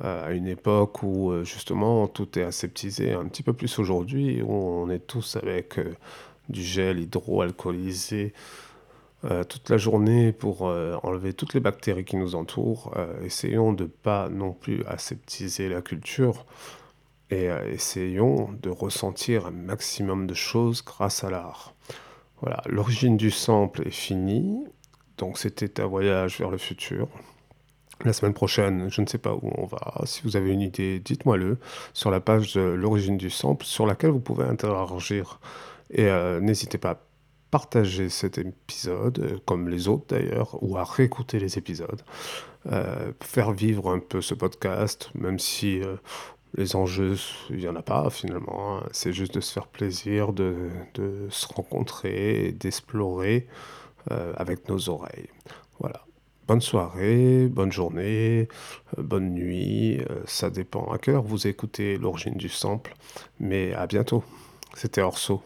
à 0.00 0.32
une 0.32 0.48
époque 0.48 1.04
où 1.04 1.32
justement 1.44 2.08
tout 2.08 2.36
est 2.36 2.42
aseptisé, 2.42 3.12
un 3.12 3.26
petit 3.26 3.44
peu 3.44 3.52
plus 3.52 3.78
aujourd'hui, 3.78 4.42
où 4.42 4.52
on 4.52 4.90
est 4.90 5.06
tous 5.06 5.36
avec 5.36 5.78
du 6.48 6.62
gel 6.62 7.00
hydroalcoolisé 7.00 8.32
euh, 9.24 9.42
toute 9.42 9.70
la 9.70 9.78
journée 9.78 10.32
pour 10.32 10.68
euh, 10.68 10.96
enlever 11.02 11.32
toutes 11.32 11.54
les 11.54 11.60
bactéries 11.60 12.04
qui 12.04 12.16
nous 12.16 12.34
entourent. 12.34 12.92
Euh, 12.96 13.24
essayons 13.24 13.72
de 13.72 13.84
pas 13.84 14.28
non 14.28 14.52
plus 14.52 14.84
aseptiser 14.86 15.70
la 15.70 15.80
culture 15.80 16.44
et 17.30 17.48
essayons 17.72 18.50
de 18.62 18.68
ressentir 18.68 19.46
un 19.46 19.50
maximum 19.50 20.26
de 20.26 20.34
choses 20.34 20.84
grâce 20.84 21.24
à 21.24 21.30
l'art. 21.30 21.74
Voilà, 22.42 22.62
l'origine 22.66 23.16
du 23.16 23.30
sample 23.30 23.88
est 23.88 23.90
finie, 23.90 24.62
donc 25.16 25.38
c'était 25.38 25.80
un 25.80 25.86
voyage 25.86 26.38
vers 26.38 26.50
le 26.50 26.58
futur. 26.58 27.08
La 28.04 28.12
semaine 28.12 28.34
prochaine, 28.34 28.88
je 28.90 29.00
ne 29.00 29.06
sais 29.06 29.18
pas 29.18 29.34
où 29.34 29.50
on 29.56 29.64
va. 29.64 30.02
Si 30.04 30.20
vous 30.22 30.36
avez 30.36 30.52
une 30.52 30.60
idée, 30.60 31.00
dites-moi-le 31.00 31.58
sur 31.94 32.10
la 32.10 32.20
page 32.20 32.52
de 32.54 32.60
l'origine 32.60 33.16
du 33.16 33.30
sample 33.30 33.64
sur 33.64 33.86
laquelle 33.86 34.10
vous 34.10 34.20
pouvez 34.20 34.44
interagir. 34.44 35.40
Et 35.94 36.08
euh, 36.08 36.40
n'hésitez 36.40 36.76
pas 36.76 36.90
à 36.90 36.98
partager 37.50 38.08
cet 38.08 38.38
épisode, 38.38 39.20
euh, 39.20 39.38
comme 39.46 39.68
les 39.68 39.86
autres 39.86 40.06
d'ailleurs, 40.08 40.58
ou 40.60 40.76
à 40.76 40.84
réécouter 40.84 41.38
les 41.38 41.56
épisodes. 41.56 42.02
Euh, 42.72 43.12
faire 43.22 43.52
vivre 43.52 43.90
un 43.90 44.00
peu 44.00 44.20
ce 44.20 44.34
podcast, 44.34 45.10
même 45.14 45.38
si 45.38 45.80
les 46.56 46.76
enjeux, 46.76 47.16
il 47.50 47.58
n'y 47.58 47.68
en 47.68 47.76
a 47.76 47.82
pas 47.82 48.10
finalement. 48.10 48.78
hein. 48.78 48.86
C'est 48.92 49.12
juste 49.12 49.34
de 49.34 49.40
se 49.40 49.52
faire 49.52 49.68
plaisir, 49.68 50.32
de, 50.32 50.70
de 50.94 51.28
se 51.30 51.46
rencontrer, 51.46 52.52
d'explorer 52.52 53.46
avec 54.36 54.68
nos 54.68 54.90
oreilles. 54.90 55.28
Voilà. 55.80 56.04
Bonne 56.46 56.60
soirée, 56.60 57.48
bonne 57.48 57.72
journée, 57.72 58.48
bonne 58.98 59.30
nuit. 59.32 60.00
ça 60.26 60.50
dépend 60.50 60.92
à 60.92 61.10
heure 61.10 61.22
vous 61.22 61.46
écoutez 61.46 61.96
l'origine 61.96 62.34
du 62.34 62.50
sample. 62.50 62.94
Mais 63.40 63.72
à 63.72 63.86
bientôt. 63.86 64.22
C'était 64.74 65.00
Orso. 65.00 65.42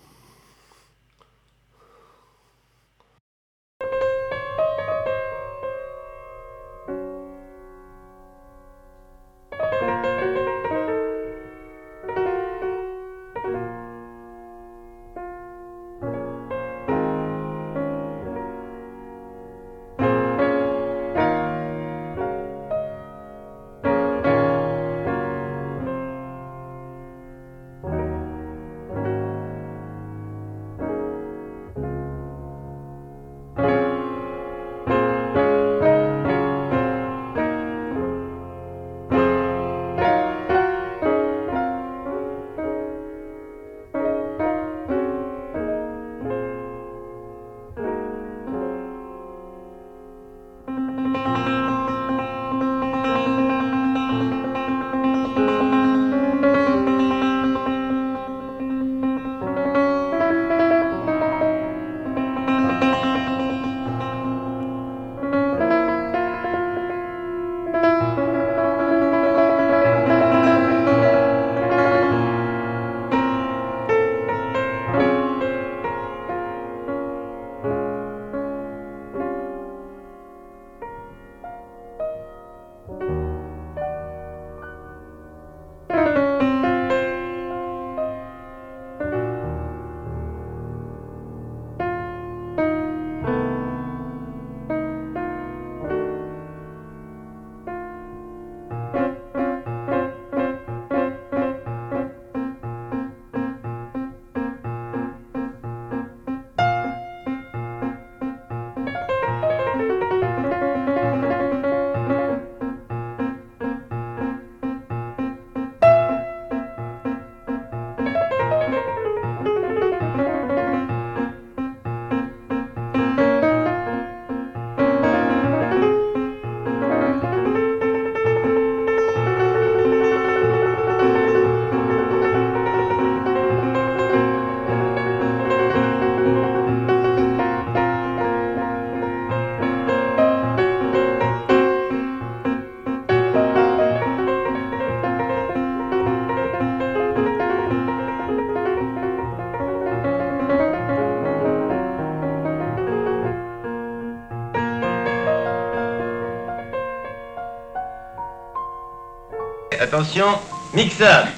Attention, 159.99 160.39
mixage. 160.73 161.38